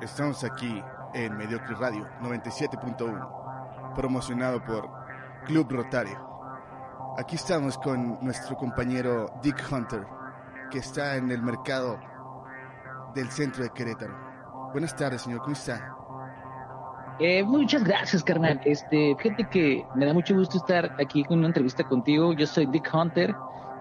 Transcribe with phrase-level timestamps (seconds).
[0.00, 0.82] Estamos aquí
[1.14, 4.90] en Mediocre Radio 97.1, promocionado por
[5.46, 6.18] Club Rotario.
[7.16, 10.04] Aquí estamos con nuestro compañero Dick Hunter,
[10.70, 11.98] que está en el mercado
[13.14, 14.70] del centro de Querétaro.
[14.72, 15.94] Buenas tardes, señor, ¿cómo está?
[17.20, 18.60] Eh, muchas gracias, carnal.
[18.64, 22.32] Este, fíjate que me da mucho gusto estar aquí con una entrevista contigo.
[22.32, 23.34] Yo soy Dick Hunter.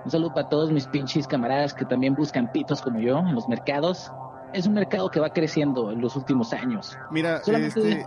[0.05, 3.49] Un saludo para todos mis pinches camaradas que también buscan pitos como yo en los
[3.49, 4.11] mercados.
[4.53, 6.97] Es un mercado que va creciendo en los últimos años.
[7.11, 8.05] Mira, este,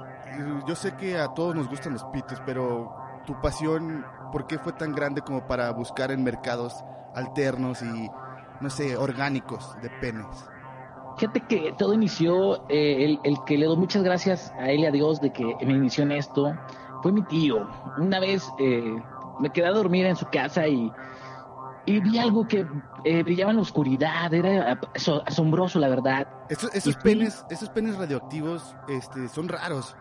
[0.67, 2.95] yo sé que a todos nos gustan los pitos, pero
[3.27, 8.09] tu pasión, ¿por qué fue tan grande como para buscar en mercados alternos y,
[8.61, 10.27] no sé, orgánicos de penes?
[11.19, 14.91] Fíjate que todo inició, eh, el, que le doy muchas gracias a él y a
[14.91, 16.55] Dios de que me inició en esto,
[17.03, 17.67] fue mi tío.
[17.99, 18.97] Una vez eh,
[19.41, 20.93] me quedé a dormir en su casa y,
[21.87, 22.67] y vi algo que
[23.05, 24.79] eh, brillaba en la oscuridad, era
[25.25, 26.29] asombroso, la verdad.
[26.49, 29.97] esos, penes, esos penes radioactivos este, son raros.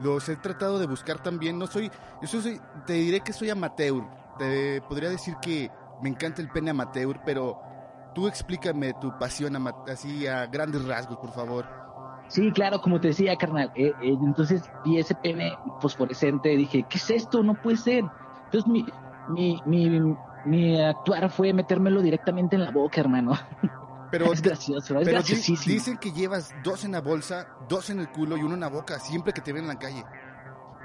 [0.00, 1.58] Los he tratado de buscar también.
[1.58, 1.90] No soy,
[2.22, 4.04] yo soy, te diré que soy amateur.
[4.38, 5.70] Te podría decir que
[6.02, 7.60] me encanta el pene amateur, pero
[8.14, 11.64] Tú explícame tu pasión así a grandes rasgos, por favor.
[12.26, 13.70] Sí, claro, como te decía, carnal.
[13.76, 17.42] Eh, eh, entonces vi ese pene fosforescente, dije, ¿qué es esto?
[17.44, 18.04] No puede ser.
[18.46, 18.84] Entonces mi,
[19.28, 20.16] mi, mi,
[20.48, 23.32] mi actuar fue metérmelo directamente en la boca, hermano.
[24.10, 28.08] Pero, es gracioso, es pero Dicen que llevas dos en la bolsa, dos en el
[28.08, 30.02] culo y uno en la boca, siempre que te ven en la calle.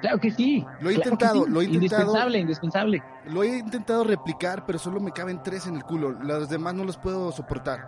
[0.02, 0.66] Claro que sí.
[0.82, 2.02] Lo he intentado, lo he intentado.
[2.02, 3.04] Indispensable, indispensable.
[3.28, 6.12] Lo he intentado replicar, pero solo me caben tres en el culo.
[6.12, 7.88] Los demás no los puedo soportar.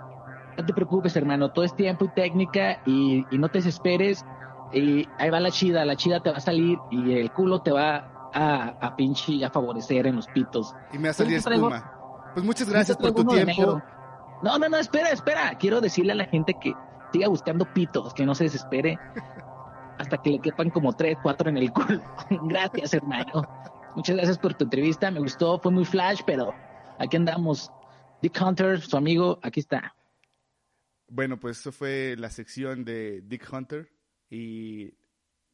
[0.58, 1.52] No te preocupes, hermano.
[1.52, 4.24] Todo es tiempo y técnica y, no te desesperes.
[4.72, 5.84] Y ahí va la chida.
[5.84, 9.50] La chida te va a salir y el culo te va a, a pinche a
[9.50, 10.76] favorecer en los pitos.
[10.94, 12.32] Y me va a salir espuma.
[12.34, 13.82] Pues muchas gracias por tu tiempo.
[14.44, 15.58] No, no, no, espera, espera.
[15.58, 16.74] Quiero decirle a la gente que
[17.12, 19.00] siga buscando pitos, que no se desespere.
[19.98, 22.02] hasta que le quepan como tres, cuatro en el culo.
[22.48, 23.44] gracias, hermano.
[23.96, 25.10] Muchas gracias por tu entrevista.
[25.12, 26.54] Me gustó, fue muy flash, pero
[27.00, 27.72] aquí andamos.
[28.22, 29.96] Dick Hunter, su amigo, aquí está.
[31.08, 33.92] Bueno, pues eso fue la sección de Dick Hunter
[34.30, 34.94] y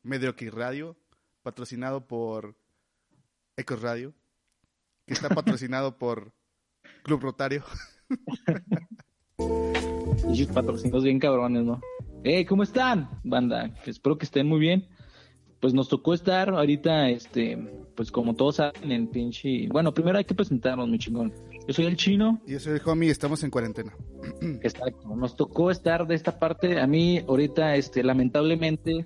[0.03, 0.97] Mediocre Radio,
[1.43, 2.55] patrocinado por
[3.57, 4.13] Ecos Radio,
[5.05, 6.33] que está patrocinado por
[7.03, 7.63] Club Rotario.
[10.33, 11.81] Y patrocinos bien cabrones, ¿no?
[12.23, 13.73] Hey, ¿cómo están, banda?
[13.85, 14.87] Espero que estén muy bien.
[15.59, 17.57] Pues nos tocó estar ahorita, este,
[17.95, 19.67] pues como todos saben, en pinche.
[19.67, 21.33] Bueno, primero hay que presentarnos, mi chingón.
[21.67, 22.41] Yo soy el chino.
[22.47, 23.93] Y yo soy el homie, estamos en cuarentena.
[24.61, 25.15] Exacto.
[25.15, 26.79] Nos tocó estar de esta parte.
[26.79, 29.05] A mí, ahorita, este, lamentablemente,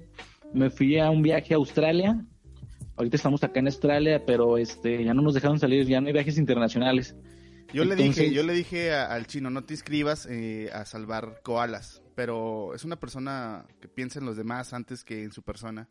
[0.54, 2.26] me fui a un viaje a Australia.
[2.98, 6.14] Ahorita estamos acá en Australia, pero este, ya no nos dejaron salir, ya no hay
[6.14, 7.16] viajes internacionales.
[7.74, 12.02] Yo le dije, yo le dije al chino, no te inscribas eh, a salvar koalas
[12.16, 15.90] pero es una persona que piensa en los demás antes que en su persona.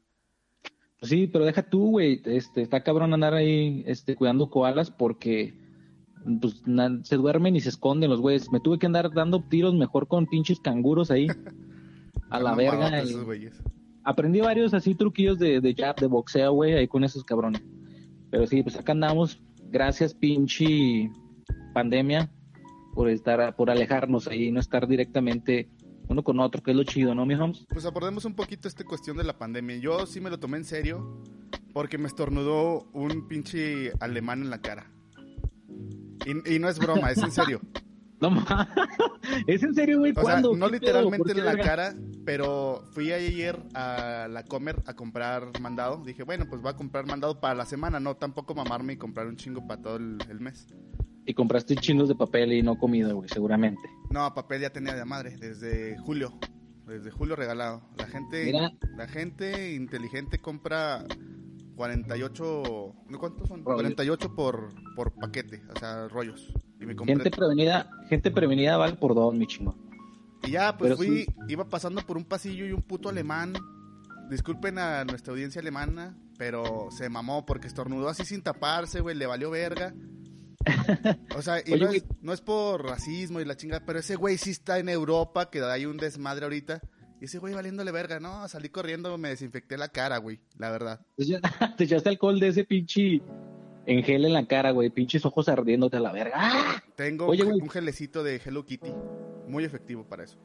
[0.98, 5.54] Pues sí, pero deja tú, güey, este, está cabrón andar ahí este, cuidando koalas porque
[6.40, 6.62] pues,
[7.02, 8.50] se duermen y se esconden los güeyes.
[8.50, 11.26] Me tuve que andar dando tiros mejor con pinches canguros ahí.
[12.30, 13.04] a la verga.
[14.04, 17.62] Aprendí varios así truquillos de, de jab, de boxeo, güey, ahí con esos cabrones.
[18.30, 19.42] Pero sí, pues acá andamos.
[19.70, 21.10] Gracias, pinche
[21.72, 22.30] pandemia,
[22.94, 25.68] por estar, por alejarnos ahí no estar directamente
[26.08, 27.66] uno con otro, que es lo chido, ¿no, mi Holmes?
[27.68, 29.76] Pues abordemos un poquito esta cuestión de la pandemia.
[29.76, 31.22] Yo sí me lo tomé en serio
[31.72, 34.90] porque me estornudó un pinche alemán en la cara.
[36.26, 37.60] Y, no es broma, es en serio.
[38.30, 38.44] No,
[39.46, 40.12] es en serio, güey.
[40.16, 45.58] O sea, no literalmente en la cara, pero fui ayer a la Comer a comprar
[45.60, 46.02] mandado.
[46.04, 49.26] Dije, bueno, pues va a comprar mandado para la semana, no tampoco mamarme y comprar
[49.26, 50.66] un chingo para todo el mes.
[51.26, 53.80] Y compraste chingos de papel y no comida, güey, seguramente.
[54.10, 56.38] No, papel ya tenía de madre, desde julio.
[56.86, 57.82] Desde julio regalado.
[57.96, 58.52] La gente,
[58.96, 61.06] la gente inteligente compra
[61.76, 63.62] 48, ¿cuántos son?
[63.64, 66.52] 48 por, por paquete, o sea, rollos.
[66.92, 69.76] Y gente prevenida, gente prevenida vale por dos, mi chingo.
[70.42, 73.54] Y ya, pues fui, iba pasando por un pasillo y un puto alemán.
[74.30, 79.26] Disculpen a nuestra audiencia alemana, pero se mamó porque estornudó así sin taparse, güey, le
[79.26, 79.94] valió verga.
[81.36, 81.62] O sea,
[82.22, 85.62] no, es, por racismo y la chingada, pero ese güey sí está en Europa, que
[85.62, 86.80] hay un desmadre ahorita.
[87.20, 91.06] Y ese güey valiéndole verga, no, salí corriendo, me desinfecté la cara, güey, la verdad.
[91.76, 93.22] Te echaste alcohol de ese pinche
[93.86, 96.34] en gel en la cara, güey, pinches ojos ardiéndote a la verga.
[96.36, 96.82] ¡Ah!
[96.94, 98.92] Tengo un gelecito de Hello Kitty,
[99.48, 100.38] muy efectivo para eso.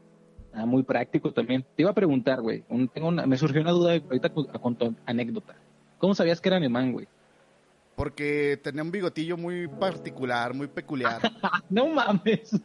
[0.53, 1.63] Ah, muy práctico también.
[1.75, 2.63] Te iba a preguntar, güey,
[2.93, 5.55] tengo me surgió una duda ahorita con tu anécdota.
[5.99, 7.07] ¿Cómo sabías que era alemán, güey?
[7.99, 11.19] porque tenía un bigotillo muy particular, muy peculiar.
[11.69, 12.57] no mames.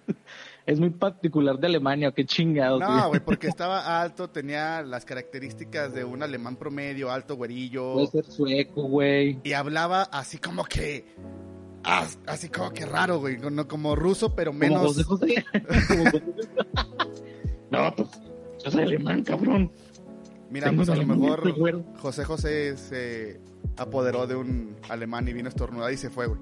[0.67, 2.79] Es muy particular de Alemania, qué chingado.
[2.79, 7.95] No, güey, porque estaba alto, tenía las características de un alemán promedio, alto, güerillo.
[7.95, 9.39] Puede ser sueco, güey.
[9.45, 11.05] Y hablaba así como que
[12.27, 14.97] así como que raro, güey, no como ruso, pero menos.
[17.71, 18.09] no, pues
[18.65, 19.71] yo soy alemán, cabrón.
[20.51, 21.53] Mira, pues a lo mejor
[21.99, 23.41] José José se
[23.77, 26.41] apoderó de un alemán y vino estornudado y se fue, güey.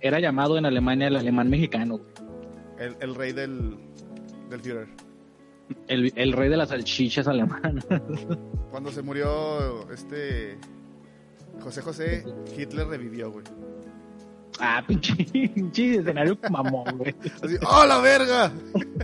[0.00, 2.00] Era llamado en Alemania el alemán mexicano.
[2.78, 3.76] El, el rey del,
[4.50, 4.88] del Führer.
[5.86, 7.84] El, el, rey de las salchichas alemán.
[8.70, 10.58] Cuando se murió este
[11.60, 12.24] José José,
[12.56, 13.44] Hitler revivió, güey.
[14.60, 17.14] Ah, pinche, pinche escenario mamón, güey.
[17.42, 18.52] Así, ¡oh, la verga!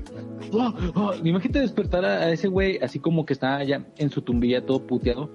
[0.52, 4.64] oh, oh, imagínate despertar a, ese güey así como que está ya en su tumbilla
[4.64, 5.30] todo puteado.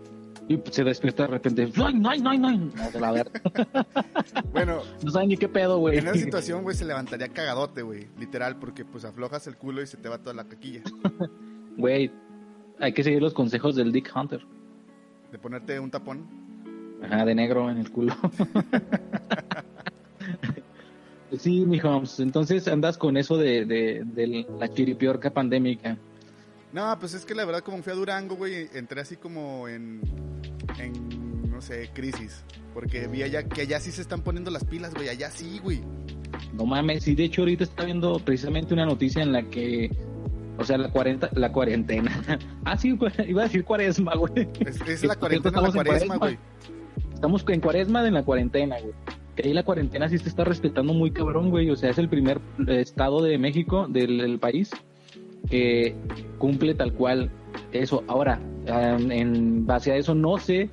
[0.49, 1.71] Y se despierta de repente.
[1.77, 2.49] ¡Ay, no, no, no!
[2.57, 3.41] No, de la verga.
[4.51, 4.81] Bueno.
[5.03, 5.99] No sabe ni qué pedo, güey.
[5.99, 8.07] En esa situación, güey, se levantaría cagadote, güey.
[8.17, 10.81] Literal, porque pues aflojas el culo y se te va toda la caquilla.
[11.77, 12.11] Güey,
[12.77, 14.45] hay que seguir los consejos del Dick Hunter.
[15.31, 16.27] De ponerte un tapón.
[17.01, 18.13] Ajá, de negro en el culo.
[21.37, 22.19] Sí, mi Holmes.
[22.19, 25.97] Entonces andas con eso de, de, la chiripiorca pandémica.
[26.73, 30.01] No, pues es que la verdad, como fui a Durango, güey, entré así como en,
[30.77, 32.43] en, no sé, crisis.
[32.73, 35.81] Porque vi allá que allá sí se están poniendo las pilas, güey, allá sí, güey.
[36.53, 39.91] No mames, sí, de hecho ahorita está viendo precisamente una noticia en la que,
[40.57, 42.39] o sea, la, cuarenta, la cuarentena.
[42.65, 44.47] ah, sí, iba a decir cuaresma, güey.
[44.59, 46.37] Es, la cuarentena, la cuaresma, güey.
[47.13, 48.93] Estamos en cuaresma de la cuarentena, güey
[49.43, 51.69] ahí la cuarentena sí se está respetando muy cabrón, güey.
[51.69, 54.71] O sea, es el primer estado de México, del, país,
[55.49, 55.95] que
[56.37, 57.29] cumple tal cual
[57.71, 58.03] eso.
[58.07, 60.69] Ahora, en base a eso, no sé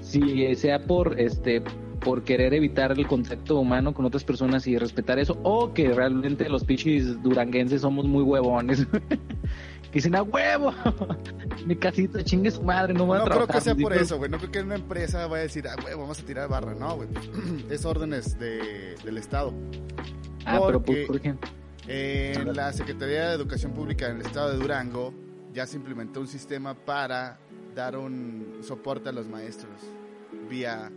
[0.00, 1.62] si sea por este
[2.00, 6.48] por querer evitar el contacto humano con otras personas y respetar eso, o que realmente
[6.48, 8.86] los pichis duranguenses somos muy huevones.
[9.96, 10.72] dicen, a huevo,
[11.66, 13.40] mi casita chingue su madre, no voy a trabajar.
[13.40, 14.30] No creo que sea por eso, güey.
[14.30, 16.74] No creo que una empresa vaya a decir, ah, huevo, vamos a tirar barra.
[16.74, 17.08] No, güey.
[17.70, 19.54] es órdenes de, del Estado.
[20.44, 21.34] Ah, pero ¿por, qué?
[21.88, 25.14] En la Secretaría de Educación Pública en el Estado de Durango
[25.52, 27.38] ya se implementó un sistema para
[27.74, 29.80] dar un soporte a los maestros
[30.50, 30.90] vía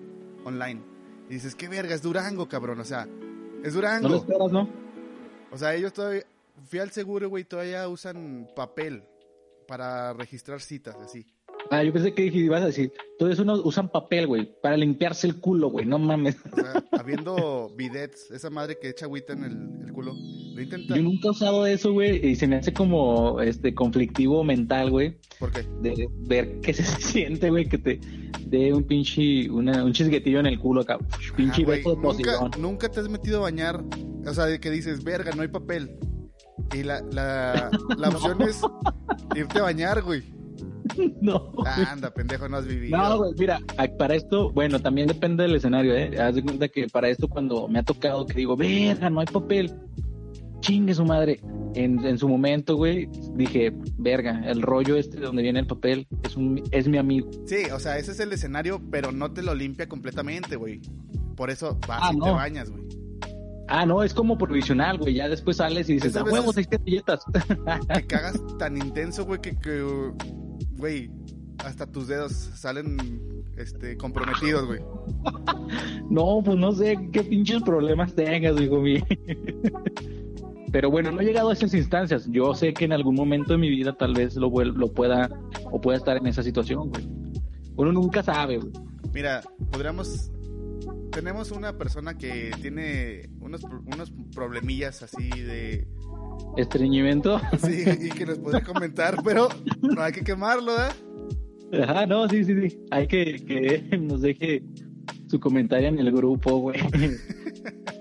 [0.46, 0.82] online.
[1.30, 2.80] Y dices, qué verga, es Durango, cabrón.
[2.80, 3.08] O sea,
[3.64, 4.08] es Durango.
[4.08, 4.68] No lo esperas, ¿no?
[5.52, 6.24] O sea, ellos todavía,
[6.68, 9.04] fui al seguro, güey, todavía usan papel
[9.68, 11.28] para registrar citas, así.
[11.70, 15.40] Ah, yo pensé que ibas a decir, todo eso usan papel, güey, para limpiarse el
[15.40, 16.38] culo, güey, no mames.
[16.52, 20.20] O sea, habiendo bidets, esa madre que echa agüita en el, culo, lo
[20.64, 20.96] intenta.
[20.96, 25.18] Yo nunca he usado eso, güey, y se me hace como este conflictivo mental, güey.
[25.40, 25.66] ¿Por qué?
[25.82, 28.00] De ver qué se siente, güey, que te
[28.48, 30.98] dé un pinche, un chisguetillo en el culo acá,
[31.36, 33.84] pinche beso de nunca, nunca te has metido a bañar,
[34.26, 35.98] o sea, de que dices, verga, no hay papel
[36.76, 38.62] y la, la, la opción es
[39.36, 40.24] irte a bañar, güey.
[41.22, 41.54] No.
[41.66, 42.98] Anda, pendejo, no has vivido.
[42.98, 43.60] No, güey, mira,
[43.98, 46.20] para esto, bueno, también depende del escenario, ¿eh?
[46.20, 49.28] Haz de cuenta que para esto, cuando me ha tocado que digo, verga, no hay
[49.28, 49.72] papel,
[50.60, 51.40] chingue su madre.
[51.76, 56.08] En, en su momento, güey, dije, verga, el rollo este de donde viene el papel
[56.24, 57.30] es, un, es mi amigo.
[57.46, 60.82] Sí, o sea, ese es el escenario, pero no te lo limpia completamente, güey.
[61.36, 62.84] Por eso vas ah, y te bañas, güey.
[63.68, 65.14] Ah, no, es como provisional, güey.
[65.14, 67.24] Ya después sales y dices, a huevos, seis servilletas.
[67.94, 69.56] Te cagas tan intenso, güey, que,
[70.72, 71.12] güey,
[71.60, 72.98] hasta tus dedos salen
[73.58, 74.82] este, comprometidos, güey.
[76.10, 79.04] No, pues no sé qué pinches problemas tengas, digo, mío.
[80.72, 82.28] Pero bueno, no he llegado a esas instancias.
[82.30, 85.30] Yo sé que en algún momento de mi vida tal vez lo, lo pueda
[85.72, 87.08] o pueda estar en esa situación, güey.
[87.76, 88.72] Uno nunca sabe, güey.
[89.14, 90.32] Mira, podríamos
[91.12, 95.88] tenemos una persona que tiene unos, unos problemillas así de...
[96.58, 97.42] ¿Estreñimiento?
[97.60, 99.50] Sí, y que nos podría comentar, pero
[99.82, 101.82] no hay que quemarlo, ¿eh?
[101.84, 102.80] Ajá, no, sí, sí, sí.
[102.92, 104.64] Hay que que nos deje
[105.28, 106.80] su comentario en el grupo, güey.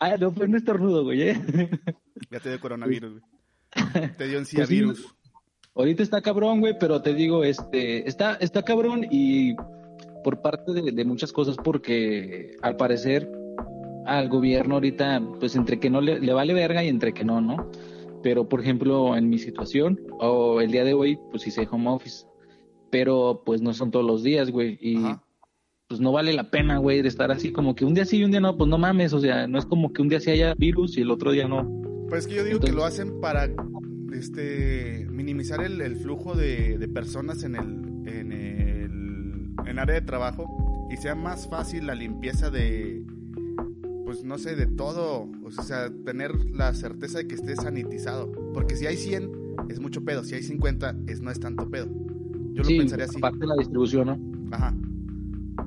[0.00, 1.22] ah, no fue un estornudo, güey.
[1.22, 1.70] ¿eh?
[2.30, 3.24] Ya te dio coronavirus, güey.
[4.16, 5.14] Te dio encía pues virus.
[5.74, 9.54] Ahorita está cabrón, güey, pero te digo, este, está, está cabrón y
[10.22, 13.30] por parte de, muchas cosas, porque al parecer
[14.04, 17.70] al gobierno ahorita, pues entre que no le, vale verga y entre que no, ¿no?
[18.22, 22.26] Pero, por ejemplo, en mi situación, o el día de hoy, pues hice home office,
[22.90, 24.98] pero pues no son todos los días, güey, y
[25.92, 28.24] pues no vale la pena, güey, de estar así como que un día sí y
[28.24, 30.30] un día no, pues no mames, o sea, no es como que un día sí
[30.30, 31.70] haya virus y el otro día no.
[32.08, 33.50] Pues es que yo digo que lo hacen para
[34.14, 40.96] este, minimizar el, flujo de, personas en el, en el en área de trabajo y
[40.96, 43.04] sea más fácil la limpieza de,
[44.06, 45.28] pues no sé, de todo.
[45.44, 48.32] O sea, tener la certeza de que esté sanitizado.
[48.54, 49.30] Porque si hay 100,
[49.68, 50.24] es mucho pedo.
[50.24, 51.88] Si hay 50, es, no es tanto pedo.
[52.54, 53.18] Yo lo pensaría así.
[53.18, 54.56] Aparte de la distribución, ¿no?
[54.56, 54.74] Ajá.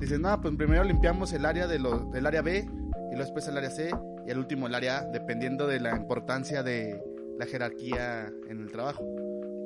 [0.00, 3.48] Dices, no, pues primero limpiamos el área de lo, del área B y luego después
[3.48, 3.90] el área C
[4.26, 7.00] y el último el área A, dependiendo de la importancia de
[7.38, 9.04] la jerarquía en el trabajo.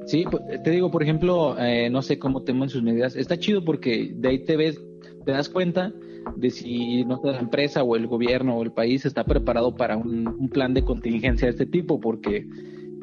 [0.07, 0.25] Sí,
[0.65, 3.17] te digo, por ejemplo, eh, no sé cómo toman sus medidas.
[3.17, 4.81] Está chido porque de ahí te ves,
[5.25, 5.93] te das cuenta
[6.37, 10.27] de si no la empresa o el gobierno o el país está preparado para un,
[10.29, 12.47] un plan de contingencia de este tipo, porque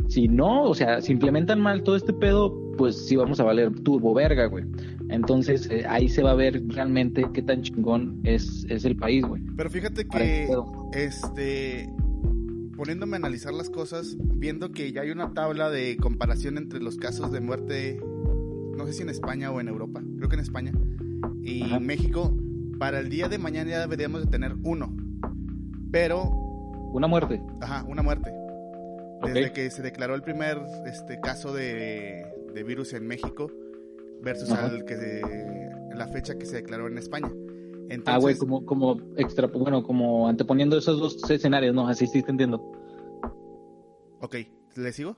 [0.07, 3.73] si no, o sea, si implementan mal todo este pedo, pues sí vamos a valer
[3.81, 4.65] turbo verga, güey.
[5.09, 9.25] Entonces eh, ahí se va a ver realmente qué tan chingón es, es el país,
[9.25, 9.41] güey.
[9.55, 10.49] Pero fíjate que,
[10.93, 11.89] este,
[12.75, 16.97] poniéndome a analizar las cosas, viendo que ya hay una tabla de comparación entre los
[16.97, 17.99] casos de muerte,
[18.77, 20.71] no sé si en España o en Europa, creo que en España,
[21.41, 22.37] y México,
[22.79, 24.95] para el día de mañana ya deberíamos de tener uno.
[25.91, 26.29] Pero...
[26.93, 27.41] Una muerte.
[27.61, 28.31] Ajá, una muerte.
[29.23, 32.25] Desde que se declaró el primer este, caso de,
[32.65, 33.51] virus en México
[34.21, 34.95] versus al que
[35.95, 37.31] la fecha que se declaró en España.
[38.05, 41.87] ah, güey, como, como extra, bueno, como anteponiendo esos dos escenarios, ¿no?
[41.87, 42.57] Así sí te entiendo.
[44.19, 44.35] Ok,
[44.75, 45.17] ¿le sigo?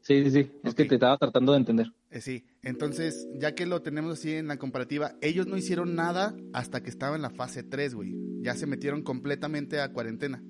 [0.00, 1.92] Sí, sí, sí, es que te estaba tratando de entender.
[2.10, 6.34] Eh, sí, entonces, ya que lo tenemos así en la comparativa, ellos no hicieron nada
[6.52, 8.14] hasta que estaba en la fase 3, güey.
[8.40, 10.42] Ya se metieron completamente a cuarentena.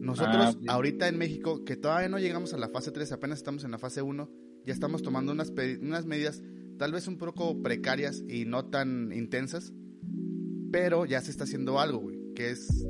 [0.00, 3.64] Nosotros ah, ahorita en México, que todavía no llegamos a la fase 3, apenas estamos
[3.64, 4.30] en la fase 1,
[4.66, 6.42] ya estamos tomando unas, unas medidas
[6.78, 9.74] tal vez un poco precarias y no tan intensas,
[10.72, 12.86] pero ya se está haciendo algo, güey, que es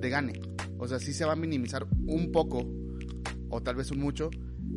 [0.00, 0.40] de gane.
[0.78, 2.66] O sea, sí se va a minimizar un poco,
[3.50, 4.30] o tal vez un mucho,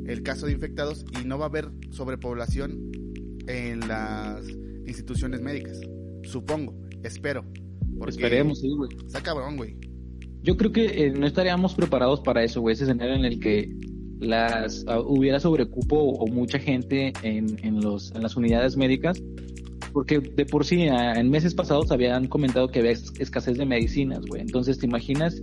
[0.05, 2.91] el caso de infectados y no va a haber sobrepoblación
[3.47, 4.45] en las
[4.85, 5.79] instituciones médicas.
[6.23, 7.45] Supongo, espero.
[8.07, 8.89] Esperemos, sí, güey.
[9.05, 9.77] Está cabrón, güey.
[10.41, 13.69] Yo creo que eh, no estaríamos preparados para eso, güey, ese escenario en el que
[14.19, 19.21] las ah, hubiera sobrecupo o, mucha gente en, en, los, en las unidades médicas,
[19.93, 24.25] porque de por sí ah, en meses pasados habían comentado que había escasez de medicinas,
[24.25, 24.41] güey.
[24.41, 25.41] Entonces, ¿te imaginas?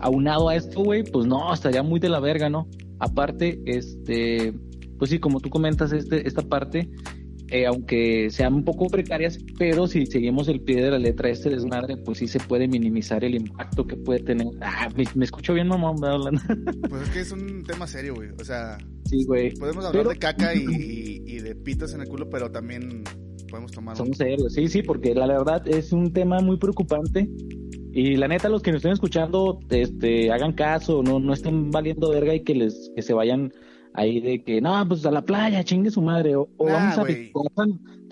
[0.00, 2.68] Aunado a esto, güey, pues no, estaría muy de la verga, ¿no?
[3.00, 4.54] Aparte, este,
[4.98, 6.90] pues sí, como tú comentas, este, esta parte,
[7.50, 11.32] eh, aunque sean un poco precarias, pero si seguimos el pie de la letra de
[11.32, 14.46] este desmadre, pues sí se puede minimizar el impacto que puede tener.
[14.60, 16.40] Ah, me, escucho bien, mamá, hablando.
[16.88, 18.28] Pues es que es un tema serio, güey.
[18.40, 19.52] O sea, sí, güey.
[19.54, 23.02] Podemos hablar de caca y, y, de pitos en el culo, pero también
[23.48, 23.96] podemos tomar.
[23.96, 27.28] Somos serios, sí, sí, porque la verdad es un tema muy preocupante.
[27.92, 32.10] Y la neta, los que nos estén escuchando, este, hagan caso, no, no estén valiendo
[32.10, 33.52] verga y que les, que se vayan
[33.94, 37.04] ahí de que, no, pues a la playa, chingue su madre, o, vamos a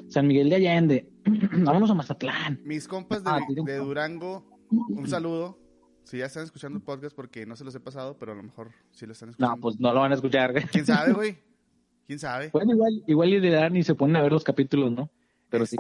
[0.09, 1.09] San, Miguel de Allende,
[1.65, 2.61] vámonos a Mazatlán.
[2.65, 5.59] Mis compas de, ah, de Durango, un saludo.
[6.05, 8.43] Si ya están escuchando el podcast porque no se los he pasado, pero a lo
[8.43, 9.57] mejor sí lo están escuchando.
[9.57, 10.55] No, pues no lo van a escuchar.
[10.71, 11.37] ¿Quién sabe, güey?
[12.07, 12.49] ¿Quién sabe?
[12.51, 15.11] Bueno, igual, igual y le dan y se ponen a ver los capítulos, ¿no?
[15.51, 15.77] Pero sí.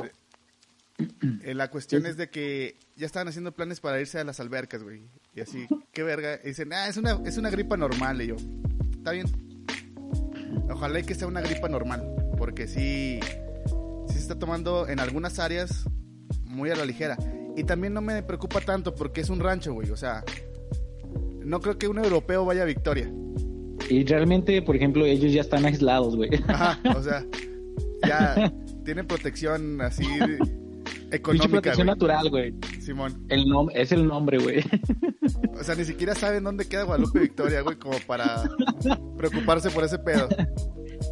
[0.99, 4.39] Este, eh, la cuestión es de que ya estaban haciendo planes para irse a las
[4.39, 5.09] albercas, güey.
[5.35, 6.39] Y así, qué verga.
[6.45, 8.21] Y dicen, ah, es una, es una gripa normal.
[8.21, 8.37] Y yo,
[8.91, 9.27] está bien,
[10.71, 13.21] Ojalá que sea una gripa normal, porque sí,
[14.07, 15.85] sí se está tomando en algunas áreas
[16.45, 17.17] muy a la ligera.
[17.57, 19.91] Y también no me preocupa tanto porque es un rancho, güey.
[19.91, 20.25] O sea,
[21.45, 23.11] no creo que un europeo vaya a Victoria.
[23.89, 26.31] Y realmente, por ejemplo, ellos ya están aislados, güey.
[26.47, 27.25] Ajá, o sea,
[28.07, 28.53] ya
[28.85, 30.05] tienen protección así
[31.11, 31.49] económica.
[31.49, 32.55] protección natural, güey.
[32.81, 33.25] Simón.
[33.29, 34.65] El es el nombre, güey.
[35.59, 38.45] O sea, ni siquiera saben dónde queda Guadalupe Victoria, güey, como para
[39.17, 40.29] preocuparse por ese pedo.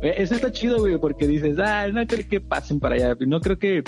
[0.02, 3.16] Eso está chido, güey, porque dices, ah, no creo que pasen para allá.
[3.26, 3.82] No creo que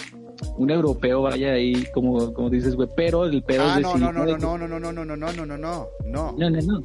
[0.57, 4.13] un europeo vaya ahí, como, como dices, güey, pero el pedo ah, es no, no,
[4.13, 5.89] no, no, no, no, no, no, no, no, no, no, no, no.
[6.07, 6.85] No, no, no.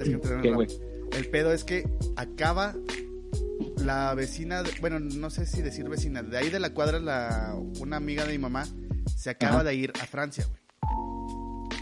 [0.00, 0.08] Es
[0.42, 2.74] que el pedo es que acaba
[3.76, 7.96] la vecina, bueno, no sé si decir vecina, de ahí de la cuadra, la, una
[7.96, 8.64] amiga de mi mamá
[9.16, 10.60] se acaba de ir a Francia, güey.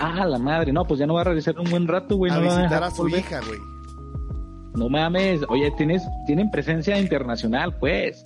[0.00, 2.30] Ah, la madre, no, pues ya no va a regresar un buen rato, güey.
[2.30, 3.58] A visitar a, su hija, güey.
[4.75, 8.25] No mames, oye, tienes, tienen presencia internacional, pues.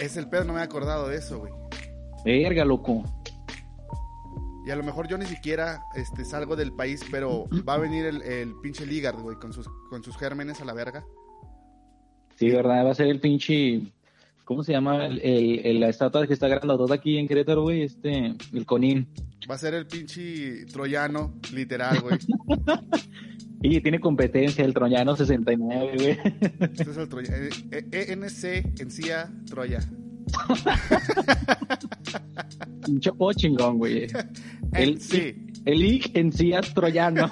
[0.00, 1.52] Es el pedo, no me he acordado de eso, güey.
[2.24, 3.04] Verga, loco.
[4.66, 8.04] Y a lo mejor yo ni siquiera este, salgo del país, pero va a venir
[8.04, 11.04] el, el pinche Ligard, güey, con sus, con sus gérmenes a la verga.
[12.42, 13.82] Sí, verdad, va a ser el pinche.
[14.44, 15.06] ¿Cómo se llama?
[15.06, 17.82] El, la estatua que está todo aquí en Querétaro, güey.
[17.82, 19.06] Este, el Conín.
[19.48, 22.18] Va a ser el pinche troyano, literal, güey.
[23.62, 26.18] y tiene competencia el troyano 69, güey.
[26.58, 27.46] Este es el troyano.
[27.70, 29.78] ENC, eh, encía, Troya.
[32.88, 34.08] Un chapo chingón, güey.
[34.72, 35.46] El, sí.
[35.64, 37.30] El IC en sí es troyano.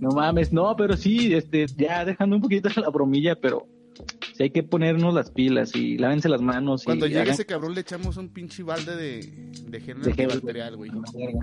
[0.00, 3.66] No mames, no, pero sí, este, ya dejando un poquito la bromilla, pero
[4.34, 6.84] sí hay que ponernos las pilas y lávense las manos.
[6.84, 10.76] Cuando y llegue hagan- ese cabrón le echamos un pinche balde de, de gel antibacterial,
[10.76, 10.90] güey.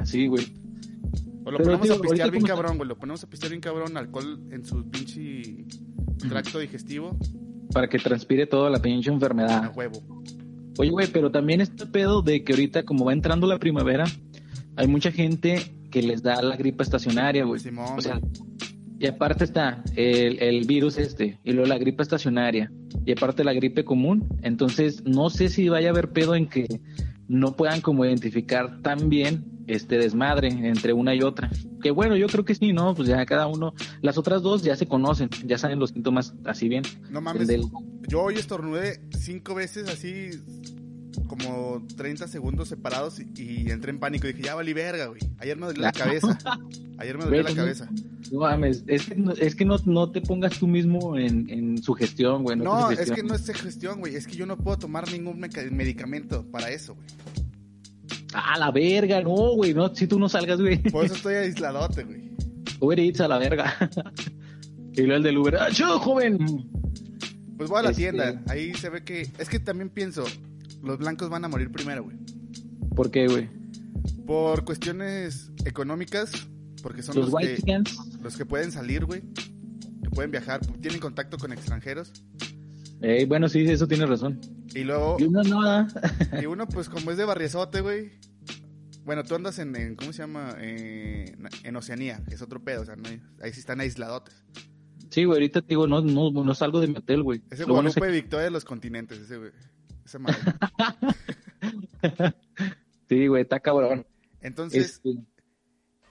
[0.05, 0.45] Sí, güey.
[1.45, 2.89] O lo Pero, ponemos tío, a pistear bien cabrón, güey.
[2.89, 5.65] Lo ponemos a pistear bien cabrón, alcohol en su pinche
[6.27, 7.17] tracto digestivo.
[7.71, 9.71] Para que transpire toda la pinche A enfermedad.
[9.75, 10.01] huevo.
[10.79, 14.05] Oye, güey, pero también este pedo de que ahorita, como va entrando la primavera,
[14.75, 17.59] hay mucha gente que les da la gripa estacionaria, güey.
[17.59, 18.19] Simón, O sea,
[18.99, 22.71] y aparte está el, el virus este, y luego la gripe estacionaria,
[23.05, 24.27] y aparte la gripe común.
[24.41, 26.65] Entonces, no sé si vaya a haber pedo en que
[27.27, 31.49] no puedan como identificar tan bien este desmadre entre una y otra.
[31.81, 32.95] Que bueno, yo creo que sí, ¿no?
[32.95, 36.69] Pues ya cada uno, las otras dos ya se conocen, ya saben los síntomas así
[36.69, 36.83] bien.
[37.11, 37.47] No mames.
[37.47, 37.63] del-
[38.07, 40.29] Yo hoy estornudé cinco veces así,
[41.27, 44.27] como 30 segundos separados y, y entré en pánico.
[44.27, 45.21] Dije, ya valí verga, güey.
[45.39, 46.37] Ayer me dolió la cabeza.
[46.97, 47.89] Ayer me dolió la Güey, cabeza.
[48.31, 51.81] No mames, es que no, es que no, no te pongas tú mismo en, en
[51.81, 52.57] sugestión, güey.
[52.57, 54.15] No, es que no es gestión, güey.
[54.15, 57.07] Es que yo no puedo tomar ningún medicamento para eso, güey.
[58.33, 60.77] Ah, la verga, no, güey, no, si tú no salgas, güey.
[60.83, 62.27] Por eso estoy aisladote, güey.
[62.79, 63.73] Uber Eats a la verga.
[64.93, 66.37] y luego el del Uber, ¡ah, yo, joven!
[67.57, 68.43] Pues voy a la Este- tienda.
[68.47, 69.27] Ahí se ve que.
[69.39, 70.25] Es que también pienso,
[70.83, 72.17] los blancos van a morir primero, güey.
[72.95, 73.49] ¿Por qué, güey?
[74.25, 76.31] Por cuestiones económicas,
[76.81, 79.21] porque son Los los, white que, chickens, los que pueden salir, güey.
[80.03, 82.11] Que pueden viajar, tienen contacto con extranjeros.
[83.01, 84.39] eh, bueno, sí, eso tiene razón.
[84.75, 85.87] Y luego, Y uno no,
[86.41, 88.11] y uno, pues como es de barriezote, güey.
[89.05, 90.55] Bueno, tú andas en, en- ¿cómo se llama?
[90.59, 94.35] Eh, en Oceanía, que es otro pedo, o sea, no hay- ahí sí están aisladotes.
[95.09, 97.41] Sí, güey, ahorita te digo, no, no, no salgo de mi hotel, güey.
[97.49, 99.51] Ese Lo bueno es Guadalupe Victoria de los continentes, ese, güey.
[100.07, 100.37] Esa madre.
[103.09, 104.05] Sí, güey, está cabrón.
[104.41, 105.01] Entonces,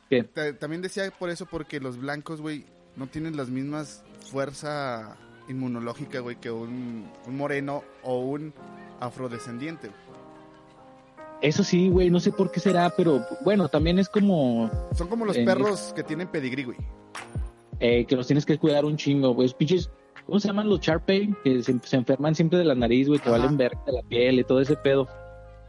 [0.09, 2.65] Este, también decía por eso, porque los blancos, güey,
[2.97, 5.17] no tienen las mismas fuerza
[5.49, 8.55] inmunológica, güey, que un, un moreno o un
[9.01, 9.91] afrodescendiente.
[11.43, 15.27] Eso sí, güey, no sé por qué será, pero bueno, también es como Son como
[15.27, 16.79] los perros que tienen pedigrí, güey.
[17.79, 19.53] eh, que los tienes que cuidar un chingo, güey.
[19.57, 19.91] Pinches,
[20.27, 21.35] ¿cómo se llaman los Sharpei?
[21.43, 23.39] Que se, se enferman siempre de la nariz, güey, que Ajá.
[23.39, 25.09] valen verga de la piel y todo ese pedo.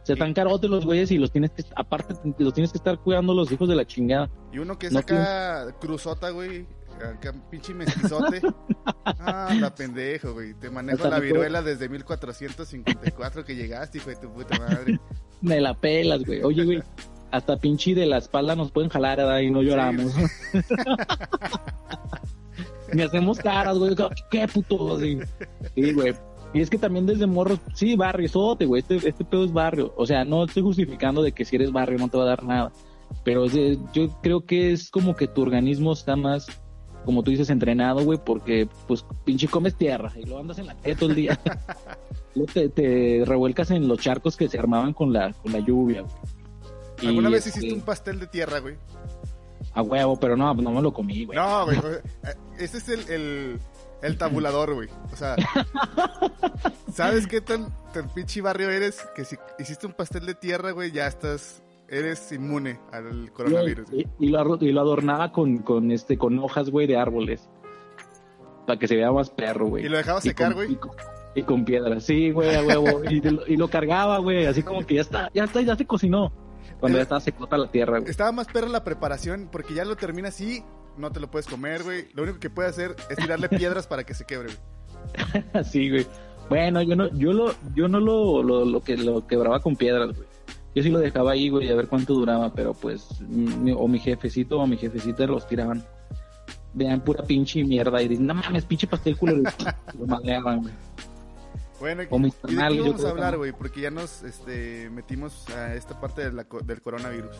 [0.02, 3.34] Se tan carotes los güeyes y los tienes que, aparte, los tienes que estar cuidando
[3.34, 4.30] los hijos de la chingada.
[4.52, 6.66] Y uno que es No acá cruzota, güey.
[6.96, 8.40] Acá pinche mestizote.
[9.04, 10.54] ah, la pendejo, güey.
[10.54, 14.98] Te manejo Hasta la puedo- viruela desde 1454 que llegaste, hijo de tu puta madre.
[15.42, 16.42] Me la pelas, güey.
[16.42, 16.82] Oye, güey,
[17.30, 19.38] hasta pinche de la espalda nos pueden jalar, ¿verdad?
[19.40, 20.12] Y no lloramos.
[22.92, 23.94] Ni hacemos caras, güey.
[24.30, 24.96] ¿Qué puto?
[24.96, 25.18] Así.
[25.74, 26.14] Sí, güey.
[26.54, 28.80] Y es que también desde morros, sí, barrio, sote, güey.
[28.80, 29.92] Este, este pedo es barrio.
[29.96, 32.42] O sea, no estoy justificando de que si eres barrio no te va a dar
[32.44, 32.72] nada.
[33.24, 36.46] Pero es de- yo creo que es como que tu organismo está más,
[37.04, 40.74] como tú dices, entrenado, güey, porque pues pinche comes tierra y lo andas en la
[40.76, 41.38] calle todo el día.
[42.34, 46.02] Luego te, te revuelcas en los charcos que se armaban con la, con la lluvia,
[46.02, 46.14] güey.
[47.02, 48.76] Y, ¿Alguna vez este, hiciste un pastel de tierra, güey?
[49.78, 51.38] A huevo, pero no, no me lo comí, güey.
[51.38, 51.78] No, güey.
[51.78, 53.60] eh, Ese es el, el,
[54.02, 54.88] el tabulador, güey.
[55.12, 55.36] O sea,
[56.92, 59.06] ¿sabes qué tan, tan pinche barrio eres?
[59.14, 63.88] Que si hiciste un pastel de tierra, güey, ya estás, eres inmune al coronavirus.
[63.92, 67.48] Y, y lo, y lo adornaba con, con, este, con hojas, güey, de árboles.
[68.66, 69.86] Para que se vea más perro, güey.
[69.86, 70.72] Y lo dejaba secar, güey.
[70.72, 70.90] Y, con-
[71.34, 73.02] y con piedras, sí, güey, a huevo.
[73.04, 76.32] y lo cargaba, güey, así como que ya está, ya está, ya se cocinó.
[76.80, 78.10] Cuando ya estaba secota la tierra, güey.
[78.10, 80.62] Estaba más perro la preparación porque ya lo terminas y
[80.96, 82.08] no te lo puedes comer, güey.
[82.14, 85.44] Lo único que puedes hacer es tirarle piedras para que se quebre, güey.
[85.54, 86.06] Así, güey.
[86.48, 90.14] Bueno, yo no, yo lo, yo no lo, lo, lo que lo quebraba con piedras,
[90.16, 90.28] güey.
[90.74, 93.98] Yo sí lo dejaba ahí, güey, a ver cuánto duraba, pero pues, mi- o mi
[93.98, 95.84] jefecito o mi jefecita los tiraban.
[96.74, 99.42] Vean pura pinche mierda y dicen, no mames, pinche pastel culero.
[99.98, 100.74] lo madreaban, güey.
[101.80, 103.52] Bueno, O mis ¿y de qué vamos a hablar, güey?
[103.52, 107.30] Porque ya nos este, metimos a esta parte de la co- del coronavirus.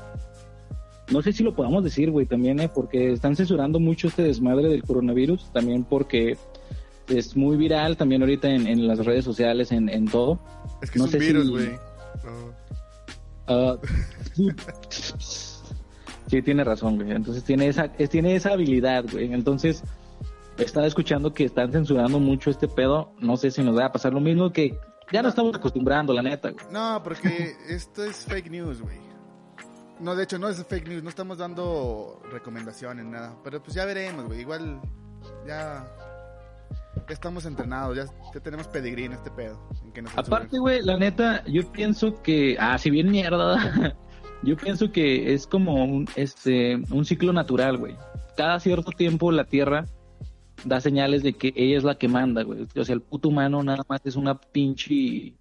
[1.11, 2.69] No sé si lo podamos decir, güey, también, ¿eh?
[2.73, 6.37] Porque están censurando mucho este desmadre del coronavirus, también porque
[7.09, 10.39] es muy viral también ahorita en, en las redes sociales, en, en todo.
[10.83, 11.69] Es que No es un sé virus, si- güey.
[12.27, 12.53] Oh.
[13.49, 13.77] Ah,
[14.35, 14.49] sí.
[16.31, 17.13] Sí, tiene razón, güey.
[17.13, 19.33] Entonces tiene esa, es- tiene esa habilidad, güey.
[19.33, 19.83] Entonces,
[20.59, 23.13] estaba escuchando que están censurando mucho este pedo.
[23.19, 24.79] No sé si nos va a pasar lo mismo que
[25.13, 26.65] ya nos estamos acostumbrando, la neta, güey.
[26.71, 28.99] No, porque esto es fake news, güey.
[30.01, 31.03] No, de hecho, no es fake news.
[31.03, 33.37] No estamos dando recomendaciones, nada.
[33.43, 34.41] Pero pues ya veremos, güey.
[34.41, 34.81] Igual,
[35.47, 35.87] ya.
[37.09, 39.59] ya estamos entrenados, ya, tenemos pedigrí en este pedo.
[40.17, 43.97] Aparte, güey, la neta, yo pienso que, ah, si bien mierda,
[44.43, 47.97] yo pienso que es como un, este, un ciclo natural, güey.
[48.37, 49.87] Cada cierto tiempo la Tierra
[50.65, 52.67] da señales de que ella es la que manda, güey.
[52.77, 55.35] O sea, el puto humano nada más es una pinche...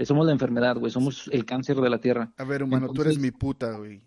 [0.00, 0.90] Somos la enfermedad, güey.
[0.90, 2.32] Somos el cáncer de la Tierra.
[2.36, 4.00] A ver, humano, tú eres mi puta, güey.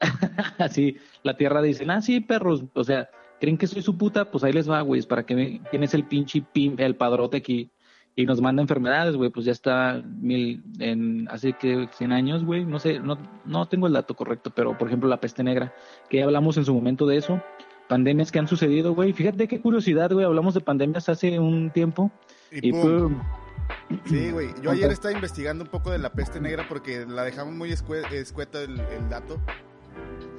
[0.58, 2.64] Así, la Tierra dice, ah, sí, perros.
[2.74, 3.08] O sea,
[3.40, 4.30] ¿creen que soy su puta?
[4.30, 5.02] Pues ahí les va, güey.
[5.02, 5.60] Para que me...
[5.70, 7.70] ¿Quién es el pinche pim, el padrote aquí?
[8.16, 9.30] Y nos manda enfermedades, güey.
[9.30, 10.64] Pues ya está mil...
[10.80, 12.64] En hace que 100 años, güey.
[12.64, 15.72] No sé, no, no tengo el dato correcto, pero por ejemplo la peste negra,
[16.08, 17.40] que ya hablamos en su momento de eso
[17.88, 19.12] pandemias que han sucedido, güey.
[19.12, 20.24] Fíjate qué curiosidad, güey.
[20.24, 22.10] Hablamos de pandemias hace un tiempo.
[22.52, 22.72] Y,
[24.06, 24.48] Sí, güey.
[24.62, 28.62] Yo ayer estaba investigando un poco de la peste negra porque la dejamos muy escueta
[28.62, 29.40] el, dato.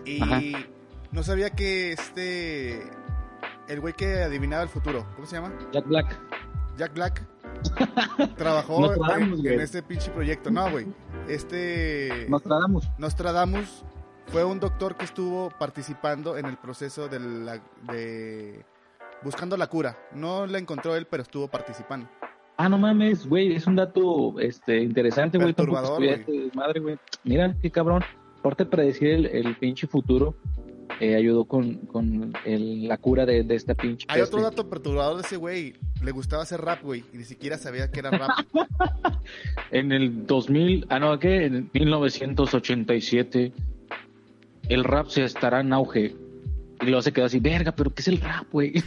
[0.06, 0.56] Y
[1.12, 2.84] no sabía que este.
[3.68, 5.54] El güey que adivinaba el futuro, ¿cómo se llama?
[5.72, 6.20] Jack Black.
[6.78, 7.28] Jack Black.
[8.38, 10.50] trabajó en, en, este pinche proyecto.
[10.50, 10.88] No, güey.
[11.28, 12.26] Este.
[12.30, 12.90] Nostradamus.
[12.98, 13.84] Nostradamus
[14.32, 17.62] fue un doctor que estuvo participando en el proceso de, la,
[17.92, 18.64] de
[19.24, 19.98] buscando la cura.
[20.14, 22.08] No la encontró él, pero estuvo participando.
[22.58, 25.54] Ah, no mames, güey, es un dato este interesante, güey.
[25.54, 26.52] Perturbador, güey.
[26.54, 26.98] Madre, güey.
[27.24, 28.04] Mira, qué cabrón.
[28.40, 30.36] Aparte de predecir el, el pinche futuro,
[31.00, 34.06] eh, ayudó con, con el, la cura de, de, esta pinche.
[34.10, 35.74] Hay otro dato perturbador de ese güey.
[36.04, 38.30] Le gustaba hacer rap, güey, y ni siquiera sabía que era rap.
[39.72, 41.46] en el 2000, ah, no, ¿qué?
[41.46, 43.54] En 1987
[44.70, 46.16] el rap se estará en auge.
[46.82, 48.72] Y luego se quedó así, verga, pero ¿qué es el rap, güey?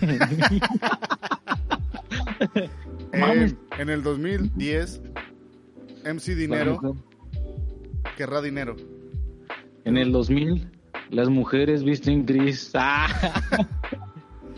[3.78, 5.02] en el 2010,
[6.04, 6.80] MC Dinero
[8.16, 8.76] querrá dinero.
[9.84, 10.70] En el 2000,
[11.10, 12.72] las mujeres visten gris.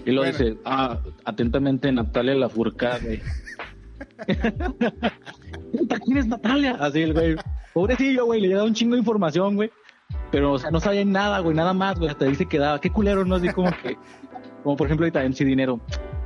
[0.06, 0.10] Ah.
[0.10, 3.22] y lo dice, ah, atentamente Natalia Lafourcade.
[6.04, 6.76] ¿Quién es Natalia?
[6.78, 7.36] Así el güey.
[7.72, 9.70] Pobrecillo, güey, le da un chingo de información, güey.
[10.34, 12.10] Pero, o sea, no sabía nada, güey, nada más, güey.
[12.10, 12.80] Hasta dice que daba.
[12.80, 13.36] Qué culero, ¿no?
[13.36, 13.96] Así como que.
[14.64, 15.78] Como por ejemplo ahorita MC Dinero.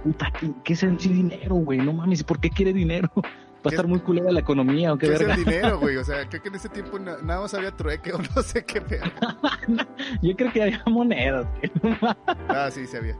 [0.03, 0.33] Puta,
[0.65, 1.79] ¿qué, es MC Dinero, güey?
[1.79, 3.11] No mames, ¿por qué quiere dinero?
[3.17, 5.99] Va a estar muy culera la economía, ¿o qué, ¿Qué es el dinero, güey?
[5.99, 8.81] O sea, creo que en ese tiempo nada más había trueque o no sé qué
[8.81, 9.05] pedo.
[10.23, 11.99] Yo creo que había monedas, güey.
[12.49, 13.19] ah, sí, sí había.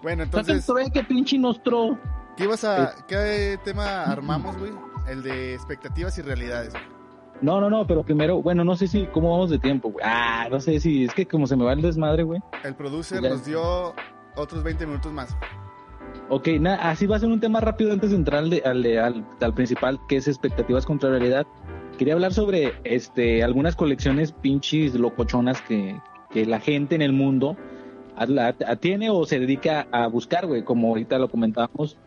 [0.00, 0.64] Bueno, entonces...
[0.64, 1.98] ¿Qué trueque, pinche nostro?
[2.38, 2.94] ¿Qué ibas a...
[3.06, 4.72] ¿Qué tema armamos, güey?
[5.06, 6.72] El de expectativas y realidades.
[7.44, 10.02] No, no, no, pero primero, bueno, no sé si, ¿cómo vamos de tiempo, güey?
[10.02, 12.40] Ah, no sé si, es que como se me va el desmadre, güey.
[12.64, 13.94] El producer nos dio
[14.34, 15.36] otros 20 minutos más.
[16.30, 19.54] Ok, nada, así va a ser un tema rápido antes de entrar al, al, al,
[19.54, 21.46] principal, que es expectativas contra realidad.
[21.98, 27.58] Quería hablar sobre este algunas colecciones pinches locochonas que, que la gente en el mundo
[28.80, 31.98] tiene o se dedica a buscar, güey, como ahorita lo comentábamos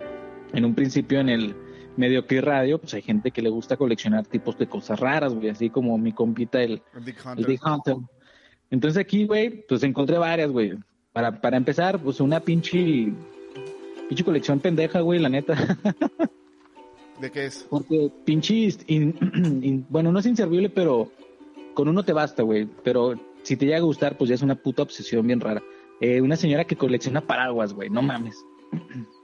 [0.54, 1.56] en un principio en el
[1.98, 5.50] medio que radio, pues hay gente que le gusta coleccionar tipos de cosas raras, güey,
[5.50, 7.98] así como mi compita el, el Dick Hunter.
[8.70, 10.78] Entonces aquí, güey, pues encontré varias, güey.
[11.14, 13.12] Para, para empezar, pues una pinche,
[14.08, 15.56] pinche colección pendeja, güey, la neta.
[17.22, 17.66] ¿De qué es?
[17.70, 18.70] Porque pinche,
[19.90, 21.12] bueno, no es inservible, pero
[21.74, 22.68] con uno te basta, güey.
[22.84, 25.64] Pero si te llega a gustar, pues ya es una puta obsesión bien rara.
[26.00, 28.36] Eh, una señora que colecciona paraguas, güey, no mames.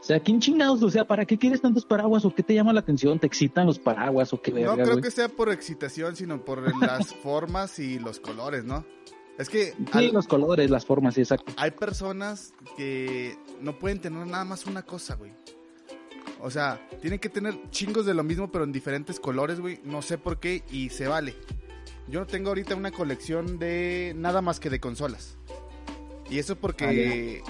[0.00, 0.82] O sea, ¿quién chingados?
[0.82, 2.24] O sea, ¿para qué quieres tantos paraguas?
[2.24, 3.18] ¿O qué te llama la atención?
[3.18, 7.14] ¿Te excitan los paraguas o qué No creo que sea por excitación, sino por las
[7.22, 8.86] formas y los colores, ¿no?
[9.36, 9.74] Es que...
[9.92, 11.52] Sí, los colores, las formas, sí, exacto.
[11.56, 15.32] Hay personas que no pueden tener nada más una cosa, güey.
[16.40, 19.80] O sea, tienen que tener chingos de lo mismo, pero en diferentes colores, güey.
[19.84, 21.34] No sé por qué y se vale.
[22.08, 25.36] Yo tengo ahorita una colección de nada más que de consolas.
[26.30, 27.42] Y eso porque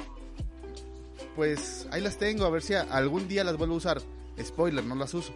[1.41, 4.03] pues ahí las tengo, a ver si algún día las vuelvo a usar.
[4.39, 5.33] Spoiler, no las uso.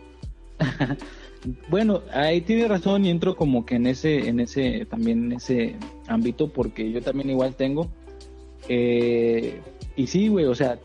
[1.71, 5.77] bueno, ahí tiene razón y entro como que en ese, en ese, también en ese
[6.07, 7.89] ámbito, porque yo también igual tengo.
[8.69, 9.63] Eh,
[9.97, 10.79] y sí, güey, o sea,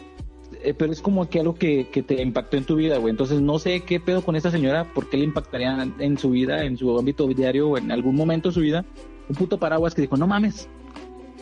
[0.63, 3.12] eh, pero es como que algo que, que te impactó en tu vida, güey.
[3.12, 6.63] Entonces no sé qué pedo con esta señora, por qué le impactaría en su vida,
[6.63, 8.86] en su ámbito diario o en algún momento de su vida,
[9.27, 10.69] un puto paraguas que dijo, no mames,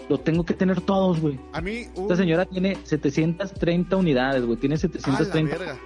[0.10, 1.40] lo tengo que tener todos, güey.
[1.54, 1.88] A mí.
[1.96, 4.58] Esta señora tiene 730 unidades, güey.
[4.58, 5.78] Tiene 730.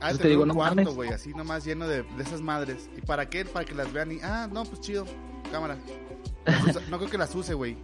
[0.00, 2.88] Ah, te digo, un no cuarto, güey, así nomás lleno de, de, esas madres.
[2.96, 3.44] ¿Y para qué?
[3.44, 4.18] Para que las vean y.
[4.22, 5.04] Ah, no, pues chido.
[5.50, 5.76] Cámara.
[6.90, 7.76] no creo que las use, güey.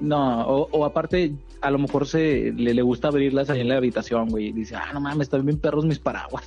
[0.00, 4.28] No, o, aparte, a lo mejor se le, le, gusta abrirlas ahí en la habitación,
[4.30, 4.50] güey.
[4.50, 6.44] Dice, ah, no mames, están bien perros mis paraguas.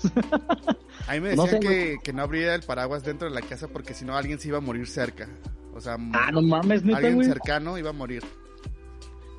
[1.08, 3.94] a mí me decían que, que, no abriera el paraguas dentro de la casa porque
[3.94, 5.30] si no alguien se iba a morir cerca.
[5.76, 8.24] O sea, ah, no mames, alguien cercano iba a morir.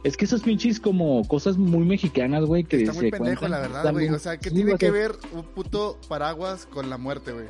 [0.05, 3.92] Es que esos pinches como cosas muy mexicanas, güey, que Está muy pendejo, la verdad,
[3.92, 4.09] güey.
[4.11, 7.46] O sea, ¿qué tiene que ver un puto paraguas con la muerte, güey?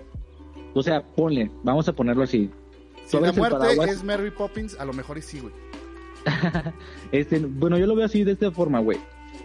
[0.72, 2.50] O sea, ponle, vamos a ponerlo así.
[3.06, 5.52] Si la muerte es Mary Poppins, a lo mejor sí, güey.
[7.12, 8.98] este, bueno, yo lo veo así de esta forma, güey.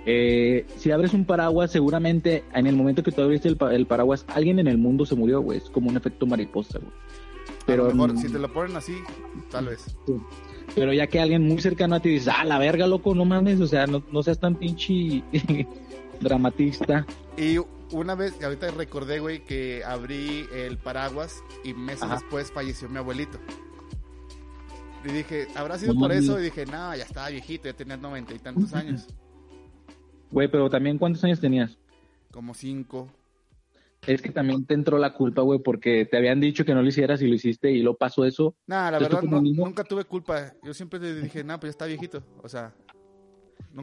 [0.06, 4.60] Eh, si abres un paraguas, seguramente en el momento que tú abriste el, paraguas, alguien
[4.60, 5.58] en el mundo se murió, güey.
[5.58, 6.92] Es como un efecto mariposa, güey.
[7.66, 8.98] Pero, a lo mejor, si te lo ponen así,
[9.50, 9.96] tal vez.
[10.76, 13.60] Pero ya que alguien muy cercano a ti dice, ah, la verga, loco, no mames,
[13.60, 15.24] o sea, no, no seas tan pinche
[16.22, 17.06] dramatista.
[17.38, 17.58] Y
[17.92, 23.40] una vez, ahorita recordé, güey, que abrí el paraguas y meses después falleció mi abuelito.
[25.04, 26.40] Y dije, ¿habrá sido por eso?
[26.40, 29.08] Y dije, no, ya estaba viejito, ya tenía noventa y tantos años.
[30.32, 31.78] Güey, pero también, ¿cuántos años tenías?
[32.32, 33.10] Como cinco.
[34.08, 36.88] Es que también te entró la culpa, güey, porque te habían dicho que no lo
[36.88, 38.56] hicieras y lo hiciste y lo pasó eso.
[38.66, 40.54] Nah, la verdad, nunca tuve culpa.
[40.64, 42.24] Yo siempre te dije, no, pues ya está viejito.
[42.42, 42.74] O sea,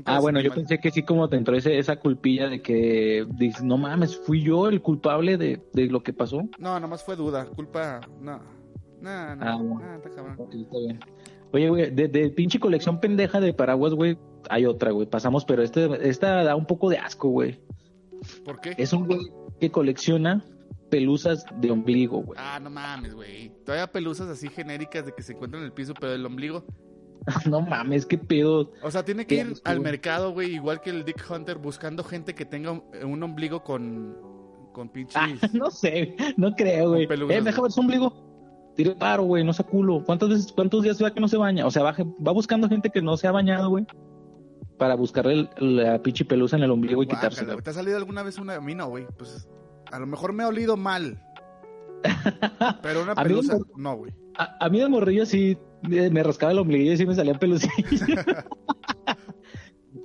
[0.04, 3.62] ah, bueno, yo pensé que sí como te entró ese, esa culpilla de que dices,
[3.62, 6.42] no mames, fui yo el culpable de, de lo que pasó.
[6.58, 8.40] No, nomás fue duda, culpa, no.
[9.00, 10.36] No, no, ah, está cabrón.
[11.52, 14.18] Oye, güey, de, de, pinche colección pendeja de paraguas, güey,
[14.50, 15.06] hay otra, güey.
[15.06, 17.60] Pasamos, pero este, esta da un poco de asco, güey.
[18.44, 18.74] ¿Por qué?
[18.76, 19.20] Es un güey
[19.58, 20.44] que colecciona
[20.90, 22.38] pelusas de ombligo, güey.
[22.40, 23.50] Ah, no mames, güey.
[23.64, 26.64] Todavía pelusas así genéricas de que se encuentran en el piso, pero el ombligo.
[27.48, 28.72] no mames, qué pedo.
[28.82, 32.34] O sea, tiene que ir al mercado, güey, igual que el Dick Hunter, buscando gente
[32.34, 34.16] que tenga un, ombligo con,
[34.72, 35.16] con pinches.
[35.16, 37.08] Ah, no sé, no creo, güey.
[37.10, 38.26] Eh, deja ver su ombligo.
[38.76, 40.04] Tire paro, güey, no sea culo.
[40.04, 41.66] ¿Cuántas veces, cuántos días va que no se baña?
[41.66, 43.84] O sea, va, va buscando gente que no se ha bañado, güey.
[44.78, 47.44] Para buscarle la pinche pelusa en el ombligo y quitarse.
[47.44, 48.54] ¿Te ha salido alguna vez una?
[48.54, 49.06] A mí no, güey.
[49.18, 49.48] Pues
[49.90, 51.20] a lo mejor me ha olido mal.
[52.82, 54.12] Pero una pelusa, no, güey.
[54.36, 58.02] A, mí de morrillo sí me rascaba el ombligo y sí me salían pelusillas.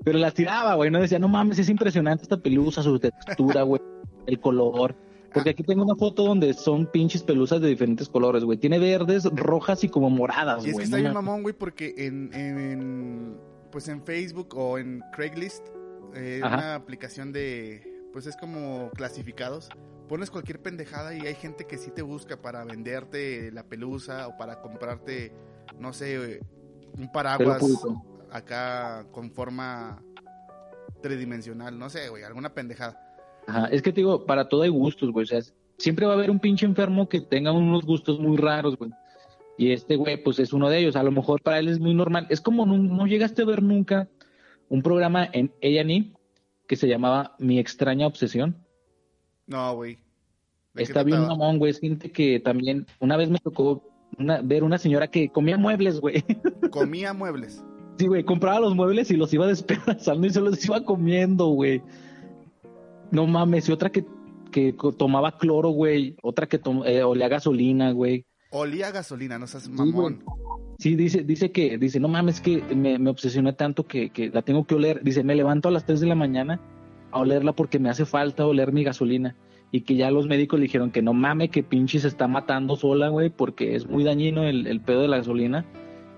[0.03, 0.89] Pero las tiraba, güey.
[0.89, 3.81] No decía, no mames, es impresionante esta pelusa, su textura, güey.
[4.25, 4.95] El color.
[5.33, 8.57] Porque aquí tengo una foto donde son pinches pelusas de diferentes colores, güey.
[8.57, 10.67] Tiene verdes, rojas y como moradas, güey.
[10.67, 13.35] Y es que está bien mamón, güey, porque en,
[13.73, 15.65] pues en Facebook o en Craigslist,
[16.13, 17.81] eh, una aplicación de,
[18.13, 19.67] pues es como clasificados.
[20.07, 24.37] Pones cualquier pendejada y hay gente que sí te busca para venderte la pelusa o
[24.37, 25.33] para comprarte,
[25.79, 26.39] no sé,
[26.99, 27.63] un paraguas
[28.31, 30.03] acá con forma
[31.01, 32.99] tridimensional, no sé, güey, alguna pendejada.
[33.47, 35.23] Ajá, es que te digo, para todo hay gustos, güey.
[35.23, 35.41] O sea,
[35.79, 38.91] siempre va a haber un pinche enfermo que tenga unos gustos muy raros, güey.
[39.57, 40.95] Y este güey, pues es uno de ellos.
[40.95, 42.27] A lo mejor para él es muy normal.
[42.29, 44.09] Es como no, llegaste a ver nunca
[44.69, 46.11] un programa en A&E
[46.67, 48.55] que se llamaba Mi extraña obsesión.
[49.45, 49.99] No, güey.
[50.75, 51.71] Está bien mamón, güey.
[51.71, 53.83] Es gente que también, una vez me tocó
[54.17, 56.23] ver una señora que comía muebles, güey.
[56.71, 57.63] Comía muebles.
[57.97, 61.81] Sí, güey, compraba los muebles y los iba despedazando y se los iba comiendo, güey.
[63.11, 64.05] No mames, y otra que,
[64.51, 66.15] que tomaba cloro, güey.
[66.23, 68.25] Otra que eh, olía gasolina, güey.
[68.53, 70.23] Olía gasolina, no seas mamón.
[70.77, 74.41] Sí, dice, dice que, dice, no mames, que me, me obsesioné tanto que, que, la
[74.41, 75.03] tengo que oler.
[75.03, 76.59] Dice, me levanto a las 3 de la mañana
[77.11, 79.35] a olerla porque me hace falta oler mi gasolina.
[79.71, 82.75] Y que ya los médicos le dijeron que no mames, que pinche se está matando
[82.75, 85.65] sola, güey, porque es muy dañino el, el pedo de la gasolina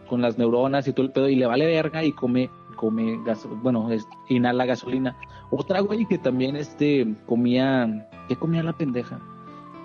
[0.10, 1.30] con las neuronas y todo el pedo.
[1.30, 5.17] Y le vale verga y come come gas, bueno, es, inhala gasolina.
[5.52, 9.19] Otra, güey, que también este comía, ¿qué comía la pendeja?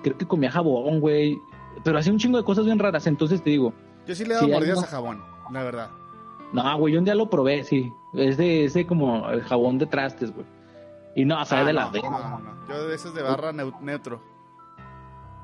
[0.03, 1.39] Creo que comía jabón, güey,
[1.85, 3.73] pero hacía un chingo de cosas bien raras, entonces te digo.
[4.07, 5.91] Yo sí le he dado mordidas a jabón, la verdad.
[6.53, 7.93] No, güey, yo un día lo probé, sí.
[8.15, 10.47] Es de ese como el jabón de trastes, güey.
[11.15, 14.21] Y no, sabe ah, de la no, Yo de esos de barra neutro.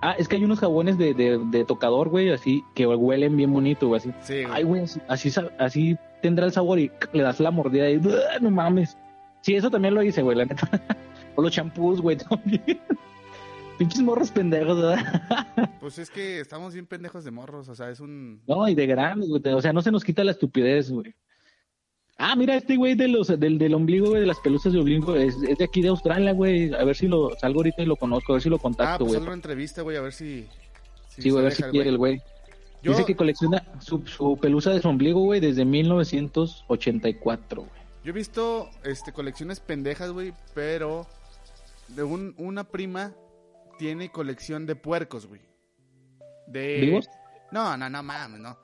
[0.02, 3.88] Ah, es que hay unos jabones de, de, tocador, güey, así, que huelen bien bonito,
[3.88, 4.12] güey, así.
[4.20, 8.00] Sí, Ay, güey, así, así, tendrá el sabor y le das la mordida y
[8.40, 8.96] no mames.
[9.40, 10.68] Sí, eso también lo hice, güey, la neta.
[11.34, 12.80] o los champús, güey, también.
[13.78, 15.76] Pinches morros pendejos, ¿verdad?
[15.80, 18.40] pues es que estamos bien pendejos de morros, o sea, es un...
[18.46, 21.14] No, y de grandes, güey, o sea, no se nos quita la estupidez, güey.
[22.18, 25.14] Ah, mira, este güey de los, del, del ombligo, güey, de las pelusas de ombligo,
[25.16, 26.72] es, de aquí de Australia, güey.
[26.72, 28.98] A ver si lo salgo ahorita y lo conozco, a ver si lo contacto, ah,
[28.98, 29.20] pues güey.
[29.20, 30.48] Ah, pues entrevista, güey, a ver si...
[31.08, 32.22] sí, güey, a ver si quiere el güey.
[32.82, 37.72] Dice que colecciona su, su pelusa de su ombligo, güey, desde 1984, güey.
[38.04, 41.06] Yo he visto este, colecciones pendejas, güey, pero
[41.88, 43.12] de un, una prima
[43.78, 45.40] tiene colección de puercos, güey.
[46.46, 46.80] De...
[46.80, 47.08] ¿Vivos?
[47.52, 48.58] No, no, no mames, no.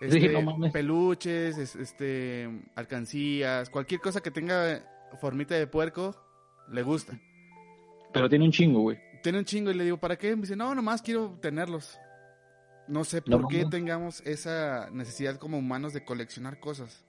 [0.00, 0.32] Este,
[0.72, 4.80] peluches, este, alcancías, cualquier cosa que tenga
[5.20, 6.14] formita de puerco,
[6.70, 7.18] le gusta.
[8.12, 8.98] Pero tiene un chingo, güey.
[9.22, 10.36] Tiene un chingo y le digo, ¿para qué?
[10.36, 11.98] Me dice, no, nomás quiero tenerlos.
[12.86, 17.04] No sé por qué tengamos esa necesidad como humanos de coleccionar cosas.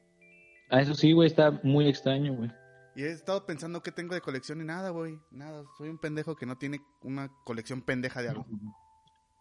[0.70, 2.52] Ah, eso sí, güey, está muy extraño, güey.
[3.00, 5.18] Y he estado pensando qué tengo de colección y nada, güey.
[5.32, 5.64] Nada.
[5.78, 8.46] Soy un pendejo que no tiene una colección pendeja de algo.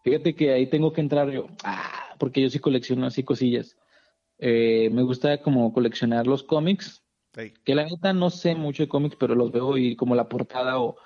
[0.05, 1.49] Fíjate que ahí tengo que entrar yo.
[1.65, 3.77] Ah, porque yo sí colecciono así cosillas.
[4.39, 7.03] Eh, me gusta como coleccionar los cómics.
[7.33, 10.79] Que la neta no sé mucho de cómics, pero los veo y como la portada
[10.79, 10.97] o,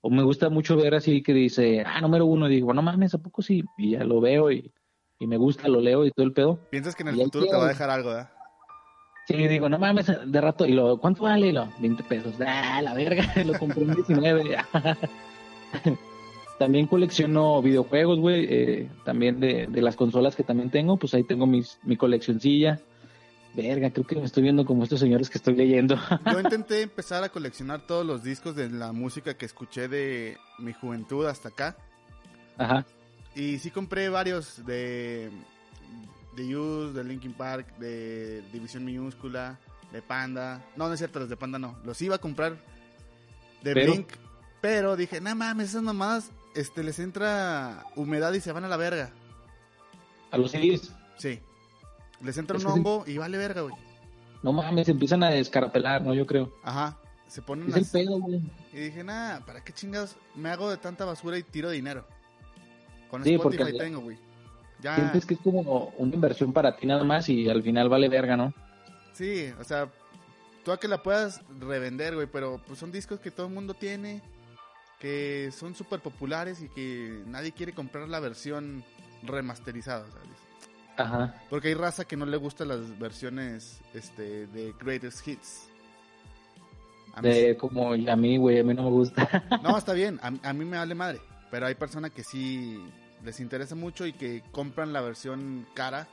[0.00, 3.14] o me gusta mucho ver así que dice, ah, número uno, y digo, no mames,
[3.14, 3.64] ¿a poco sí?
[3.78, 4.72] Y ya lo veo y,
[5.18, 6.60] y me gusta, lo leo y todo el pedo.
[6.70, 8.35] Piensas que en el futuro te va a dejar algo, ¿verdad?
[9.26, 11.52] Sí, digo, no mames, de rato, y lo, ¿cuánto vale?
[11.52, 14.56] lo, 20 pesos, ah, la verga, lo compré en 19.
[16.58, 21.24] también colecciono videojuegos, güey, eh, también de, de, las consolas que también tengo, pues ahí
[21.24, 22.80] tengo mis, mi coleccioncilla.
[23.54, 25.96] Verga, creo que me estoy viendo como estos señores que estoy leyendo.
[26.30, 30.74] Yo intenté empezar a coleccionar todos los discos de la música que escuché de mi
[30.74, 31.76] juventud hasta acá.
[32.58, 32.84] Ajá.
[33.34, 35.30] Y sí compré varios de
[36.36, 39.58] de Use, de Linkin Park, de División Minúscula,
[39.92, 40.64] de Panda.
[40.76, 41.76] No, no es cierto, los de Panda no.
[41.84, 42.56] Los iba a comprar
[43.62, 44.08] de Blink,
[44.60, 48.76] pero dije, no mames, esas mamadas este, les entra humedad y se van a la
[48.76, 49.10] verga.
[50.30, 50.92] ¿A los CDs?
[51.16, 51.40] Sí.
[52.22, 53.74] Les entra un hongo y vale verga, güey.
[54.42, 56.14] No mames, empiezan a descarapelar, ¿no?
[56.14, 56.52] Yo creo.
[56.62, 56.98] Ajá.
[57.26, 58.40] Se ponen es el pedo, güey.
[58.72, 62.06] Y dije, nada, ¿para qué chingados me hago de tanta basura y tiro dinero?
[63.10, 63.78] Con sí, Spotify porque...
[63.78, 64.18] tengo, güey.
[64.80, 68.36] Sientes que es como una inversión para ti nada más y al final vale verga,
[68.36, 68.52] ¿no?
[69.12, 69.88] Sí, o sea,
[70.64, 73.74] tú a que la puedas revender, güey, pero pues son discos que todo el mundo
[73.74, 74.20] tiene,
[75.00, 78.84] que son súper populares y que nadie quiere comprar la versión
[79.22, 80.28] remasterizada, ¿sabes?
[80.98, 81.34] Ajá.
[81.50, 85.68] Porque hay raza que no le gustan las versiones este, de Greatest Hits.
[87.22, 89.44] de, como a mí, güey, a mí no me gusta.
[89.62, 92.78] no, está bien, a, a mí me vale madre, pero hay personas que sí
[93.24, 96.06] les interesa mucho y que compran la versión cara.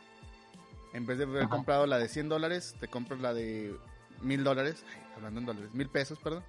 [0.93, 3.75] En vez de haber comprado la de 100 dólares, te compras la de
[4.21, 4.83] 1000 dólares.
[5.15, 6.43] Hablando en dólares, 1000 pesos, perdón.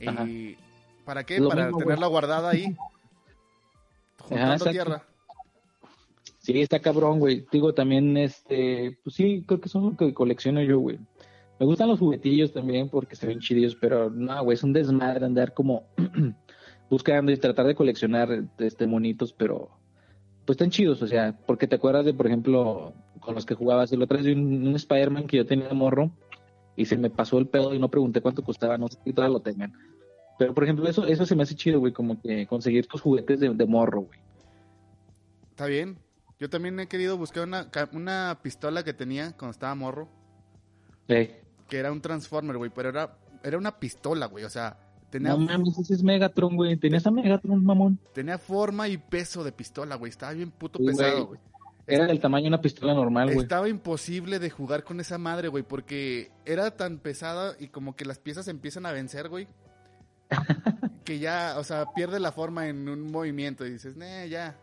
[0.00, 0.56] ¿Y
[1.04, 1.40] para qué?
[1.40, 2.76] para tenerla guardada ahí.
[4.18, 5.02] Juntando tierra.
[6.38, 7.46] Sí, está cabrón, güey.
[7.52, 10.98] Digo, también, este, pues sí, creo que son lo que colecciono yo, güey.
[11.58, 15.26] Me gustan los juguetillos también porque se ven chidillos, pero no, güey, es un desmadre
[15.26, 15.86] andar como
[16.90, 19.70] buscando y tratar de coleccionar este monitos, pero
[20.44, 23.92] pues están chidos, o sea, porque te acuerdas de, por ejemplo, con los que jugabas
[23.92, 26.10] el otro día de un, Spider-Man que yo tenía de morro
[26.74, 29.34] y se me pasó el pedo y no pregunté cuánto costaba, no sé si todavía
[29.34, 29.72] lo tengan.
[30.38, 33.38] Pero, por ejemplo, eso, eso se me hace chido, güey, como que conseguir tus juguetes
[33.38, 34.18] de, morro, güey.
[35.50, 35.98] Está bien.
[36.38, 40.08] Yo también he querido buscar una, una pistola que tenía cuando estaba morro.
[41.06, 41.28] Sí.
[41.68, 45.78] Que era un Transformer, güey, pero era, era una pistola, güey, o sea no mames,
[45.78, 46.76] ese es Megatron, güey.
[46.76, 47.98] Tenía esa Megatron, mamón.
[48.14, 50.10] Tenía forma y peso de pistola, güey.
[50.10, 51.40] Estaba bien puto pesado, güey.
[51.86, 53.40] Era del tamaño de una pistola normal, güey.
[53.40, 58.04] Estaba imposible de jugar con esa madre, güey, porque era tan pesada y como que
[58.04, 59.48] las piezas empiezan a vencer, güey.
[61.04, 64.56] que ya, o sea, pierde la forma en un movimiento y dices, nee, ya.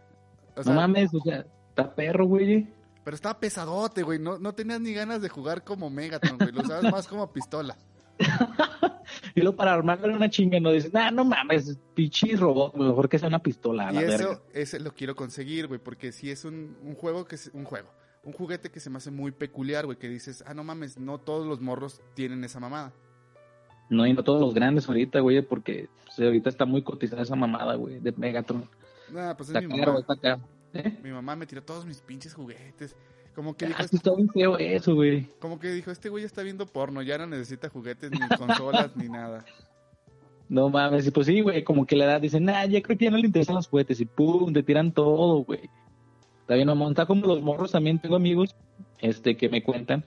[0.65, 2.67] no mames, o sea, está perro, güey.
[3.03, 4.19] Pero estaba pesadote, güey.
[4.19, 6.51] No, no tenías ni ganas de jugar como Megatron, güey.
[6.51, 7.77] Lo usabas más como pistola.
[9.35, 13.19] y luego para armarle una chinga no dices, nah, no mames, pichi robot, mejor que
[13.19, 13.91] sea una pistola.
[13.93, 17.63] y eso, ese lo quiero conseguir, güey, porque si es un, juego que es un
[17.63, 17.89] juego,
[18.23, 21.19] un juguete que se me hace muy peculiar, güey, que dices, ah, no mames, no
[21.19, 22.93] todos los morros tienen esa mamada.
[23.89, 27.35] No, y no todos los grandes ahorita, güey, porque pues, ahorita está muy cotizada esa
[27.35, 28.69] mamada, güey, de Megatron.
[29.11, 30.03] Nah, pues es mi mamá.
[30.73, 30.99] ¿Eh?
[31.01, 32.95] Mi mamá me tiró todos mis pinches juguetes.
[33.37, 33.77] Como que dijo.
[33.79, 35.27] Ah, está bien feo eso, güey.
[35.39, 39.09] Como que dijo, este güey está viendo porno, ya no necesita juguetes, ni consolas, ni
[39.09, 39.45] nada.
[40.49, 43.05] No mames, y pues sí, güey, como que la edad dicen, nah, ya creo que
[43.05, 45.69] ya no le interesan los juguetes, y pum, te tiran todo, güey.
[46.41, 48.55] Está bien, mamón, está como los morros, también tengo amigos,
[49.01, 50.03] este, que me cuentan,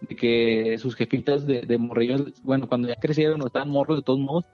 [0.00, 4.02] de que sus jefitas de, de morrillos, bueno, cuando ya crecieron o estaban morros de
[4.02, 4.44] todos modos,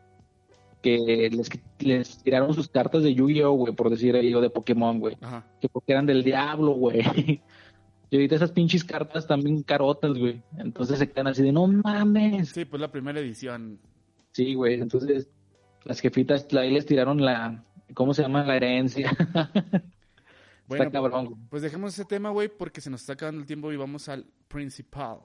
[0.82, 1.48] que les,
[1.78, 5.16] les tiraron sus cartas de Yu-Gi-Oh, güey, por decir ahí, o de Pokémon, güey.
[5.62, 7.00] Que porque eran del diablo, güey.
[8.12, 10.42] Y ahorita esas pinches cartas también carotas, güey.
[10.58, 12.50] Entonces se quedan así de, no mames.
[12.50, 13.80] Sí, pues la primera edición.
[14.32, 14.74] Sí, güey.
[14.74, 15.30] Entonces
[15.84, 18.44] las jefitas ahí les tiraron la, ¿cómo se llama?
[18.44, 19.16] La herencia.
[20.68, 21.46] bueno, está cabrón.
[21.48, 24.26] Pues dejemos ese tema, güey, porque se nos está acabando el tiempo y vamos al
[24.46, 25.20] principal.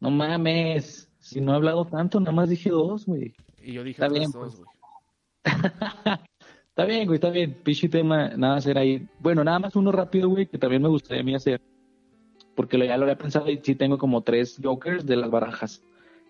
[0.00, 1.12] No mames.
[1.18, 3.34] Si no he hablado tanto, nada más dije dos, güey.
[3.62, 4.56] Y yo dije bien, dos, pues.
[4.56, 4.68] güey.
[6.70, 7.52] está bien, güey, está bien.
[7.62, 9.06] Pinche tema, nada hacer ahí.
[9.20, 11.60] Bueno, nada más uno rápido, güey, que también me gustaría a mí hacer
[12.54, 15.82] porque ya lo había pensado y sí tengo como tres Jokers de las barajas.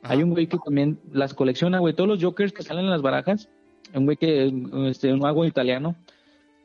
[0.02, 3.02] Hay un güey que también las colecciona, güey, todos los Jokers que salen en las
[3.02, 3.48] barajas,
[3.94, 4.52] un güey que,
[4.88, 5.96] este, un mago italiano,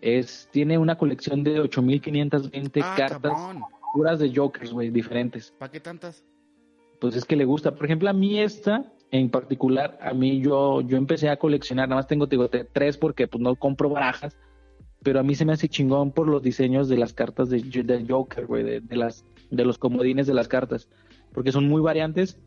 [0.01, 3.33] es, tiene una colección de 8520 ah, cartas
[3.93, 5.53] puras de Jokers, güey, diferentes.
[5.57, 6.23] ¿Para qué tantas?
[6.99, 7.73] pues es que le gusta.
[7.73, 11.99] Por ejemplo, a mí esta en particular, a mí yo, yo empecé a coleccionar, nada
[11.99, 14.37] más tengo, digo, tres porque pues no compro barajas,
[15.01, 18.05] pero a mí se me hace chingón por los diseños de las cartas de, de
[18.07, 20.87] Joker, güey, de, las, de los comodines de las cartas,
[21.33, 22.39] porque son muy variantes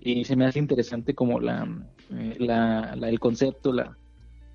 [0.00, 1.66] y se me hace interesante como la,
[2.12, 3.96] eh, la, el concepto, la,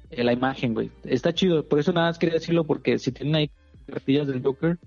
[0.10, 0.92] eh, la imagen, güey.
[1.04, 3.52] Está chido, por eso nada más quería decirlo, porque si tienen ahí
[3.86, 4.80] cartillas del Joker,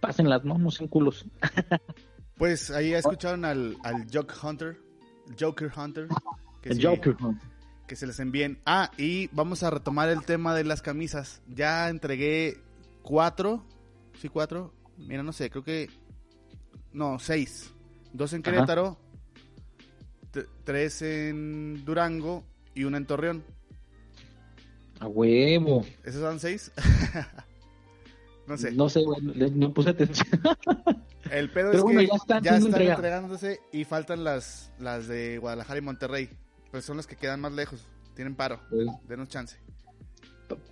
[0.00, 0.58] pásenlas, ¿no?
[0.58, 1.24] No sean culos.
[2.36, 4.76] pues ahí escucharon al, al Joke Hunter,
[5.38, 6.08] Joker Hunter.
[6.60, 7.48] Que el Joker Hunter.
[7.86, 8.58] Que se les envíen.
[8.64, 11.42] Ah, y vamos a retomar el tema de las camisas.
[11.48, 12.58] Ya entregué
[13.02, 13.64] cuatro.
[14.20, 14.72] Sí, cuatro.
[14.96, 15.90] Mira, no sé, creo que.
[16.94, 17.70] No, seis.
[18.12, 18.96] Dos en Querétaro.
[20.64, 23.44] Tres en Durango y una en Torreón.
[25.00, 25.84] A huevo.
[26.04, 26.72] ¿Esos son seis?
[28.46, 28.72] no sé.
[28.72, 29.02] No sé,
[29.54, 30.28] no puse atención.
[31.30, 36.30] El pedo es que ya están, entregándose y faltan las, las de Guadalajara y Monterrey.
[36.70, 37.86] Pues son las que quedan más lejos.
[38.14, 38.60] Tienen paro.
[38.70, 39.56] Pues, denos chance.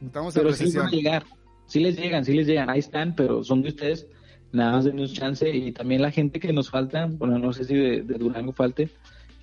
[0.04, 1.24] Estamos pero en sí van a llegar.
[1.66, 2.70] Sí les llegan, sí les llegan.
[2.70, 4.06] Ahí están, pero son de ustedes.
[4.52, 5.48] Nada más denos chance.
[5.48, 8.90] Y también la gente que nos falta, bueno, no sé si de, Durango falte.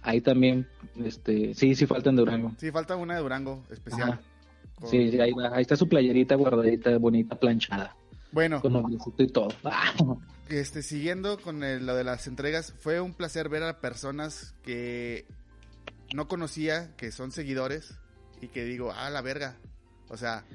[0.02, 0.68] Ahí también,
[1.04, 2.54] este, sí, sí faltan de Durango.
[2.58, 4.20] Sí, falta una de Durango especial.
[4.86, 7.96] Sí, ahí, ahí está su playerita guardadita, bonita, planchada.
[8.32, 8.62] Bueno.
[8.62, 8.86] Con
[9.18, 9.50] y todo.
[10.50, 15.26] este, siguiendo con lo de las entregas, fue un placer ver a personas que
[16.14, 17.96] no conocía, que son seguidores,
[18.42, 19.58] y que digo, ah, la verga.
[20.10, 20.46] O sea.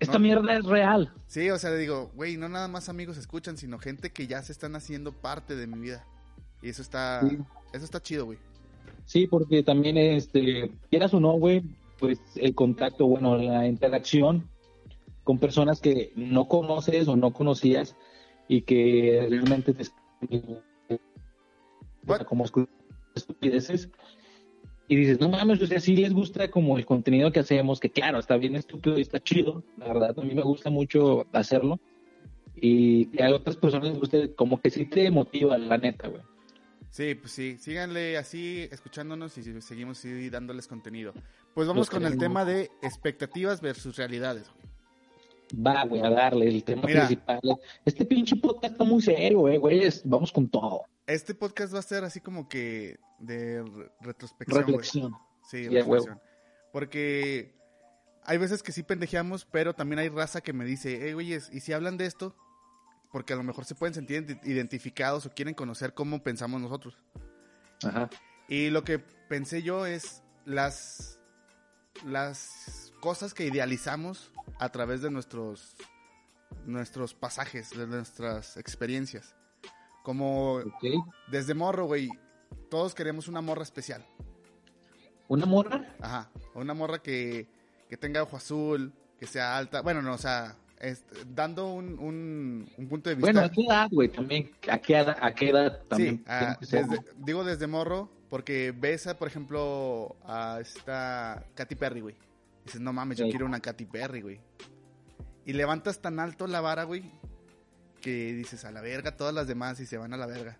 [0.00, 1.12] Esta mierda es real.
[1.26, 4.52] Sí, o sea, digo, güey, no nada más amigos escuchan, sino gente que ya se
[4.52, 6.04] están haciendo parte de mi vida.
[6.62, 7.20] Y eso está,
[7.72, 8.38] eso está chido, güey.
[9.04, 11.62] Sí, porque también, este, quieras o no, güey,
[11.98, 14.48] pues el contacto, bueno, la interacción
[15.22, 17.94] con personas que no conoces o no conocías
[18.48, 19.84] y que realmente te
[22.26, 22.44] como
[23.14, 23.90] estupideces
[24.90, 27.90] y dices, no mames, o sea, sí les gusta como el contenido que hacemos, que
[27.90, 31.78] claro, está bien estúpido y está chido, la verdad, a mí me gusta mucho hacerlo
[32.56, 36.22] y que a otras personas les guste, como que sí te motiva, la neta, güey.
[36.90, 41.14] Sí, pues sí, síganle así escuchándonos y seguimos así dándoles contenido.
[41.54, 44.50] Pues vamos con el tema de expectativas versus realidades.
[45.54, 47.40] Va, güey, a darle el tema principal.
[47.84, 49.88] Este pinche podcast está muy serio, eh, güey.
[50.04, 50.82] Vamos con todo.
[51.10, 53.64] Este podcast va a ser así como que de
[54.00, 54.66] retrospección.
[54.66, 55.16] Reflexión.
[55.48, 56.20] Sí, reflexión.
[56.72, 57.54] Porque
[58.24, 61.60] hay veces que sí pendejeamos, pero también hay raza que me dice, hey, güeyes, ¿y
[61.60, 62.36] si hablan de esto?
[63.10, 66.96] Porque a lo mejor se pueden sentir identificados o quieren conocer cómo pensamos nosotros.
[67.82, 68.08] Ajá.
[68.48, 71.20] Y lo que pensé yo es las
[72.04, 75.76] las cosas que idealizamos a través de nuestros,
[76.66, 79.34] nuestros pasajes, de nuestras experiencias.
[80.10, 80.58] Como
[81.28, 82.10] desde morro, güey,
[82.68, 84.04] todos queremos una morra especial.
[85.28, 85.94] ¿Una morra?
[86.00, 87.46] Ajá, una morra que,
[88.00, 89.82] tenga ojo azul, que sea alta.
[89.82, 90.56] Bueno, no, o sea,
[91.28, 93.30] dando un, un, punto de vista.
[93.30, 94.08] Bueno, ¿a qué edad, güey?
[94.08, 96.24] También, ¿a qué edad, a qué edad también?
[96.62, 96.76] Sí,
[97.18, 102.16] digo desde morro, porque ves, a, por ejemplo, a esta Katy Perry, güey.
[102.64, 104.40] Dices, no mames, yo quiero una Katy Perry, güey.
[105.46, 107.12] Y levantas tan alto la vara, güey,
[108.00, 110.58] que dices, a la verga, todas las demás y se van a la verga.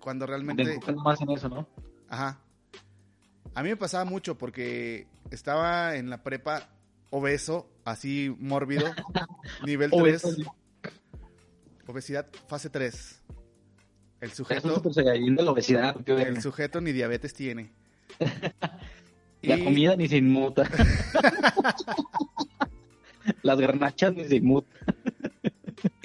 [0.00, 0.78] Cuando realmente...
[1.02, 1.68] más en eso, ¿no?
[2.08, 2.40] Ajá.
[3.54, 6.68] A mí me pasaba mucho porque estaba en la prepa
[7.10, 8.86] obeso, así mórbido,
[9.66, 10.36] nivel 3.
[11.86, 13.22] Obesidad fase 3.
[14.20, 14.80] El sujeto.
[14.80, 15.96] de la obesidad.
[16.08, 17.72] El sujeto ni diabetes tiene.
[19.42, 20.62] La comida ni se inmuta.
[23.42, 24.93] las garnachas ni se inmutan.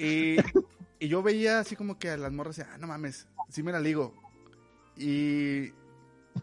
[0.00, 0.36] Y,
[1.06, 4.14] yo veía así como que a las morras, ah, no mames, sí me la ligo.
[4.96, 5.72] Y.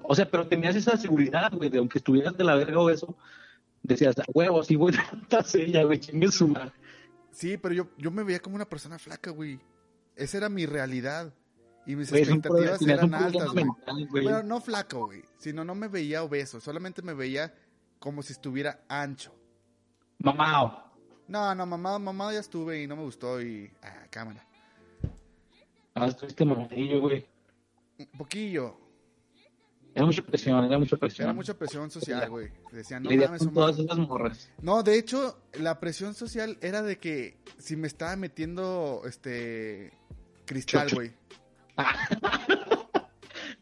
[0.04, 3.16] O sea, pero tenías esa seguridad, güey, de aunque estuvieras de la verga o eso,
[3.84, 6.74] decías, a huevo, sí voy a ella, güey, chingue su madre.
[7.32, 9.60] Sí, pero yo, yo me veía como una persona flaca, güey.
[10.16, 11.34] Esa era mi realidad.
[11.86, 13.66] Y mis expectativas eran altas, güey.
[14.12, 15.24] Pero no flaco, güey.
[15.38, 16.60] Sino no me veía obeso.
[16.60, 17.54] Solamente me veía
[18.00, 19.34] como si estuviera ancho.
[20.20, 20.87] Mamado.
[21.28, 23.70] No, no, mamado, mamado ya estuve y no me gustó y...
[23.82, 24.46] Ah, cámara.
[25.94, 27.26] Ah, estuviste mamadillo, güey.
[27.98, 28.78] Un poquillo.
[29.94, 31.26] Era mucha presión, era mucha presión.
[31.26, 32.52] Era mucha presión social, güey.
[32.72, 34.48] Decían, no mames, con todas esas morras.
[34.62, 39.92] No, de hecho, la presión social era de que si me estaba metiendo, este,
[40.46, 41.14] cristal, güey.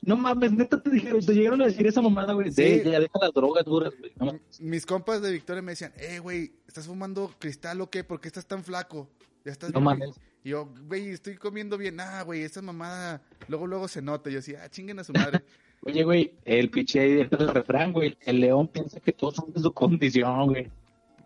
[0.06, 2.52] no mames, neta te dijeron, te llegaron a decir esa mamada, güey.
[2.52, 2.82] Sí.
[2.84, 4.40] ya deja las drogas duras, güey.
[4.60, 8.04] Mis compas de Victoria me decían, eh, güey, ¿estás fumando cristal o qué?
[8.04, 9.10] ¿Por qué estás tan flaco?
[9.44, 10.20] Ya estás no mames.
[10.44, 12.00] Y yo, güey, estoy comiendo bien.
[12.00, 14.30] Ah, güey, esta mamada luego, luego se nota.
[14.30, 15.42] Yo así, ah, chinguen a su madre.
[15.82, 18.16] Oye, güey, el pinche del refrán, güey.
[18.22, 20.72] El león piensa que todos son de su condición, güey.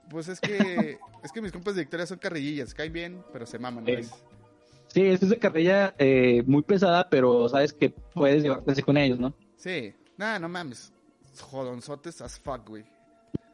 [0.09, 2.73] Pues es que, es que mis compas de Victoria son carrillillas.
[2.73, 4.03] Caen bien, pero se maman, güey.
[4.03, 4.11] Sí,
[4.95, 9.33] es de carrilla eh, muy pesada, pero sabes que puedes llevarte con ellos, ¿no?
[9.57, 9.93] Sí.
[10.17, 10.91] Nada, no mames.
[11.39, 12.83] Jodonzotes as fuck, güey.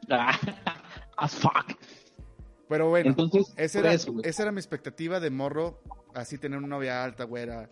[1.16, 1.76] as fuck.
[2.68, 5.80] Pero bueno, Entonces, esa, era, esa era mi expectativa de morro.
[6.14, 7.70] Así tener una novia alta, güera.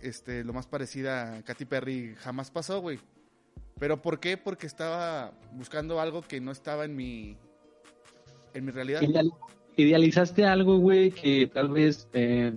[0.00, 3.00] Este, lo más parecida a Katy Perry jamás pasó, güey.
[3.78, 4.36] ¿Pero por qué?
[4.36, 7.36] Porque estaba buscando algo que no estaba en mi,
[8.54, 9.02] en mi realidad.
[9.76, 12.54] idealizaste algo, güey, que tal vez eh,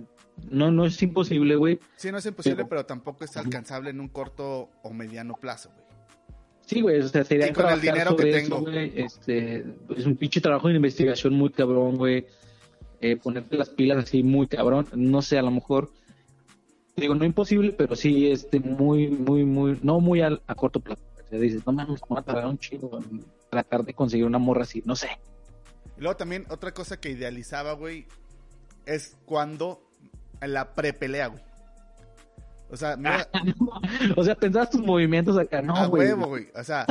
[0.48, 1.78] no, no es imposible, güey.
[1.96, 2.86] Sí, no es imposible, pero...
[2.86, 5.90] tampoco es alcanzable en un corto o mediano plazo, güey.
[6.66, 8.64] Sí, güey, o sea, sería y con el dinero que tengo.
[8.68, 9.64] este,
[9.96, 12.26] es un pinche trabajo de investigación muy cabrón, güey.
[13.00, 14.86] Eh, ponerte las pilas así muy cabrón.
[14.94, 15.90] No sé, a lo mejor,
[16.96, 21.02] digo, no imposible, pero sí, este, muy, muy, muy, no muy a, corto plazo.
[21.14, 24.26] O sea, dices, no mames, me va a tardar un chingo en tratar de conseguir
[24.26, 25.08] una morra así, no sé.
[25.98, 28.06] Y luego también, otra cosa que idealizaba, güey,
[28.86, 29.89] es cuando
[30.40, 31.42] en la prepelea, güey.
[32.70, 33.28] O sea, mira...
[34.16, 36.08] o sea, pensabas tus movimientos acá, no, güey.
[36.08, 36.48] huevo, güey.
[36.54, 36.86] O sea,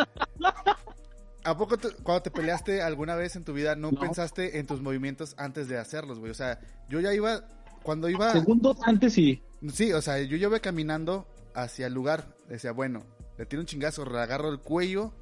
[1.43, 5.35] ¿a poco cuando te peleaste alguna vez en tu vida no, pensaste en tus movimientos
[5.37, 6.31] antes de hacerlos, güey?
[6.31, 7.41] O sea, yo ya iba,
[7.81, 8.31] cuando iba...
[8.33, 9.41] Segundos antes sí.
[9.73, 12.35] Sí, o sea, yo ya iba caminando hacia el lugar.
[12.47, 13.03] Decía, bueno,
[13.37, 15.13] le tiro un chingazo, le agarro el cuello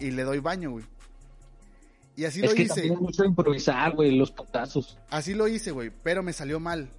[0.00, 0.84] y le doy baño, güey.
[2.14, 2.90] Y así lo hice.
[2.90, 4.98] mucho improvisar, güey, los potazos.
[5.10, 6.90] Así lo hice, güey, pero me salió mal.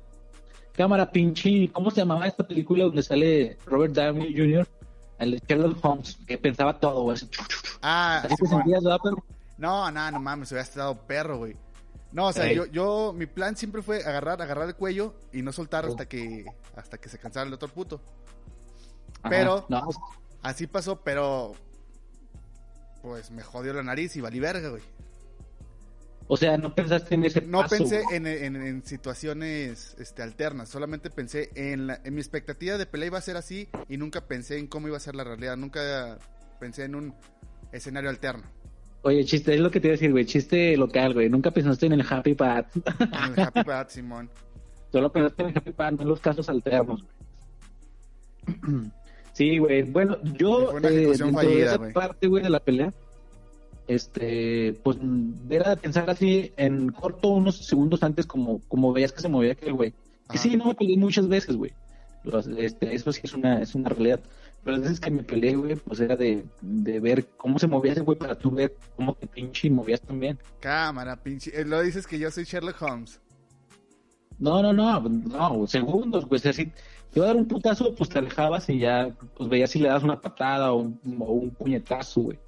[0.74, 4.67] Cámara pinche, ¿cómo se llamaba esta película donde sale Robert Downey Jr.?
[5.19, 7.17] El de Sherlock Holmes, que pensaba todo, güey.
[7.82, 9.24] Ah, así te sentías, ¿verdad, perro?
[9.57, 11.55] No, no, no mames, hubiera estado perro, güey.
[12.11, 15.51] No, o sea, yo, yo, mi plan siempre fue agarrar, agarrar el cuello y no
[15.51, 16.45] soltar hasta que,
[16.76, 18.01] hasta que se cansara el otro puto.
[19.30, 19.67] Pero,
[20.41, 21.53] así pasó, pero,
[23.01, 24.84] pues me jodió la nariz y valí verga, güey.
[26.28, 31.89] O sea, no pensaste en ese No pensé en, situaciones este, alternas, solamente pensé en,
[31.89, 34.97] en mi expectativa de pelea iba a ser así y nunca pensé en cómo iba
[34.97, 36.17] a ser la realidad, nunca
[36.59, 37.13] pensé en un
[37.71, 38.43] escenario alterno.
[39.01, 41.88] Oye, chiste, es lo que te iba a decir, güey, chiste local, güey, nunca pensaste
[41.88, 42.67] en el Happy Path.
[42.76, 44.30] En el Happy Path, Simón.
[44.91, 48.84] Solo pensaste en el Happy Path, no en los casos alternos, güey.
[49.34, 50.67] Sí, güey, bueno, yo...
[50.69, 52.93] Fue una eh, parte, güey, de la pelea
[53.88, 54.97] este, pues
[55.49, 59.73] era pensar así en corto unos segundos antes como, como veías que se movía aquel
[59.73, 59.93] güey.
[60.34, 61.73] Y sí, no me peleé muchas veces, güey.
[62.57, 64.21] Este, eso sí es una, es una realidad.
[64.63, 67.91] Pero las veces que me peleé, güey, pues era de, de ver cómo se movía
[67.91, 70.39] ese güey para tú ver cómo te pinche movías también.
[70.61, 71.51] Cámara, pinche.
[71.59, 73.19] Eh, lo dices que yo soy Sherlock Holmes.
[74.39, 76.41] No, no, no, no, segundos, güey.
[76.43, 79.79] así, te iba a dar un putazo, pues te alejabas y ya, pues veías si
[79.79, 82.39] le das una patada o un, o un puñetazo, güey.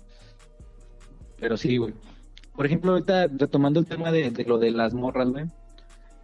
[1.45, 1.93] Pero sí, güey.
[2.55, 5.45] Por ejemplo, ahorita retomando el tema de, lo de las morras, güey.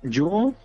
[0.02, 0.56] Yo,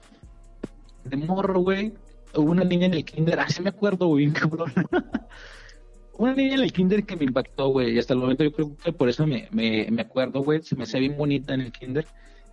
[1.04, 1.92] de morro, güey,
[2.34, 4.72] hubo una niña en el kinder, ah, sí me acuerdo, güey, cabrón.
[6.16, 8.74] una niña en el kinder que me impactó, güey, y hasta el momento yo creo
[8.82, 11.72] que por eso me, me, me acuerdo, güey, se me hacía bien bonita en el
[11.72, 12.06] kinder.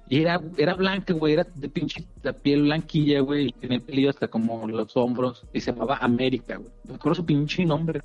[0.10, 3.84] Y era, era blanca, güey, era de pinche la piel blanquilla, güey, y tenía el
[3.84, 6.70] pelillo hasta como los hombros, y se llamaba América, güey.
[6.84, 8.02] Me acuerdo su pinche nombre.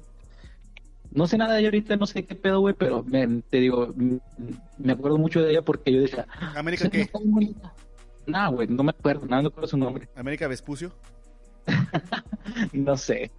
[1.11, 3.05] No sé nada de ella ahorita, no sé qué pedo, güey, pero
[3.51, 3.95] te digo,
[4.79, 6.27] me acuerdo mucho de ella porque yo decía...
[6.55, 7.09] ¿América qué?
[8.27, 10.09] No, güey, no me acuerdo, nada, no acuerdo su nombre.
[10.17, 10.93] ¿América Vespucio?
[12.73, 13.31] no sé.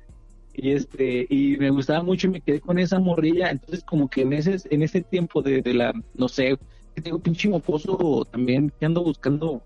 [0.54, 3.52] Y este, y me gustaba mucho y me quedé con esa morrilla.
[3.52, 6.58] Entonces, como que en ese, en ese tiempo de, de la, no sé,
[6.96, 9.64] que tengo pinche mocoso también que ando buscando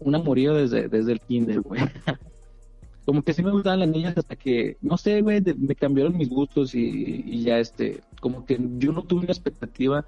[0.00, 1.80] una morilla desde, desde el kinder, güey.
[3.08, 6.28] como que sí me gustaban las niñas hasta que, no sé, güey, me cambiaron mis
[6.28, 10.04] gustos y, ya este, como que yo no tuve una expectativa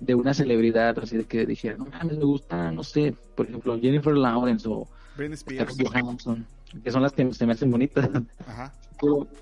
[0.00, 3.78] de una celebridad, así de que dijera, no mames, me gusta, no sé, por ejemplo,
[3.78, 4.88] Jennifer Lawrence o
[5.36, 6.46] Scarlett Johansson,
[6.82, 8.08] que son las que se me hacen bonitas.
[8.46, 8.72] Ajá.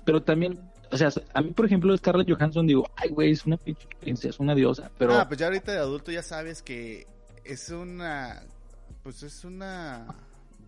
[0.03, 0.59] Pero, también,
[0.91, 4.31] o sea, a mí, por ejemplo, Scarlett Johansson, digo, ay, güey, es una pinche princesa,
[4.31, 5.13] es una diosa, pero...
[5.15, 7.07] Ah, pues ya ahorita de adulto ya sabes que
[7.45, 8.43] es una,
[9.01, 10.07] pues es una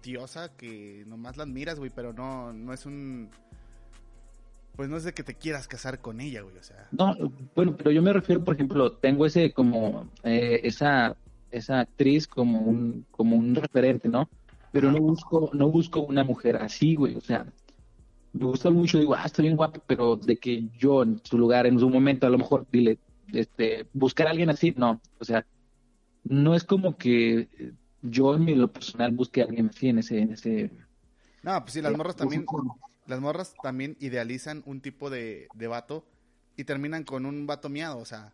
[0.02, 3.30] diosa que nomás la admiras, güey, pero no, no es un...
[4.76, 6.88] Pues no es de que te quieras casar con ella, güey, o sea.
[6.92, 7.14] No,
[7.54, 11.18] bueno, pero yo me refiero, por ejemplo, tengo ese como, eh, esa,
[11.52, 14.30] esa actriz como un, como un referente, ¿no?
[14.72, 17.46] Pero no busco, no busco una mujer así, güey, o sea,
[18.32, 21.66] me gusta mucho, digo, ah, está bien guapo, pero de que yo en su lugar,
[21.66, 23.00] en su momento, a lo mejor, dile,
[23.34, 25.46] este, buscar a alguien así, no, o sea,
[26.24, 27.50] no es como que
[28.02, 30.72] yo en mi lo personal busqué a alguien así en ese, en ese.
[31.44, 32.46] No, pues sí, las morras también,
[33.06, 36.06] las morras también idealizan un tipo de, de vato
[36.56, 38.34] y terminan con un vato miado, o sea,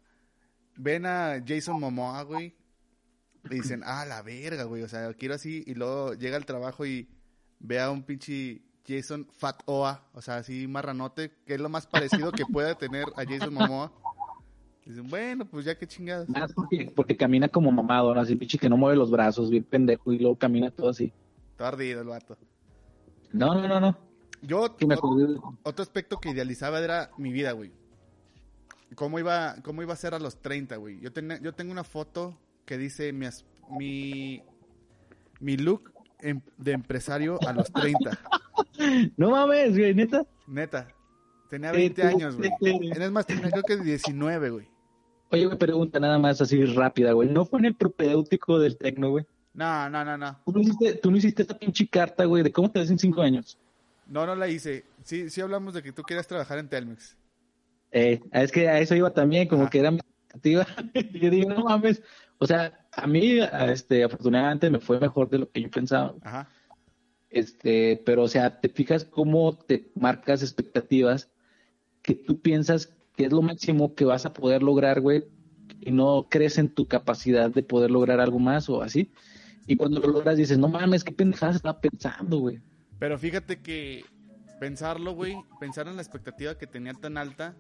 [0.76, 2.56] ven a Jason Momoa, güey,
[3.44, 6.86] y dicen, ah, la verga, güey, o sea, quiero así, y luego llega al trabajo
[6.86, 7.08] y
[7.60, 11.88] ve a un pinche Jason Fat Oa, o sea, así marranote, que es lo más
[11.88, 13.92] parecido que pueda tener a Jason Momoa.
[14.86, 16.28] Dicen, bueno, pues ya que chingadas.
[16.96, 18.22] porque, camina como mamado, ¿no?
[18.22, 21.12] Así pinche que no mueve los brazos, bien pendejo, y luego camina todo así.
[21.58, 22.38] Todo ardido el vato.
[23.34, 23.98] No, no, no, no.
[24.44, 24.76] Yo,
[25.64, 27.72] otro aspecto que idealizaba era mi vida, güey.
[28.94, 31.00] ¿Cómo iba, cómo iba a ser a los 30, güey?
[31.00, 31.10] Yo,
[31.42, 33.26] yo tengo una foto que dice mi,
[33.72, 34.44] mi,
[35.40, 38.20] mi look em, de empresario a los 30.
[39.18, 40.26] no mames, güey, neta.
[40.46, 40.88] Neta.
[41.50, 42.52] Tenía 20 años, güey.
[42.62, 44.75] Es más, tenía creo que 19, güey.
[45.36, 47.28] Oye, me pregunta nada más así rápida, güey.
[47.28, 49.26] ¿No fue en el propedéutico del Tecno, güey?
[49.54, 50.40] No, no, no, no.
[50.46, 52.98] ¿Tú no, hiciste, tú no hiciste esta pinche carta, güey, de cómo te ves en
[52.98, 53.58] 5 años?
[54.08, 54.86] No, no la hice.
[55.04, 57.18] Sí, sí hablamos de que tú quieras trabajar en Telmex.
[57.92, 60.66] Eh, es que a eso iba también, como que era mi expectativa.
[61.20, 62.02] yo digo, no mames.
[62.38, 66.16] O sea, a mí, este, afortunadamente me fue mejor de lo que yo pensaba.
[66.22, 66.48] Ajá.
[67.30, 71.30] Este, pero, o sea, te fijas cómo te marcas expectativas
[72.02, 75.26] que tú piensas que es lo máximo que vas a poder lograr, güey,
[75.82, 79.12] y no crees en tu capacidad de poder lograr algo más o así.
[79.68, 82.62] Y cuando lo logras dices, no mames, qué pendejada estaba pensando, güey.
[83.00, 84.06] Pero fíjate que
[84.60, 87.56] pensarlo, güey, pensar en la expectativa que tenía tan alta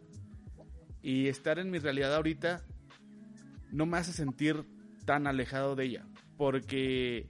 [1.01, 2.65] y estar en mi realidad ahorita
[3.71, 4.65] no me hace sentir
[5.05, 6.05] tan alejado de ella.
[6.37, 7.29] Porque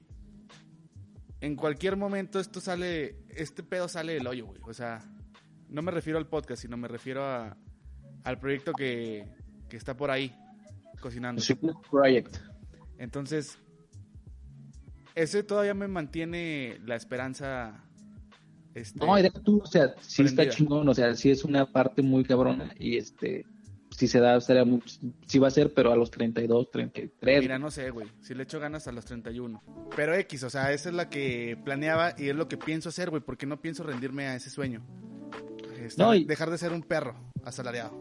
[1.41, 4.61] en cualquier momento esto sale, este pedo sale del hoyo, güey.
[4.65, 4.99] O sea,
[5.69, 7.57] no me refiero al podcast, sino me refiero a,
[8.25, 9.25] al proyecto que,
[9.69, 10.35] que está por ahí
[10.99, 11.41] cocinando.
[11.89, 12.37] Project.
[12.97, 13.57] Entonces,
[15.13, 17.83] ese todavía me mantiene la esperanza.
[18.73, 22.25] Este, no, tú, o sea, sí está chingón, o sea, sí es una parte muy
[22.25, 23.45] cabrona y este,
[23.89, 24.81] si se da, muy,
[25.27, 27.41] sí va a ser, pero a los 32, 33.
[27.41, 29.63] Mira, no sé, güey, si le echo ganas a los 31.
[29.95, 33.09] Pero X, o sea, esa es la que planeaba y es lo que pienso hacer,
[33.09, 34.85] güey, porque no pienso rendirme a ese sueño
[36.25, 37.15] dejar de ser un perro
[37.45, 37.99] asalariado.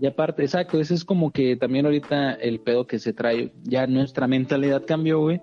[0.00, 3.86] Y aparte, exacto, eso es como que también ahorita el pedo que se trae, ya
[3.86, 5.40] nuestra mentalidad cambió, güey.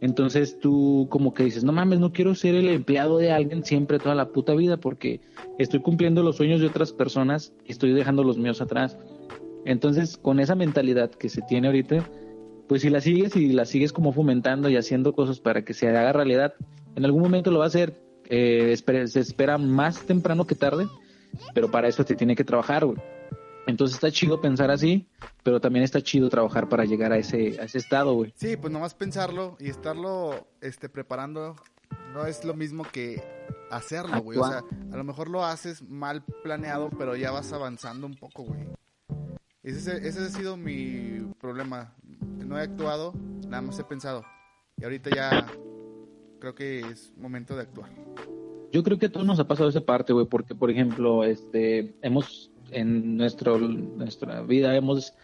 [0.00, 3.98] Entonces tú como que dices, no mames, no quiero ser el empleado de alguien siempre
[3.98, 5.20] toda la puta vida porque
[5.58, 8.98] estoy cumpliendo los sueños de otras personas y estoy dejando los míos atrás.
[9.64, 12.08] Entonces, con esa mentalidad que se tiene ahorita,
[12.68, 15.88] pues si la sigues y la sigues como fomentando y haciendo cosas para que se
[15.88, 16.54] haga realidad,
[16.94, 17.94] en algún momento lo va a hacer,
[18.28, 20.86] eh, se espera más temprano que tarde,
[21.54, 22.98] pero para eso te tiene que trabajar, güey.
[23.66, 25.08] Entonces está chido pensar así,
[25.42, 28.32] pero también está chido trabajar para llegar a ese, a ese estado, güey.
[28.36, 31.56] Sí, pues nomás pensarlo y estarlo este, preparando
[32.12, 33.22] no es lo mismo que
[33.70, 34.38] hacerlo, güey.
[34.38, 34.62] O sea,
[34.92, 38.66] a lo mejor lo haces mal planeado, pero ya vas avanzando un poco, güey.
[39.62, 41.92] Ese, ese ha sido mi problema.
[42.46, 43.12] No he actuado,
[43.48, 44.24] nada más he pensado.
[44.78, 45.46] Y ahorita ya
[46.38, 47.90] creo que es momento de actuar.
[48.76, 51.94] Yo creo que a todos nos ha pasado esa parte, güey, porque, por ejemplo, este,
[52.02, 55.14] hemos, en nuestro, nuestra vida, hemos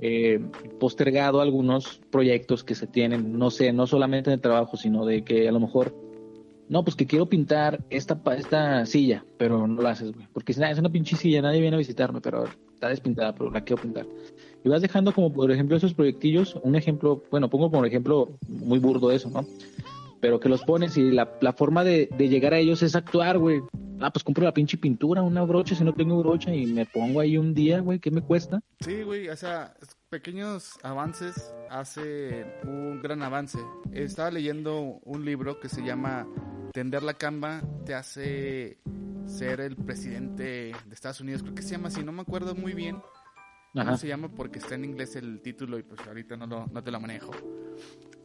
[0.00, 0.44] eh,
[0.80, 5.22] postergado algunos proyectos que se tienen, no sé, no solamente en el trabajo, sino de
[5.22, 5.94] que a lo mejor,
[6.68, 10.58] no, pues que quiero pintar esta, esta silla, pero no la haces, güey, porque es
[10.58, 14.04] una pinche silla, nadie viene a visitarme, pero está despintada, pero la quiero pintar.
[14.64, 18.80] Y vas dejando como, por ejemplo, esos proyectillos, un ejemplo, bueno, pongo como ejemplo muy
[18.80, 19.46] burdo eso, ¿no?
[20.20, 23.38] Pero que los pones y la, la forma de, de, llegar a ellos es actuar,
[23.38, 23.60] güey.
[24.00, 27.20] Ah, pues compro la pinche pintura, una brocha si no tengo brocha y me pongo
[27.20, 28.60] ahí un día, güey, ¿qué me cuesta?
[28.80, 29.74] Sí, güey, o sea,
[30.10, 33.58] pequeños avances hace un gran avance.
[33.92, 36.26] Estaba leyendo un libro que se llama
[36.72, 38.78] Tender la camba te hace
[39.26, 42.74] ser el presidente de Estados Unidos, creo que se llama así, no me acuerdo muy
[42.74, 43.00] bien.
[43.72, 44.28] ¿Cómo se llama?
[44.28, 47.32] Porque está en inglés el título y pues ahorita no, lo, no te lo manejo.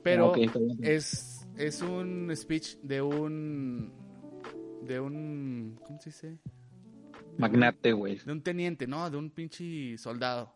[0.04, 0.34] Pero
[0.82, 3.94] es, es un speech de un.
[4.82, 5.80] De un.
[5.86, 6.38] ¿Cómo se dice?
[7.38, 8.18] Magnate, güey.
[8.18, 9.10] De un teniente, ¿no?
[9.10, 10.56] De un pinche soldado.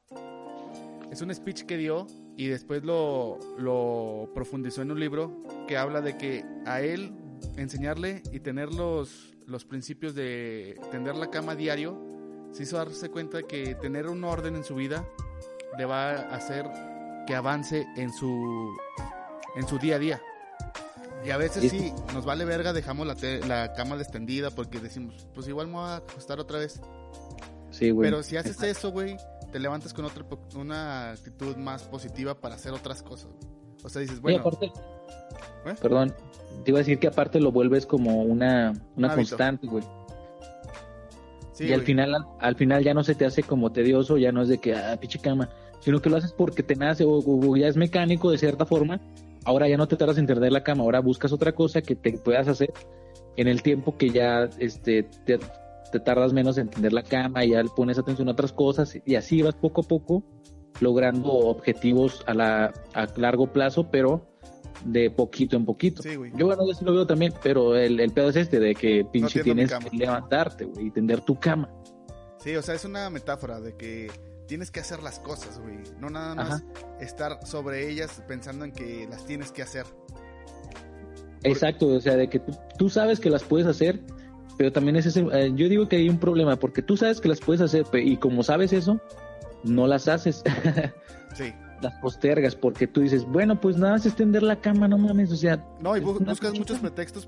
[1.12, 6.02] Es un speech que dio y después lo, lo profundizó en un libro que habla
[6.02, 7.14] de que a él
[7.56, 12.02] enseñarle y tener los, los principios de tender la cama diario,
[12.52, 15.08] se hizo darse cuenta que tener un orden en su vida
[15.78, 16.66] le va a hacer
[17.28, 18.76] que avance en su
[19.56, 20.22] en su día a día.
[21.26, 23.16] Y a veces sí, nos vale verga, dejamos la,
[23.48, 26.80] la cama extendida porque decimos, pues igual me voy a acostar otra vez.
[27.72, 28.10] Sí, güey.
[28.10, 29.18] Pero si haces eso, güey,
[29.52, 30.24] te levantas con otra,
[30.56, 33.30] una actitud más positiva para hacer otras cosas.
[33.84, 34.44] O sea, dices, bueno.
[35.66, 35.74] ¿Eh?
[35.82, 36.14] Perdón,
[36.64, 39.84] te iba a decir que aparte lo vuelves como una, una constante, güey.
[41.60, 44.50] y al final, al, final ya no se te hace como tedioso, ya no es
[44.50, 45.50] de que, ah, pinche cama,
[45.80, 49.00] sino que lo haces porque te nace o, ya es mecánico de cierta forma.
[49.46, 52.14] Ahora ya no te tardas en tender la cama, ahora buscas otra cosa que te
[52.18, 52.74] puedas hacer
[53.38, 55.40] en el tiempo que ya este, te,
[55.92, 58.98] te tardas menos en tender la cama y ya le pones atención a otras cosas
[59.06, 60.24] y así vas poco a poco
[60.80, 64.28] logrando objetivos a, la, a largo plazo, pero
[64.84, 66.04] de poquito en poquito.
[66.04, 69.06] Yo bueno, yo sí lo veo también, pero el, el pedo es este, de que
[69.12, 71.70] pinche tienes que levantarte, y tender tu cama.
[72.40, 74.12] Sí, o sea, es una metáfora de que
[74.48, 75.78] tienes que hacer las cosas, güey.
[76.00, 76.64] No nada más
[77.00, 79.86] estar sobre ellas pensando en que las tienes que hacer.
[81.44, 82.42] Exacto, o sea, de que
[82.78, 84.00] tú, sabes que las puedes hacer,
[84.58, 87.28] pero también es ese, eh, yo digo que hay un problema, porque tú sabes que
[87.28, 89.00] las puedes hacer, y como sabes eso,
[89.64, 90.44] no las haces.
[91.36, 91.54] sí.
[91.82, 95.36] Las postergas porque tú dices, bueno, pues nada es extender la cama, no mames, o
[95.36, 95.64] sea.
[95.82, 97.28] No, y buscas muchos pretextos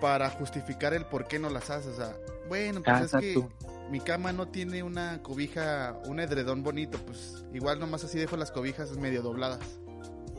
[0.00, 1.94] para justificar el por qué no las haces.
[1.94, 2.16] O sea,
[2.48, 3.46] bueno, pues es que
[3.90, 8.50] mi cama no tiene una cobija, un edredón bonito, pues igual nomás así dejo las
[8.50, 9.80] cobijas medio dobladas.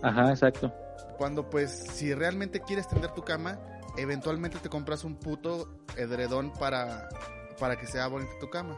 [0.01, 0.73] Ajá, exacto.
[1.17, 3.59] Cuando pues si realmente quieres tender tu cama,
[3.97, 7.07] eventualmente te compras un puto edredón para,
[7.59, 8.77] para que sea bonita tu cama.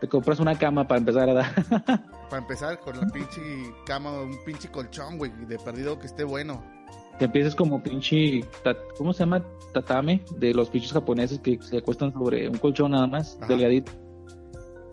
[0.00, 1.54] Te compras una cama para empezar a dar.
[2.30, 3.40] para empezar con la pinche
[3.84, 6.64] cama, un pinche colchón, güey, de perdido que esté bueno.
[7.20, 8.40] Que empieces como pinche,
[8.96, 9.44] ¿cómo se llama?
[9.74, 13.92] Tatame, de los pinches japoneses que se acuestan sobre un colchón nada más, delgadito.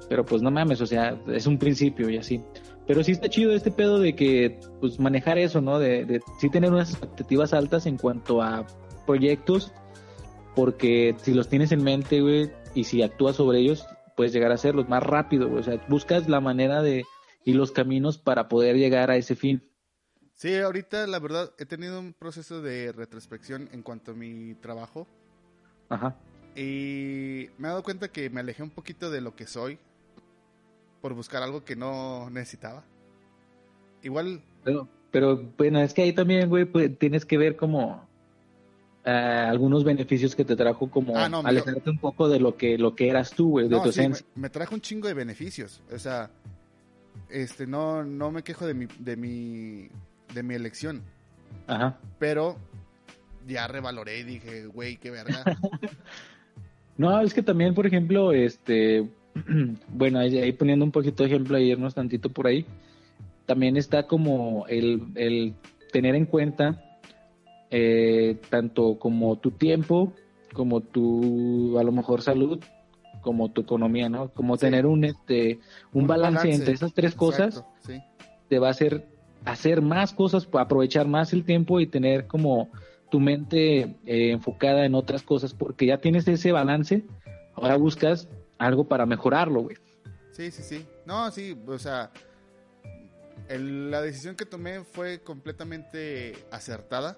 [0.10, 2.44] Pero pues no mames, o sea, es un principio y así.
[2.86, 5.80] Pero sí está chido este pedo de que, pues manejar eso, ¿no?
[5.80, 8.68] De, de sí tener unas expectativas altas en cuanto a
[9.06, 9.72] proyectos,
[10.54, 13.86] porque si los tienes en mente, güey, y si actúas sobre ellos,
[14.18, 17.06] puedes llegar a hacerlos más rápido, O sea, buscas la manera de
[17.46, 19.64] y los caminos para poder llegar a ese fin.
[20.38, 25.08] Sí, ahorita la verdad he tenido un proceso de retrospección en cuanto a mi trabajo.
[25.90, 26.16] Ajá.
[26.56, 29.80] Y me he dado cuenta que me alejé un poquito de lo que soy
[31.02, 32.84] por buscar algo que no necesitaba.
[34.04, 34.44] Igual.
[34.64, 38.08] Pero, pero bueno, es que ahí también, güey, pues, tienes que ver como
[39.04, 43.10] algunos beneficios que te trajo como ah, alejarte un poco de lo que lo que
[43.10, 44.26] eras tú, güey, de tu esencia.
[44.36, 46.30] Me, trajo un chingo de beneficios, o sea,
[47.30, 49.90] este no no me quejo de mi de mi
[50.34, 51.02] de mi elección.
[51.68, 51.98] Ajá.
[52.20, 52.58] Pero
[53.48, 55.44] ya revaloré y dije, güey, qué verga.
[56.98, 59.10] no, es que también, por ejemplo, este
[59.90, 62.66] bueno, ahí, poniendo un poquito de ejemplo irnos tantito por ahí,
[63.46, 65.54] también está como el, el
[65.92, 66.84] tener en cuenta
[67.70, 70.14] eh, tanto como tu tiempo,
[70.54, 72.60] como tu, a lo mejor, salud,
[73.22, 74.30] como tu economía, ¿no?
[74.30, 75.60] Como tener un, este,
[75.94, 77.64] un, balance, entre esas tres cosas,
[78.48, 79.06] te va a hacer
[79.48, 82.70] hacer más cosas, aprovechar más el tiempo y tener como
[83.10, 87.06] tu mente eh, enfocada en otras cosas, porque ya tienes ese balance,
[87.56, 88.28] ahora buscas
[88.58, 89.78] algo para mejorarlo, güey.
[90.32, 90.86] Sí, sí, sí.
[91.06, 92.12] No, sí, o sea,
[93.50, 97.18] la decisión que tomé fue completamente acertada.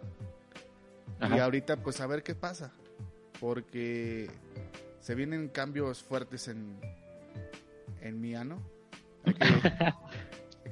[1.35, 2.71] Y ahorita pues a ver qué pasa.
[3.39, 4.29] Porque
[5.01, 6.79] se vienen cambios fuertes en,
[8.01, 8.61] en mi ano.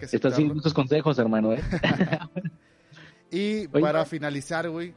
[0.01, 1.61] Estás siguiendo estos consejos, hermano, ¿eh?
[3.31, 4.93] y para finalizar, güey.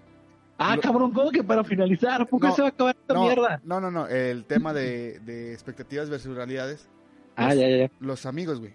[0.58, 2.26] Ah, cabrón, ¿cómo que para finalizar?
[2.26, 3.60] ¿Por qué se va a acabar esta mierda?
[3.64, 4.06] No, no, no.
[4.06, 6.88] El tema de, de expectativas versus realidades.
[7.34, 7.90] Ah, ya, ya.
[7.98, 8.74] Los amigos, güey.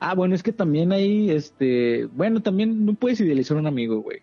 [0.00, 4.00] Ah, bueno, es que también hay, este, bueno, también no puedes idealizar a un amigo,
[4.00, 4.22] güey.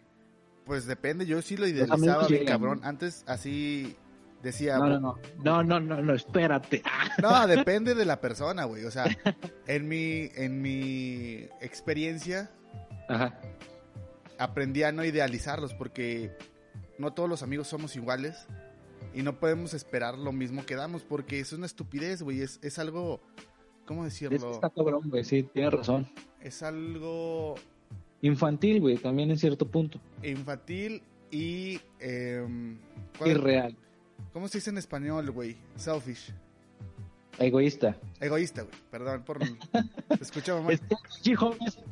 [0.65, 2.81] Pues depende, yo sí lo idealizaba bien cabrón.
[2.83, 3.95] Antes así
[4.41, 4.77] decía...
[4.77, 6.83] No, no, no, no, no, no, espérate.
[7.21, 8.85] No, depende de la persona, güey.
[8.85, 9.05] O sea,
[9.67, 12.51] en mi, en mi experiencia,
[14.37, 16.31] aprendí a no idealizarlos porque
[16.97, 18.47] no todos los amigos somos iguales
[19.13, 22.41] y no podemos esperar lo mismo que damos porque es una estupidez, güey.
[22.41, 23.21] Es, es algo...
[23.85, 24.37] ¿Cómo decirlo?
[24.37, 26.07] Es está cabrón, güey, sí, tienes razón.
[26.41, 27.55] Es algo
[28.21, 29.99] Infantil, güey, también en cierto punto.
[30.23, 31.79] Infantil y...
[31.99, 32.45] Eh,
[33.25, 33.75] Irreal.
[34.33, 35.57] ¿Cómo se dice en español, güey?
[35.75, 36.33] Selfish.
[37.37, 37.95] Egoísta.
[38.19, 38.75] Egoísta, güey.
[38.91, 39.39] Perdón por...
[40.21, 40.73] Escucha, mamá.
[40.73, 40.81] Es,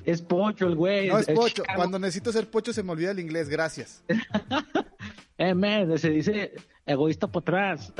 [0.05, 1.07] es, pocho el güey.
[1.07, 1.63] No, es, pocho.
[1.75, 3.47] Cuando necesito ser pocho se me olvida el inglés.
[3.47, 4.03] Gracias.
[5.37, 6.53] eh, man, se dice
[6.85, 7.93] egoísta para atrás.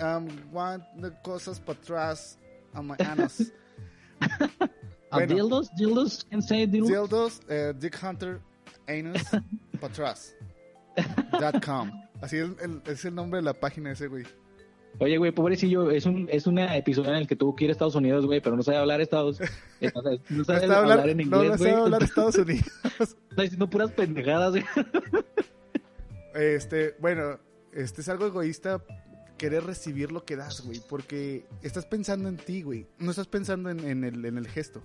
[0.00, 2.38] um, um, cosas para atrás.
[2.72, 3.52] a my anos.
[5.10, 6.88] Bueno, dildos, dildos, can say dildos.
[6.88, 8.40] Dildos, eh, Dick Hunter,
[8.86, 9.22] Anus,
[9.80, 10.36] Patras.
[11.64, 11.90] com.
[12.20, 14.24] Así es el, es el nombre de la página ese, güey.
[14.98, 17.72] Oye, güey, pobrecillo, es un, es un episodio en el que tuvo que ir a
[17.72, 19.40] Estados Unidos, güey, pero no sabe hablar Estados
[20.28, 22.66] No sabe hablar, en inglés, No, no sabe hablar Estados Unidos.
[23.30, 24.64] Está diciendo puras pendejadas, güey.
[26.34, 27.38] Este, bueno,
[27.72, 28.82] este es algo egoísta
[29.38, 32.86] querer recibir lo que das, güey, porque estás pensando en ti, güey.
[32.98, 34.82] No estás pensando en, el, en el gesto.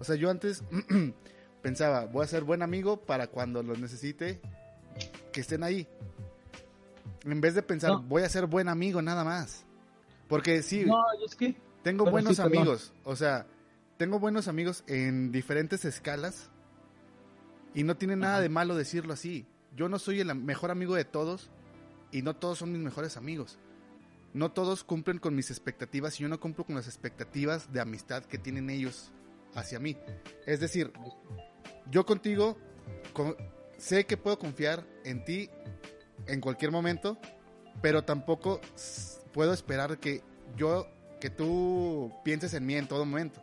[0.00, 0.64] O sea, yo antes
[1.62, 4.40] pensaba, voy a ser buen amigo para cuando los necesite,
[5.32, 5.86] que estén ahí.
[7.24, 9.64] En vez de pensar, voy a ser buen amigo nada más.
[10.28, 10.86] Porque sí,
[11.24, 11.56] es que...
[11.82, 12.92] tengo buenos amigos.
[13.04, 13.46] O sea,
[13.96, 16.50] tengo buenos amigos en diferentes escalas.
[17.74, 19.46] Y no tiene nada de malo decirlo así.
[19.76, 21.50] Yo no soy el mejor amigo de todos.
[22.10, 23.58] Y no todos son mis mejores amigos.
[24.34, 28.24] No todos cumplen con mis expectativas y yo no cumplo con las expectativas de amistad
[28.24, 29.10] que tienen ellos
[29.54, 29.96] hacia mí.
[30.46, 30.92] Es decir,
[31.90, 32.56] yo contigo
[33.78, 35.50] sé que puedo confiar en ti
[36.28, 37.18] en cualquier momento,
[37.82, 38.60] pero tampoco
[39.32, 40.22] puedo esperar que
[40.56, 40.86] yo,
[41.20, 43.42] que tú pienses en mí en todo momento.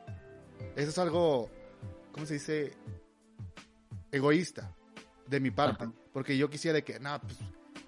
[0.76, 1.50] Eso es algo,
[2.12, 2.74] ¿cómo se dice?
[4.12, 4.74] Egoísta
[5.28, 5.88] de mi parte.
[6.14, 7.38] Porque yo quisiera que, no, pues,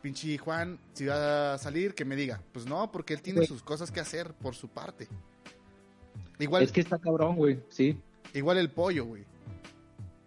[0.01, 2.41] pinche Juan, si va a salir, que me diga.
[2.51, 5.07] Pues no, porque él tiene sus cosas que hacer por su parte.
[6.39, 6.63] Igual.
[6.63, 7.99] Es que está cabrón, güey, sí.
[8.33, 9.25] Igual el pollo, güey.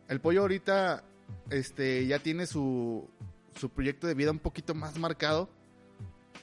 [0.09, 1.05] El pollo ahorita,
[1.51, 3.09] este, ya tiene su,
[3.57, 5.49] su proyecto de vida un poquito más marcado.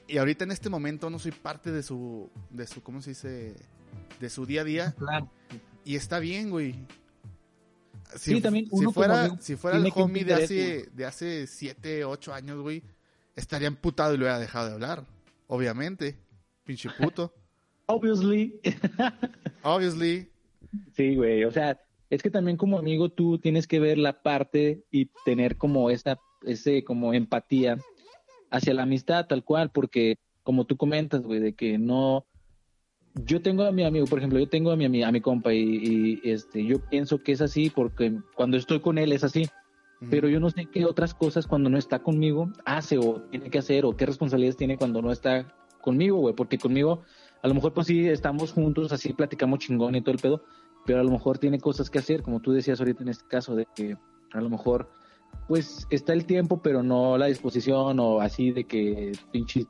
[0.07, 3.55] Y ahorita en este momento no soy parte de su, de su, ¿cómo se dice?
[4.19, 4.95] De su día a día.
[5.83, 6.75] Y está bien, güey.
[8.15, 12.33] Si, sí, también si fuera, si fuera el homie de hace, de hace 7, 8
[12.33, 12.81] años, güey,
[13.35, 15.05] estaría emputado y lo hubiera dejado de hablar.
[15.47, 16.17] Obviamente.
[16.63, 17.33] Pinche puto.
[17.85, 18.59] Obviously.
[19.63, 20.29] Obviously.
[20.93, 21.43] Sí, güey.
[21.45, 21.79] O sea,
[22.09, 26.19] es que también como amigo tú tienes que ver la parte y tener como esa
[26.47, 27.77] ese como empatía
[28.49, 32.25] hacia la amistad tal cual, porque como tú comentas, güey, de que no,
[33.25, 36.21] yo tengo a mi amigo, por ejemplo, yo tengo a mi, a mi compa y,
[36.23, 39.47] este, yo pienso que es así porque cuando estoy con él es así,
[40.09, 43.57] pero yo no sé qué otras cosas cuando no está conmigo hace o tiene que
[43.57, 47.01] hacer o qué responsabilidades tiene cuando no está conmigo, güey, porque conmigo
[47.41, 50.43] a lo mejor pues sí estamos juntos, así platicamos chingón y todo el pedo,
[50.85, 53.55] pero a lo mejor tiene cosas que hacer, como tú decías ahorita en este caso,
[53.55, 53.97] de que
[54.31, 54.89] a lo mejor
[55.47, 59.65] pues está el tiempo, pero no la disposición o así de que pinche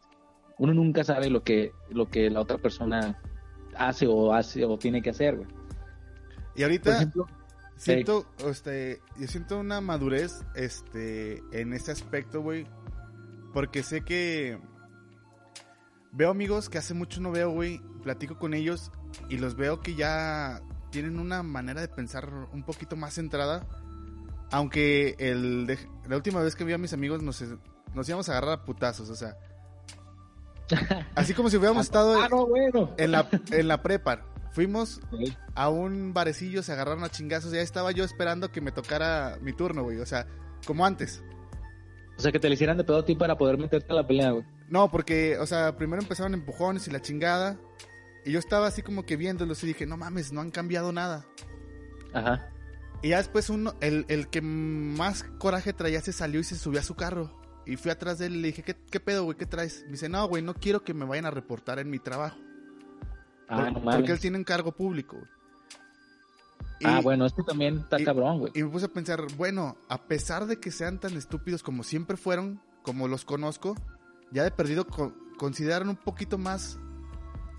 [0.57, 3.21] uno nunca sabe lo que lo que la otra persona
[3.75, 5.47] hace o hace o tiene que hacer, güey.
[6.55, 7.11] Y ahorita
[7.75, 12.65] siento este yo siento una madurez este en ese aspecto, güey,
[13.53, 14.59] porque sé que
[16.11, 18.91] veo amigos que hace mucho no veo, güey, platico con ellos
[19.29, 23.67] y los veo que ya tienen una manera de pensar un poquito más centrada
[24.51, 25.77] aunque el
[26.07, 27.43] la última vez que vi a mis amigos nos,
[27.93, 29.37] nos íbamos a agarrar a putazos, o sea.
[31.15, 32.29] Así como si hubiéramos estado ah,
[32.97, 34.25] en, la, en la prepa.
[34.51, 34.99] Fuimos
[35.53, 37.51] a un barecillo, se agarraron a chingazos.
[37.51, 39.99] Ya estaba yo esperando que me tocara mi turno, güey.
[39.99, 40.27] O sea,
[40.65, 41.23] como antes.
[42.17, 44.07] O sea, que te le hicieran de pedo a ti para poder meterte a la
[44.07, 44.45] pelea, güey.
[44.69, 47.57] No, porque, o sea, primero empezaron empujones y la chingada.
[48.25, 51.25] Y yo estaba así como que viéndolos y dije, no mames, no han cambiado nada.
[52.13, 52.49] Ajá.
[53.01, 56.79] Y ya después uno, el, el, que más coraje traía se salió y se subió
[56.79, 57.39] a su carro.
[57.65, 59.37] Y fui atrás de él y le dije, ¿qué, qué pedo, güey?
[59.37, 59.83] ¿Qué traes?
[59.85, 62.37] Me dice, no, güey, no quiero que me vayan a reportar en mi trabajo.
[63.49, 65.17] Ah, porque él tiene un cargo público.
[66.83, 68.51] ah, bueno, esto también está cabrón, güey.
[68.55, 72.17] Y me puse a pensar, bueno, a pesar de que sean tan estúpidos como siempre
[72.17, 73.75] fueron, como los conozco,
[74.31, 74.87] ya de perdido
[75.37, 76.79] consideran un poquito más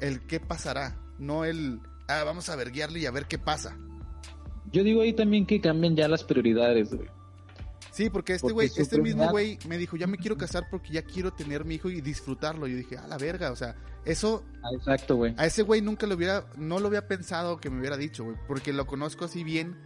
[0.01, 3.77] el qué pasará, no el, ah, vamos a ver, guiarle y a ver qué pasa.
[4.73, 7.09] Yo digo ahí también que cambien ya las prioridades, güey.
[7.91, 11.03] Sí, porque este güey, este mismo güey me dijo, ya me quiero casar porque ya
[11.03, 12.69] quiero tener mi hijo y disfrutarlo.
[12.69, 14.45] Yo dije, a la verga, o sea, eso...
[14.63, 15.35] Ah, exacto, güey.
[15.37, 18.37] A ese güey nunca lo hubiera, no lo había pensado que me hubiera dicho, güey,
[18.47, 19.77] porque lo conozco así bien.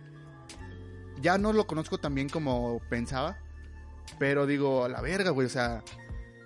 [1.23, 3.39] Ya no lo conozco tan bien como pensaba,
[4.19, 5.83] pero digo, a la verga, güey, o sea...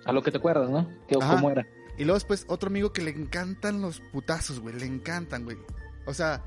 [0.05, 0.87] A lo que te acuerdas, ¿no?
[1.07, 1.67] Que, ¿Cómo era?
[1.97, 5.57] Y luego después otro amigo que le encantan los putazos, güey, le encantan, güey.
[6.05, 6.45] O sea,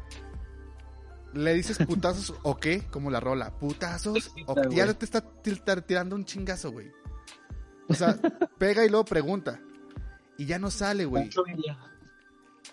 [1.32, 5.22] le dices putazos o qué, como la rola, putazos, o ya te está
[5.82, 6.90] tirando un chingazo, güey.
[7.88, 8.16] O sea,
[8.58, 9.60] pega y luego pregunta.
[10.38, 11.28] Y ya no sale, güey.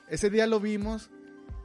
[0.07, 1.09] Ese día lo vimos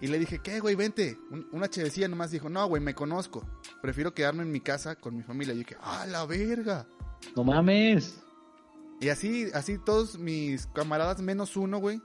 [0.01, 0.75] y le dije, ¿qué, güey?
[0.75, 1.17] Vente.
[1.53, 3.47] una chevecilla nomás dijo, no, güey, me conozco.
[3.81, 5.55] Prefiero quedarme en mi casa con mi familia.
[5.55, 6.87] Y dije, ¡ah, la verga!
[7.37, 8.21] No mames.
[9.01, 12.01] Y así, así todos mis camaradas, menos uno, güey,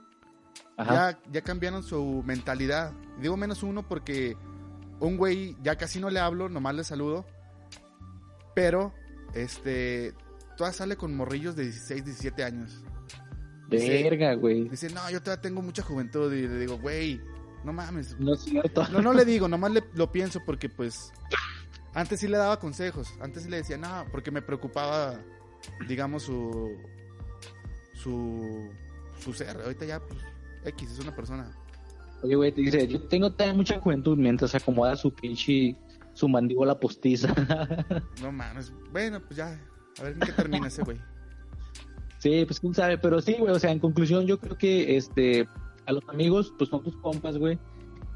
[0.78, 2.92] ya, ya cambiaron su mentalidad.
[3.20, 4.36] Digo menos uno porque
[5.00, 7.26] un güey, ya casi no le hablo, nomás le saludo.
[8.54, 8.92] Pero,
[9.34, 10.14] este,
[10.56, 12.82] toda sale con morrillos de 16, 17 años.
[13.68, 14.68] Verga, güey.
[14.68, 16.32] Dice, no, yo todavía tengo mucha juventud.
[16.32, 17.20] Y le digo, güey,
[17.64, 18.18] no mames.
[18.18, 18.86] No es cierto.
[18.88, 21.12] No, no le digo, nomás le, lo pienso porque pues
[21.94, 23.12] antes sí le daba consejos.
[23.20, 25.20] Antes sí le decía, no, porque me preocupaba,
[25.88, 26.76] digamos, su,
[27.92, 28.70] su,
[29.20, 29.60] su ser.
[29.60, 30.20] Ahorita ya, pues,
[30.64, 31.57] X, es una persona.
[32.22, 35.76] Oye, güey, te dice, yo tengo todavía mucha juventud mientras acomoda su pinche,
[36.14, 37.32] su mandíbula postiza.
[38.22, 38.72] no mames.
[38.90, 39.58] Bueno, pues ya,
[39.98, 40.98] a ver en qué termina ese güey.
[42.18, 45.48] Sí, pues quién sabe, pero sí, güey, o sea, en conclusión yo creo que este
[45.86, 47.58] a los amigos pues son tus compas, güey,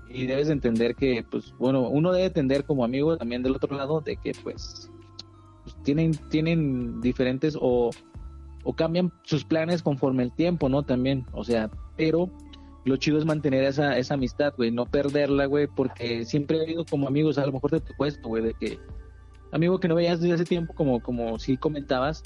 [0.08, 4.00] y debes entender que pues bueno, uno debe entender como amigo también del otro lado
[4.00, 4.90] de que pues,
[5.62, 7.90] pues tienen tienen diferentes o
[8.64, 10.82] o cambian sus planes conforme el tiempo, ¿no?
[10.82, 12.30] También, o sea, pero
[12.84, 16.84] lo chido es mantener esa, esa amistad, güey, no perderla, güey, porque siempre he habido
[16.84, 18.78] como amigos, a lo mejor te tocó esto, güey, de que
[19.52, 22.22] amigo que no veías desde hace tiempo, como, como sí comentabas,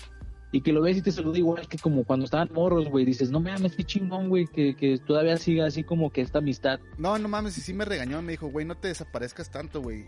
[0.53, 3.31] y que lo ves y te saluda igual que como cuando estaban morros, güey, dices,
[3.31, 6.81] no mames, qué chingón, güey, que, que todavía siga así como que esta amistad.
[6.97, 10.07] No, no mames, y sí me regañó, me dijo, güey, no te desaparezcas tanto, güey.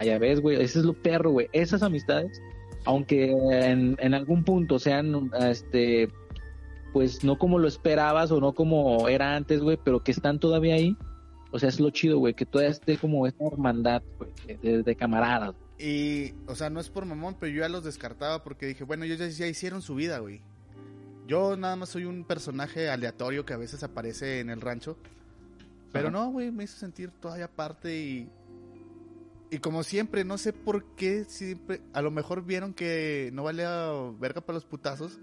[0.00, 2.40] Allá ves, güey, ese es lo perro, güey, esas amistades,
[2.84, 6.08] aunque en, en algún punto sean, este,
[6.96, 10.76] pues no como lo esperabas o no como era antes, güey, pero que están todavía
[10.76, 10.96] ahí,
[11.50, 14.96] o sea, es lo chido, güey, que todavía esté como esta hermandad, güey, de, de
[14.96, 15.54] camaradas.
[15.78, 19.04] Y, o sea, no es por mamón, pero yo ya los descartaba porque dije, bueno,
[19.04, 20.40] ellos ya, ya hicieron su vida, güey.
[21.26, 24.96] Yo nada más soy un personaje aleatorio que a veces aparece en el rancho.
[25.92, 28.30] Pero no, güey, me hizo sentir todavía parte y...
[29.50, 33.92] Y como siempre, no sé por qué, siempre, a lo mejor vieron que no valía
[34.18, 35.20] verga para los putazos.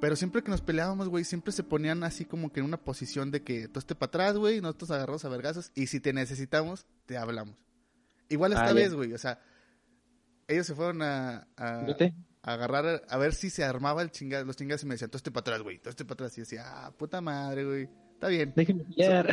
[0.00, 3.30] Pero siempre que nos peleábamos, güey, siempre se ponían así como que en una posición
[3.30, 6.86] de que tú estés para atrás, güey, nosotros agarramos a vergazos y si te necesitamos,
[7.06, 7.56] te hablamos.
[8.28, 9.40] Igual esta Ah, vez, güey, o sea,
[10.48, 12.14] ellos se fueron a, a, Fíjate.
[12.42, 15.16] a agarrar, a ver si se armaba el chingado, los chingados y me decían, tú
[15.18, 16.38] estés para atrás, güey, tú estés para atrás.
[16.38, 19.28] Y decía, ah, puta madre, güey, está bien, pillar.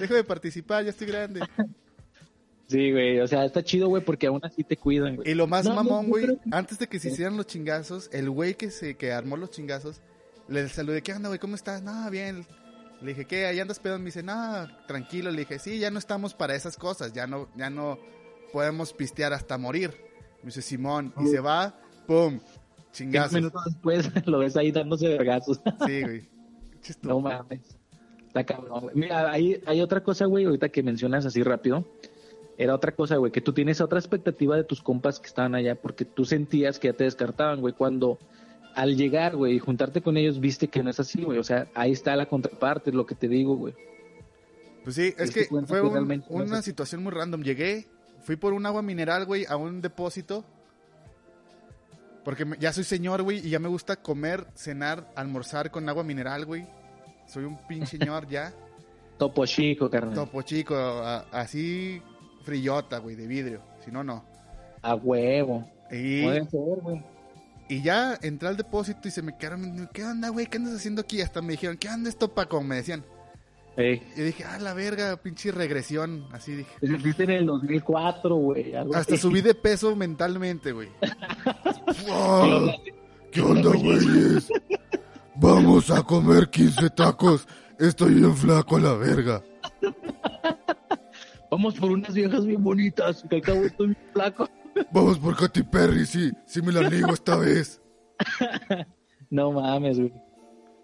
[0.00, 1.40] dejo de participar, ya estoy grande.
[2.68, 5.30] Sí, güey, o sea, está chido, güey, porque aún así te cuidan, güey.
[5.30, 8.54] Y lo más No, mamón, güey, antes de que se hicieran los chingazos, el güey
[8.54, 10.00] que se que armó los chingazos,
[10.48, 11.38] le saludé, ¿qué onda, güey?
[11.38, 11.82] ¿Cómo estás?
[11.82, 12.44] No, bien.
[13.00, 13.46] Le dije, ¿qué?
[13.46, 13.98] ¿Ahí andas pedo?
[13.98, 15.30] Me dice, no, tranquilo.
[15.30, 17.98] Le dije, sí, ya no estamos para esas cosas, ya no, ya no
[18.52, 19.92] podemos pistear hasta morir.
[20.42, 22.40] Me dice, Simón, y se va, pum,
[22.92, 23.32] chingazos.
[23.32, 25.60] minutos después lo ves ahí dándose vergazos.
[25.86, 26.28] Sí, güey.
[27.02, 27.76] No mames.
[28.26, 28.94] Está cabrón, güey.
[28.94, 31.84] Mira, hay, hay otra cosa, güey, ahorita que mencionas así rápido.
[32.58, 35.74] Era otra cosa, güey, que tú tienes otra expectativa de tus compas que estaban allá
[35.74, 38.18] porque tú sentías que ya te descartaban, güey, cuando
[38.74, 41.38] al llegar, güey, y juntarte con ellos, viste que no es así, güey.
[41.38, 43.74] O sea, ahí está la contraparte, es lo que te digo, güey.
[44.84, 47.42] Pues sí, es Es que fue un- no una situación muy random.
[47.42, 47.86] Llegué,
[48.22, 50.44] fui por un agua mineral, güey, a un depósito.
[52.24, 56.44] Porque ya soy señor, güey, y ya me gusta comer, cenar, almorzar con agua mineral,
[56.44, 56.66] güey.
[57.26, 58.52] Soy un pinche señor ya.
[59.18, 60.14] Topo chico, carnal.
[60.14, 60.74] Topo chico,
[61.32, 62.02] así
[62.46, 63.60] frillota, güey, de vidrio.
[63.84, 64.24] Si no, no.
[64.80, 65.68] A huevo.
[65.90, 67.04] Y, Puede ser, güey.
[67.68, 70.46] y ya entré al depósito y se me quedaron, ¿qué onda, güey?
[70.46, 71.20] ¿Qué andas haciendo aquí?
[71.20, 72.62] Hasta me dijeron, ¿qué onda esto, Paco?
[72.62, 73.04] Me decían.
[73.76, 76.26] Ey, Y dije, ah, la verga, pinche regresión.
[76.32, 76.70] Así dije.
[76.80, 78.74] te sentiste en el 2004, güey.
[78.74, 79.18] Hasta así.
[79.18, 80.88] subí de peso mentalmente, güey.
[82.08, 82.70] ¡Wow!
[83.32, 84.48] ¿Qué onda, güeyes?
[85.34, 87.46] Vamos a comer 15 tacos.
[87.78, 89.42] Estoy bien flaco a la verga.
[91.50, 94.48] Vamos por unas viejas bien bonitas, que al cabo estoy bien flaco.
[94.92, 96.32] Vamos por Katy Perry, sí.
[96.46, 97.80] Sí me la ligo esta vez.
[99.28, 100.12] No mames, güey.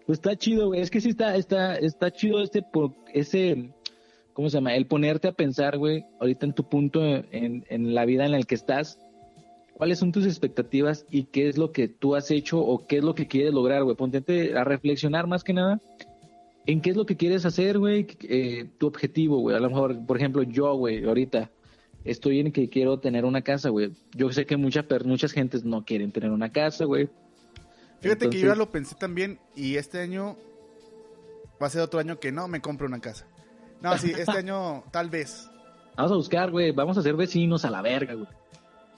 [0.04, 0.80] Pues está chido, güey.
[0.80, 3.72] Es que sí está, está, está chido este, por ese,
[4.32, 4.74] ¿cómo se llama?
[4.74, 8.46] El ponerte a pensar, güey, ahorita en tu punto en, en la vida en el
[8.46, 8.98] que estás.
[9.74, 13.04] ¿Cuáles son tus expectativas y qué es lo que tú has hecho o qué es
[13.04, 13.94] lo que quieres lograr, güey?
[13.94, 15.80] Ponte a reflexionar más que nada
[16.66, 19.56] en qué es lo que quieres hacer, güey, eh, tu objetivo, güey.
[19.56, 21.50] A lo mejor, por ejemplo, yo, güey, ahorita
[22.04, 23.92] estoy en que quiero tener una casa, güey.
[24.14, 27.08] Yo sé que muchas muchas gentes no quieren tener una casa, güey.
[28.00, 29.38] Fíjate que yo ya lo pensé también.
[29.54, 30.36] Y este año
[31.60, 33.26] va a ser otro año que no me compro una casa.
[33.80, 35.48] No, sí, este año tal vez.
[35.96, 36.72] Vamos a buscar, güey.
[36.72, 38.28] Vamos a ser vecinos a la verga, güey.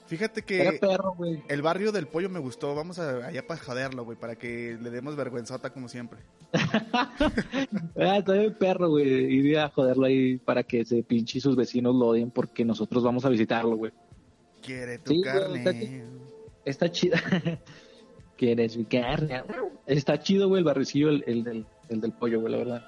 [0.07, 1.15] Fíjate que perro,
[1.47, 2.75] el barrio del pollo me gustó.
[2.75, 4.17] Vamos a, allá para joderlo, güey.
[4.17, 6.19] Para que le demos vergüenzota como siempre.
[7.97, 9.07] Ah, está bien perro, güey.
[9.07, 13.03] Iría a joderlo ahí para que ese pinche y sus vecinos lo odien porque nosotros
[13.03, 13.91] vamos a visitarlo, güey.
[14.61, 15.63] Quiere tu Sí, güey, carne.
[15.63, 15.71] está
[16.65, 17.17] Está chido.
[18.37, 19.43] ¿Quieres mi carne?
[19.85, 22.85] Está chido, güey, el barricillo, el, el del, el del pollo, güey, la verdad.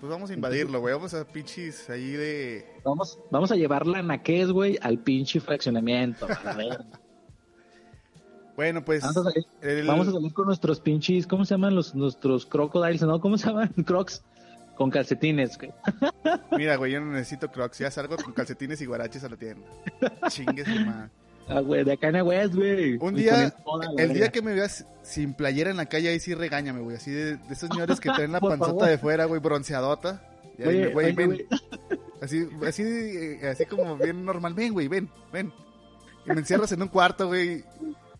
[0.00, 0.94] Pues vamos a invadirlo, güey.
[0.94, 2.66] Vamos a pinches ahí de.
[2.84, 6.26] Vamos, vamos a llevar la naquez, güey, al pinche fraccionamiento.
[6.26, 6.86] A la verga.
[8.58, 9.02] Bueno, pues.
[9.02, 11.28] Vamos a, salir, vamos a salir con nuestros pinches.
[11.28, 13.00] ¿Cómo se llaman los nuestros crocodiles?
[13.02, 13.20] ¿No?
[13.20, 13.68] ¿Cómo se llaman?
[13.86, 14.24] Crocs.
[14.76, 15.72] Con calcetines, güey.
[16.50, 17.78] Mira, güey, yo no necesito crocs.
[17.78, 19.64] Ya salgo con calcetines y guaraches a la tienda.
[20.28, 21.08] Chingues, man.
[21.48, 22.98] Ah, güey, de acá en West, güey.
[23.00, 23.54] Un día,
[23.96, 26.96] el día que me veas sin playera en la calle, ahí sí regáñame, güey.
[26.96, 30.22] Así de, de esos señores que traen la panzota de fuera, güey, bronceadota.
[30.58, 31.46] Güey, güey, ven.
[32.20, 32.82] Así, así,
[33.48, 34.52] así como bien normal.
[34.52, 35.52] Ven, güey, ven, ven.
[36.26, 37.62] Y me encierras en un cuarto, güey.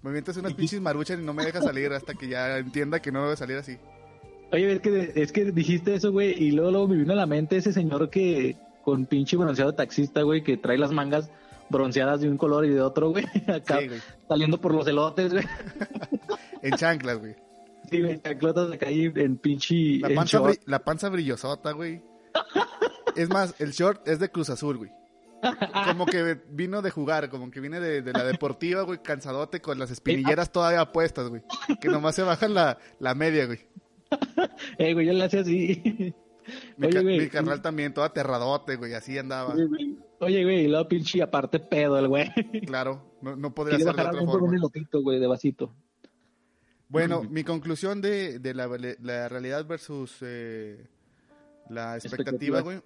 [0.02, 3.10] Me mientas unas pinches maruchas y no me dejas salir hasta que ya entienda que
[3.10, 3.76] no debe salir así.
[4.52, 7.26] Oye, es que, es que dijiste eso, güey, y luego, luego me vino a la
[7.26, 11.28] mente ese señor que con pinche bronceado taxista, güey, que trae las mangas
[11.70, 13.80] bronceadas de un color y de otro, güey, acá
[14.28, 15.44] saliendo por los elotes, güey.
[16.62, 17.34] en chanclas, güey.
[17.90, 19.98] Sí, güey, chanclotas acá ahí en pinche...
[20.00, 22.02] La panza, la panza brillosota, güey.
[23.16, 24.90] es más, el short es de Cruz Azul, güey.
[25.86, 29.90] Como que vino de jugar, como que viene de, la deportiva, güey, cansadote con las
[29.90, 31.42] espinilleras todavía puestas, güey.
[31.80, 33.60] Que nomás se bajan la, la media, güey.
[34.78, 36.14] Eh, güey, yo le hacía así.
[36.76, 39.54] Mi, carnal también, todo aterradote, güey, así andaba.
[40.20, 42.32] Oye, güey, y luego pinche aparte pedo el güey.
[42.66, 44.48] Claro, no, no podría ser de otra forma.
[44.48, 45.74] un güey, de vasito.
[46.88, 48.68] Bueno, mi conclusión de, de la,
[49.00, 50.86] la, realidad versus eh,
[51.68, 52.80] la expectativa, güey,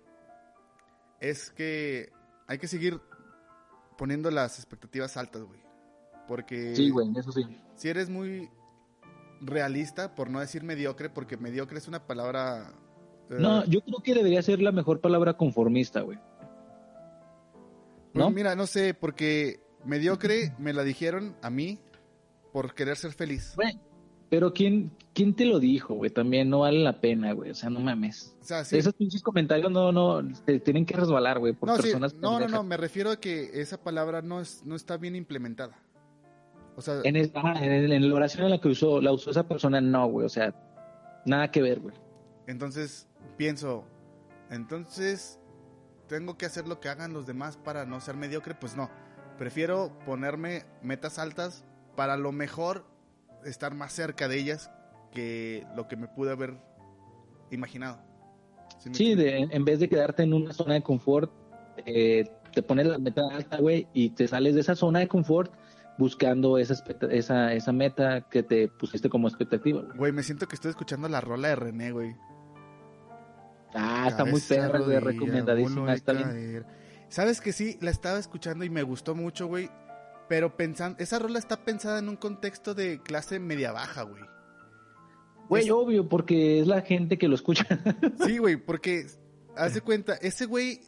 [1.20, 2.10] es que
[2.48, 3.00] hay que seguir
[3.96, 5.60] poniendo las expectativas altas, güey.
[6.26, 6.74] Porque...
[6.74, 7.42] Sí, güey, eso sí.
[7.76, 8.50] Si eres muy
[9.40, 12.72] realista, por no decir mediocre, porque mediocre es una palabra...
[13.30, 16.18] Eh, no, yo creo que debería ser la mejor palabra conformista, güey.
[18.12, 18.30] Pues ¿No?
[18.30, 21.78] mira, no sé, porque mediocre me la dijeron a mí
[22.52, 23.54] por querer ser feliz.
[23.56, 23.78] Güey,
[24.32, 26.10] pero ¿quién, quién te lo dijo, güey?
[26.10, 27.50] También no vale la pena, güey.
[27.50, 28.34] O sea, no mames.
[28.40, 28.78] O sea, sí.
[28.78, 32.14] Esos pinches comentarios no, no, te tienen que resbalar, güey, por no, personas.
[32.14, 35.82] No, no, no, me refiero a que esa palabra no, es, no está bien implementada.
[36.76, 40.06] O sea, en, en, la oración en la que usó, la usó esa persona, no,
[40.08, 40.24] güey.
[40.24, 40.54] O sea,
[41.26, 41.94] nada que ver, güey.
[42.46, 43.84] Entonces, pienso,
[44.50, 45.38] entonces,
[46.08, 48.54] ¿tengo que hacer lo que hagan los demás para no ser mediocre?
[48.54, 48.90] Pues no.
[49.38, 51.64] Prefiero ponerme metas altas
[51.96, 52.84] para lo mejor
[53.44, 54.70] estar más cerca de ellas
[55.10, 56.56] que lo que me pude haber
[57.50, 57.98] imaginado.
[58.92, 61.32] Sí, en vez de quedarte en una zona de confort,
[61.86, 65.52] eh, te pones la meta alta, güey, y te sales de esa zona de confort
[65.98, 69.82] buscando esa, esa, esa meta que te pusiste como expectativa.
[69.96, 72.16] Güey, me siento que estoy escuchando la rola de René, güey.
[73.74, 75.94] Ah, está muy perra, güey, recomendadísima.
[75.94, 76.64] Está bien.
[77.08, 77.76] ¿Sabes que sí?
[77.80, 79.70] La estaba escuchando y me gustó mucho, güey.
[80.28, 84.22] Pero pensando, esa rola está pensada en un contexto de clase media baja, güey.
[85.48, 87.66] Güey, obvio, porque es la gente que lo escucha.
[88.26, 89.06] sí, güey, porque,
[89.56, 90.80] haz de cuenta, ese güey...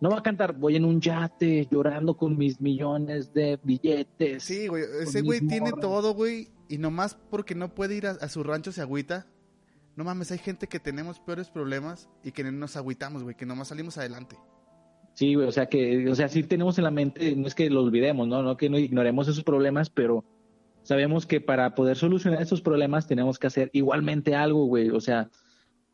[0.00, 4.42] No va a cantar, voy en un yate llorando con mis millones de billetes.
[4.42, 8.42] Sí, güey, ese güey tiene todo, güey, y nomás porque no puede ir a, su
[8.42, 9.26] rancho se agüita.
[9.96, 13.68] No mames, hay gente que tenemos peores problemas y que nos agüitamos, güey, que nomás
[13.68, 14.36] salimos adelante.
[15.14, 17.82] Sí, o sea que, o sea, sí tenemos en la mente, no es que lo
[17.82, 18.42] olvidemos, ¿no?
[18.42, 20.24] No que no ignoremos esos problemas, pero
[20.82, 24.88] sabemos que para poder solucionar esos problemas tenemos que hacer igualmente algo, güey.
[24.88, 25.28] O sea,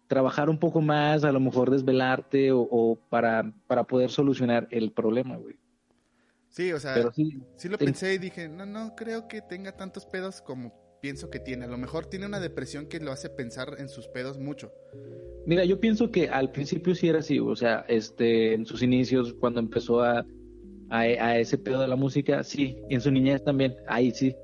[0.07, 5.37] trabajar un poco más, a lo mejor desvelarte o, para, para poder solucionar el problema,
[5.37, 5.57] güey.
[6.49, 10.07] Sí, o sea, sí, sí, lo pensé y dije, no, no creo que tenga tantos
[10.07, 11.65] pedos como pienso que tiene.
[11.65, 14.73] A lo mejor tiene una depresión que lo hace pensar en sus pedos mucho.
[15.47, 19.35] Mira, yo pienso que al principio sí era así, o sea, este, en sus inicios,
[19.35, 20.27] cuando empezó a,
[20.91, 24.37] a, ese pedo de la música, sí, y en su niñez también, ahí sí.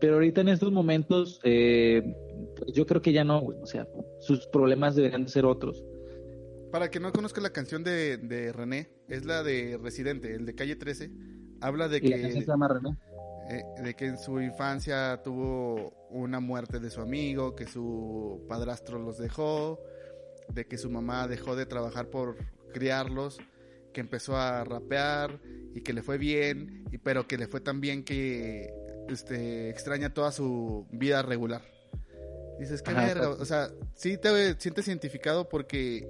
[0.00, 2.02] Pero ahorita en estos momentos, eh,
[2.56, 3.86] pues yo creo que ya no, o sea,
[4.18, 5.84] sus problemas deberían de ser otros.
[6.70, 10.54] Para que no conozca la canción de, de René, es la de Residente, el de
[10.54, 11.10] Calle 13.
[11.60, 12.32] Habla de que...
[12.32, 12.96] se llama René?
[13.50, 19.00] Eh, de que en su infancia tuvo una muerte de su amigo, que su padrastro
[19.00, 19.80] los dejó,
[20.54, 22.36] de que su mamá dejó de trabajar por
[22.72, 23.40] criarlos,
[23.92, 25.40] que empezó a rapear
[25.74, 28.72] y que le fue bien, y, pero que le fue tan bien que
[29.08, 31.62] este, extraña toda su vida regular.
[32.60, 36.08] Dices, qué verga, o sea, sí te sientes identificado porque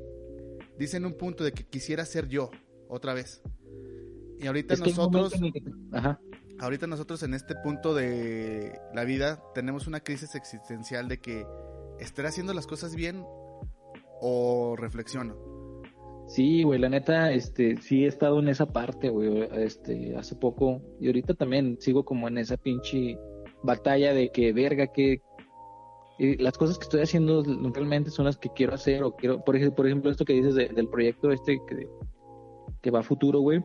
[0.79, 2.51] dice en un punto de que quisiera ser yo
[2.87, 3.41] otra vez.
[4.39, 5.33] Y ahorita nosotros,
[6.61, 11.47] ahorita nosotros en este punto de la vida tenemos una crisis existencial de que
[11.99, 13.25] estar haciendo las cosas bien
[14.21, 15.37] o reflexiono.
[16.29, 20.81] Sí, güey, la neta, este, sí he estado en esa parte, güey, este, hace poco,
[21.01, 23.19] y ahorita también sigo como en esa pinche
[23.65, 25.23] batalla de que, verga, que
[26.39, 27.43] las cosas que estoy haciendo
[27.73, 30.55] realmente son las que quiero hacer, o quiero, por ejemplo, por ejemplo esto que dices
[30.55, 31.59] del proyecto este
[32.81, 33.65] que va a futuro, güey,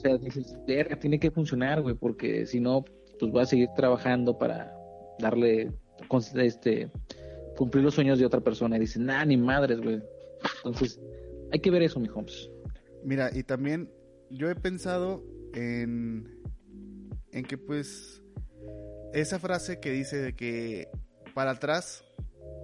[0.00, 2.84] o sea, dices, verga, tiene que funcionar, güey, porque si no,
[3.18, 4.74] pues voy a seguir trabajando para
[5.18, 5.70] darle,
[6.36, 6.88] este,
[7.58, 8.78] cumplir los sueños de otra persona.
[8.78, 10.02] Y dicen, nah, ni madres, güey.
[10.64, 10.98] Entonces,
[11.52, 12.50] hay que ver eso, mi homes.
[13.04, 13.90] Mira, y también
[14.30, 15.22] yo he pensado
[15.54, 16.40] en,
[17.32, 18.22] en que pues
[19.12, 20.88] esa frase que dice de que
[21.34, 22.04] para atrás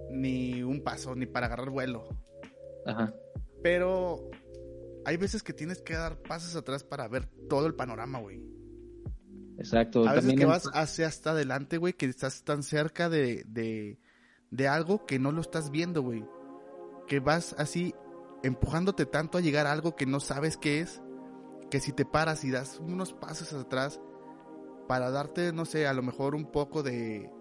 [0.09, 2.07] ni un paso, ni para agarrar vuelo.
[2.87, 3.13] Ajá.
[3.61, 4.31] Pero
[5.07, 8.43] hay veces que tienes que dar pasos atrás para ver todo el panorama, güey.
[9.57, 10.05] Exacto.
[10.05, 14.01] A veces que vas hacia hasta adelante, güey, que estás tan cerca de, de,
[14.51, 16.25] de algo que no lo estás viendo, güey.
[17.07, 17.95] Que vas así
[18.43, 21.01] empujándote tanto a llegar a algo que no sabes qué es,
[21.71, 24.01] que si te paras y das unos pasos atrás
[24.89, 27.31] para darte, no sé, a lo mejor un poco de,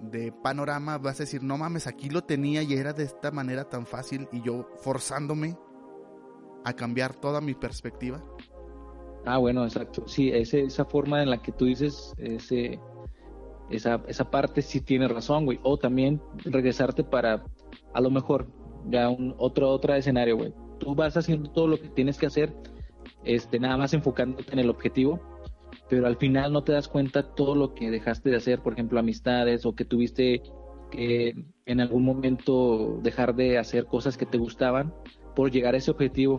[0.00, 3.68] de panorama, vas a decir, no mames, aquí lo tenía y era de esta manera
[3.68, 5.58] tan fácil y yo forzándome
[6.64, 8.22] a cambiar toda mi perspectiva.
[9.24, 10.04] Ah, bueno, exacto.
[10.06, 12.80] Sí, ese, esa forma en la que tú dices, ese,
[13.70, 15.60] esa, esa parte sí tiene razón, güey.
[15.62, 17.44] O también regresarte para,
[17.94, 18.48] a lo mejor,
[18.90, 20.52] ya un otro, otro escenario, güey.
[20.78, 22.52] Tú vas haciendo todo lo que tienes que hacer,
[23.24, 25.20] este, nada más enfocándote en el objetivo,
[25.88, 28.98] pero al final no te das cuenta todo lo que dejaste de hacer, por ejemplo,
[28.98, 30.42] amistades o que tuviste
[30.90, 31.34] que
[31.64, 34.92] en algún momento dejar de hacer cosas que te gustaban
[35.34, 36.38] por llegar a ese objetivo.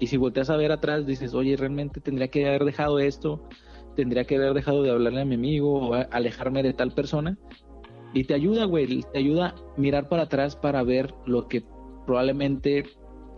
[0.00, 3.46] Y si volteas a ver atrás, dices, oye, realmente tendría que haber dejado esto,
[3.94, 7.38] tendría que haber dejado de hablarle a mi amigo o alejarme de tal persona.
[8.12, 11.64] Y te ayuda, güey, te ayuda a mirar para atrás para ver lo que
[12.06, 12.84] probablemente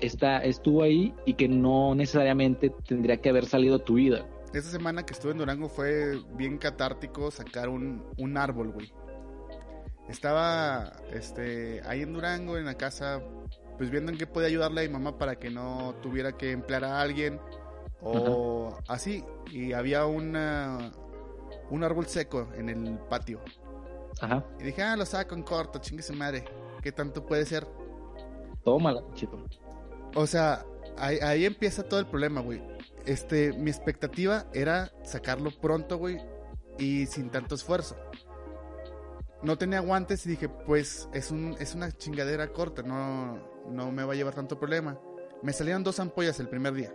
[0.00, 4.26] está, estuvo ahí y que no necesariamente tendría que haber salido a tu vida.
[4.52, 8.92] Esta semana que estuve en Durango fue bien catártico sacar un, un árbol, güey.
[10.08, 13.20] Estaba este, ahí en Durango, en la casa,
[13.76, 16.84] pues viendo en qué podía ayudarle a mi mamá para que no tuviera que emplear
[16.84, 17.40] a alguien
[18.00, 19.24] o así.
[19.50, 20.92] Y había una,
[21.70, 23.40] un árbol seco en el patio.
[24.20, 24.44] Ajá.
[24.58, 26.44] Y dije, ah, lo saco en corto, chingue su madre.
[26.82, 27.66] ¿Qué tanto puede ser?
[28.64, 29.44] Tómala, chico.
[30.14, 30.64] O sea,
[30.96, 32.62] ahí, ahí empieza todo el problema, güey.
[33.04, 36.18] Este, mi expectativa era sacarlo pronto, güey,
[36.78, 37.96] y sin tanto esfuerzo.
[39.42, 43.38] No tenía guantes y dije, pues es, un, es una chingadera corta, no,
[43.70, 44.98] no me va a llevar tanto problema.
[45.42, 46.92] Me salieron dos ampollas el primer día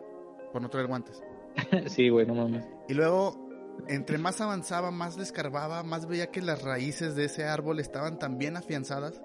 [0.51, 1.23] por no traer guantes.
[1.87, 2.65] sí, güey, no mames.
[2.87, 3.49] Y luego,
[3.87, 8.19] entre más avanzaba, más le escarbaba, más veía que las raíces de ese árbol estaban
[8.19, 9.21] tan bien afianzadas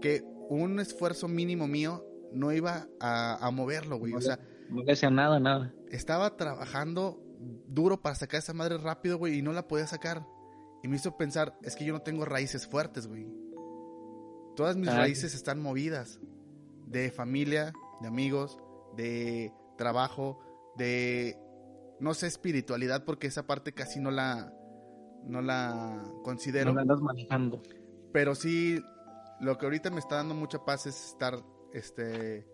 [0.00, 4.14] que un esfuerzo mínimo mío no iba a, moverlo, güey.
[4.14, 4.38] o sea,
[4.68, 5.74] no le hacía nada, nada.
[5.90, 7.22] Estaba trabajando
[7.66, 10.26] duro para sacar esa madre rápido, güey, y no la podía sacar.
[10.82, 13.26] Y me hizo pensar, es que yo no tengo raíces fuertes, güey.
[14.56, 16.20] Todas mis raíces están movidas.
[16.90, 18.58] De familia, de amigos,
[18.96, 20.40] de trabajo,
[20.76, 21.38] de
[22.00, 24.52] no sé, espiritualidad, porque esa parte casi no la
[25.24, 26.70] no la considero.
[26.70, 27.62] No la andas manejando.
[28.12, 28.80] Pero sí
[29.40, 31.42] lo que ahorita me está dando mucha paz es estar
[31.72, 32.46] este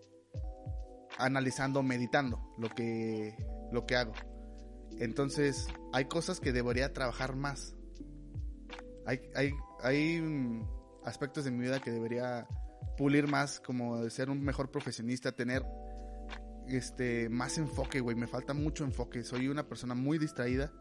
[1.17, 3.35] analizando, meditando lo que
[3.71, 4.13] lo que hago.
[4.99, 7.75] Entonces, hay cosas que debería trabajar más.
[9.05, 9.51] Hay, hay,
[9.83, 10.67] hay mm,
[11.03, 12.47] aspectos de mi vida que debería
[12.97, 15.63] pulir más, como de ser un mejor profesionista, tener
[16.67, 18.15] este más enfoque, güey.
[18.15, 19.23] Me falta mucho enfoque.
[19.23, 20.71] Soy una persona muy distraída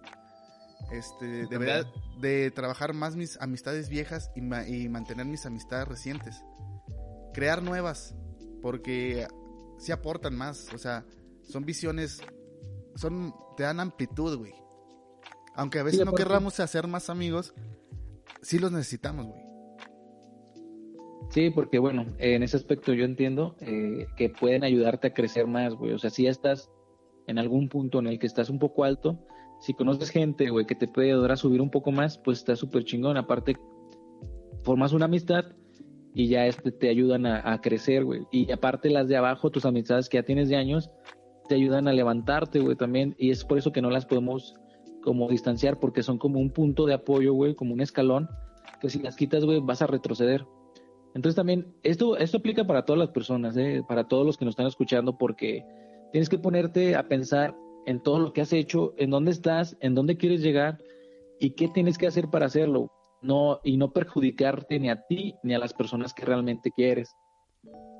[0.90, 1.84] este, debería
[2.20, 6.44] de trabajar más mis amistades viejas y, mantener mis amistades recientes.
[7.34, 8.14] Crear nuevas,
[8.62, 9.26] porque
[9.78, 11.05] sí aportan más, o sea,
[11.43, 12.20] son visiones,
[12.94, 14.55] son, te dan amplitud, güey.
[15.55, 17.55] Aunque a veces no querramos hacer más amigos,
[18.43, 19.45] sí los necesitamos, güey.
[21.30, 25.74] Sí, porque bueno, en ese aspecto yo entiendo eh, que pueden ayudarte a crecer más,
[25.74, 25.93] güey.
[25.93, 26.70] O sea, si ya estás
[27.26, 29.18] en algún punto en el que estás un poco alto,
[29.60, 32.56] si conoces gente, güey, que te puede ayudar a subir un poco más, pues está
[32.56, 33.16] súper chingón.
[33.16, 33.56] Aparte,
[34.62, 35.44] formas una amistad
[36.14, 38.22] y ya este, te ayudan a, crecer, güey.
[38.30, 40.90] Y aparte las de abajo, tus amistades que ya tienes de años,
[41.48, 43.14] te ayudan a levantarte, güey, también.
[43.18, 44.55] Y es por eso que no las podemos
[45.02, 48.28] como distanciar, porque son como un punto de apoyo, güey, como un escalón,
[48.80, 50.47] que si las quitas, güey, vas a retroceder.
[51.16, 53.82] Entonces también, esto, esto aplica para todas las personas, ¿eh?
[53.88, 55.64] para todos los que nos están escuchando, porque
[56.12, 57.56] tienes que ponerte a pensar
[57.86, 60.76] en todo lo que has hecho, en dónde estás, en dónde quieres llegar
[61.40, 62.93] y qué tienes que hacer para hacerlo.
[63.22, 67.16] No, y no perjudicarte ni a ti ni a las personas que realmente quieres.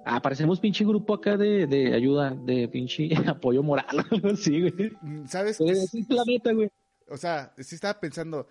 [0.05, 3.97] Aparecemos pinche grupo acá de, de ayuda, de pinche apoyo moral,
[4.36, 4.93] sí, güey.
[5.01, 5.59] Mm, ¿Sabes?
[5.62, 6.68] Es, es planeta, güey.
[7.09, 8.47] O sea, sí estaba pensando,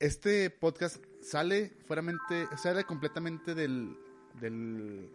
[0.00, 3.96] este podcast sale fueramente, sale completamente del,
[4.40, 5.10] del,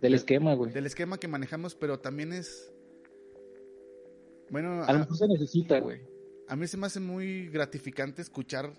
[0.00, 0.72] del esquema, güey.
[0.72, 2.72] Del esquema que manejamos, pero también es
[4.52, 6.02] bueno, a lo mejor se necesita, güey.
[6.46, 8.74] a mí se me hace muy gratificante escuchar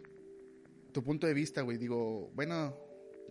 [0.91, 1.79] tu punto de vista, güey.
[1.79, 2.77] Digo, bueno,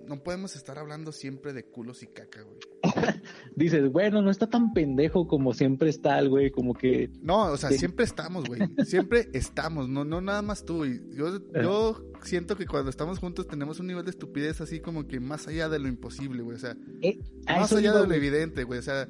[0.04, 2.58] no podemos estar hablando siempre de culos y caca, güey.
[3.56, 7.10] Dices, bueno, no está tan pendejo como siempre está el güey, como que...
[7.20, 8.60] No, o sea, siempre estamos, güey.
[8.84, 11.00] Siempre estamos, no, no nada más tú, güey.
[11.14, 15.20] Yo, yo siento que cuando estamos juntos tenemos un nivel de estupidez así como que
[15.20, 16.56] más allá de lo imposible, güey.
[16.56, 18.78] O sea, eh, más allá de lo evidente, güey.
[18.78, 19.08] O sea,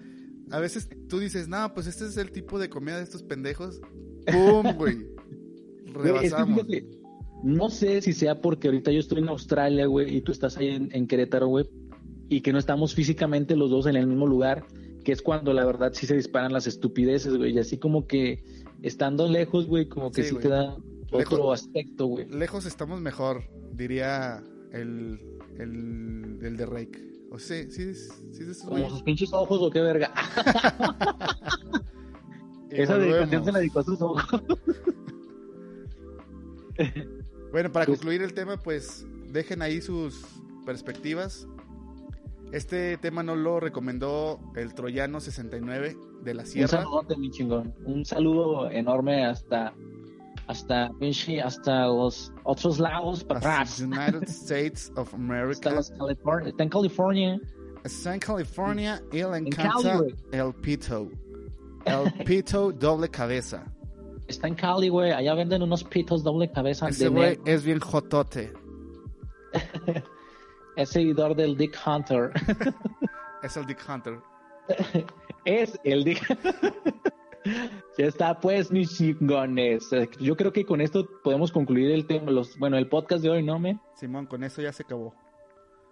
[0.51, 3.81] a veces tú dices, no, pues este es el tipo de comida de estos pendejos.
[4.27, 5.07] ¡Pum, güey!
[5.87, 6.67] Rebasamos.
[7.43, 10.69] no sé si sea porque ahorita yo estoy en Australia, güey, y tú estás ahí
[10.69, 11.69] en, en Querétaro, güey,
[12.33, 14.65] y que no estamos físicamente los dos en el mismo lugar,
[15.05, 18.43] que es cuando la verdad sí se disparan las estupideces, güey, y así como que
[18.81, 20.75] estando lejos, güey, como que sí, te da
[21.11, 22.27] otro aspecto, güey.
[22.31, 24.43] Lejos estamos mejor, diría
[24.73, 25.21] el,
[25.59, 27.13] el, el de Rake.
[27.31, 30.11] O sí, sí, sí, sí Como sus pinches ojos o qué verga.
[32.71, 34.25] Esa dedicación se la dedicó a sus ojos.
[37.53, 40.25] bueno, para pues concluir el tema, pues dejen ahí sus
[40.65, 41.47] perspectivas.
[42.53, 46.81] Este tema no lo recomendó el Troyano 69 de la Sierra.
[46.81, 47.75] Un saludo, mi chingón.
[47.87, 49.73] Un saludo enorme hasta
[50.47, 50.91] hasta
[51.43, 55.71] hasta los otros lados para United States of America.
[55.79, 56.51] Hasta California.
[56.51, 57.41] Está en California.
[57.85, 60.01] Está en California y le encanta
[60.31, 61.09] el pito.
[61.87, 63.65] El pito doble cabeza.
[64.29, 65.11] Está en Cali, güey.
[65.11, 66.89] Allá venden unos pitos doble cabeza.
[66.89, 68.53] Ese güey es bien jotote.
[70.77, 72.31] es seguidor del Dick Hunter.
[73.43, 74.19] es el Dick Hunter.
[75.45, 76.21] es el Dick
[77.99, 79.91] Ya está, pues, mis chingones.
[80.21, 83.43] Yo creo que con esto podemos concluir el tema, los, bueno, el podcast de hoy,
[83.43, 83.81] ¿no, me?
[83.97, 85.15] Simón, con eso ya se acabó.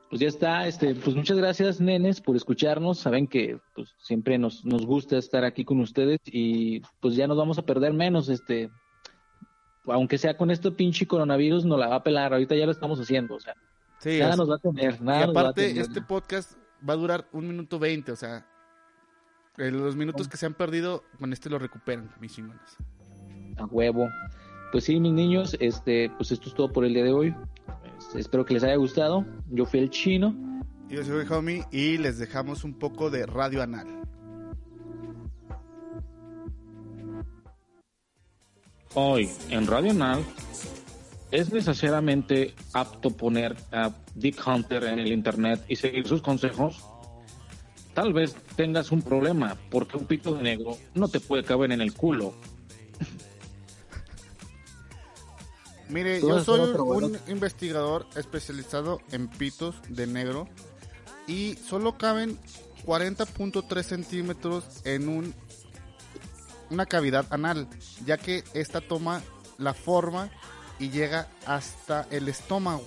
[0.08, 2.98] Pues ya está, este, pues muchas gracias, nenes, por escucharnos.
[2.98, 7.36] Saben que pues siempre nos, nos gusta estar aquí con ustedes y pues ya nos
[7.36, 8.70] vamos a perder menos, este,
[9.86, 12.32] aunque sea con este pinche coronavirus, nos la va a pelar.
[12.32, 13.54] Ahorita ya lo estamos haciendo, o sea.
[14.04, 15.26] Nada nos va a tener, nada.
[15.26, 16.54] Y aparte, este podcast
[16.88, 18.46] va a durar un minuto veinte, o sea,
[19.56, 22.76] los minutos que se han perdido, con este lo recuperan, mis chingones.
[23.58, 24.08] A huevo.
[24.72, 27.34] Pues sí, mis niños, este, pues esto es todo por el día de hoy.
[27.98, 29.26] Este, espero que les haya gustado.
[29.50, 30.34] Yo fui el chino.
[30.88, 34.00] Yo soy homie y les dejamos un poco de radio anal.
[38.94, 40.24] Hoy en Radio Anal
[41.30, 46.82] es necesariamente apto poner a Dick Hunter en el internet y seguir sus consejos
[47.94, 51.80] tal vez tengas un problema, porque un pito de negro no te puede caber en
[51.80, 52.34] el culo.
[55.88, 60.48] Mire, yo soy un investigador especializado en pitos de negro
[61.26, 62.38] y solo caben
[62.86, 65.34] 40.3 centímetros en un,
[66.70, 67.68] una cavidad anal,
[68.06, 69.22] ya que esta toma
[69.58, 70.30] la forma
[70.80, 72.82] y llega hasta el estómago.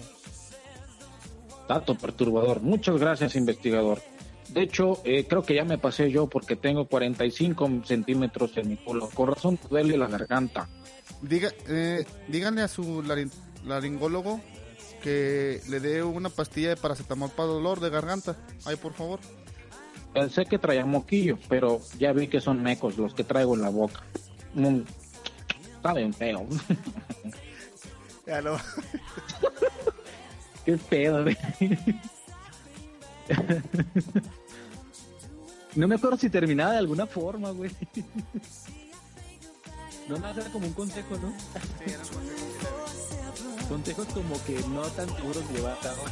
[1.70, 2.62] Dato perturbador.
[2.62, 4.02] Muchas gracias, investigador.
[4.50, 8.78] De hecho, eh, creo que ya me pasé yo porque tengo 45 centímetros en mi
[8.78, 9.10] culo.
[9.14, 10.68] Con razón duele la garganta.
[11.22, 13.02] Diga, eh, díganle a su
[13.64, 14.42] laringólogo
[15.02, 18.36] que le dé una pastilla de paracetamol para dolor de garganta.
[18.66, 19.20] Ay, por favor.
[20.14, 23.70] Pensé que traía moquillo, pero ya vi que son mecos los que traigo en la
[23.70, 24.04] boca.
[24.54, 24.82] Mm,
[25.76, 26.46] está bien feo.
[28.26, 28.58] Ya no.
[30.66, 31.26] Qué pedo,
[35.76, 37.72] No me acuerdo si terminaba de alguna forma, güey.
[40.08, 41.32] No, nada, era como un consejo, ¿no?
[41.32, 43.68] Sí, era un consejo.
[43.70, 46.04] Consejos como que no tan seguros llevar a cabo.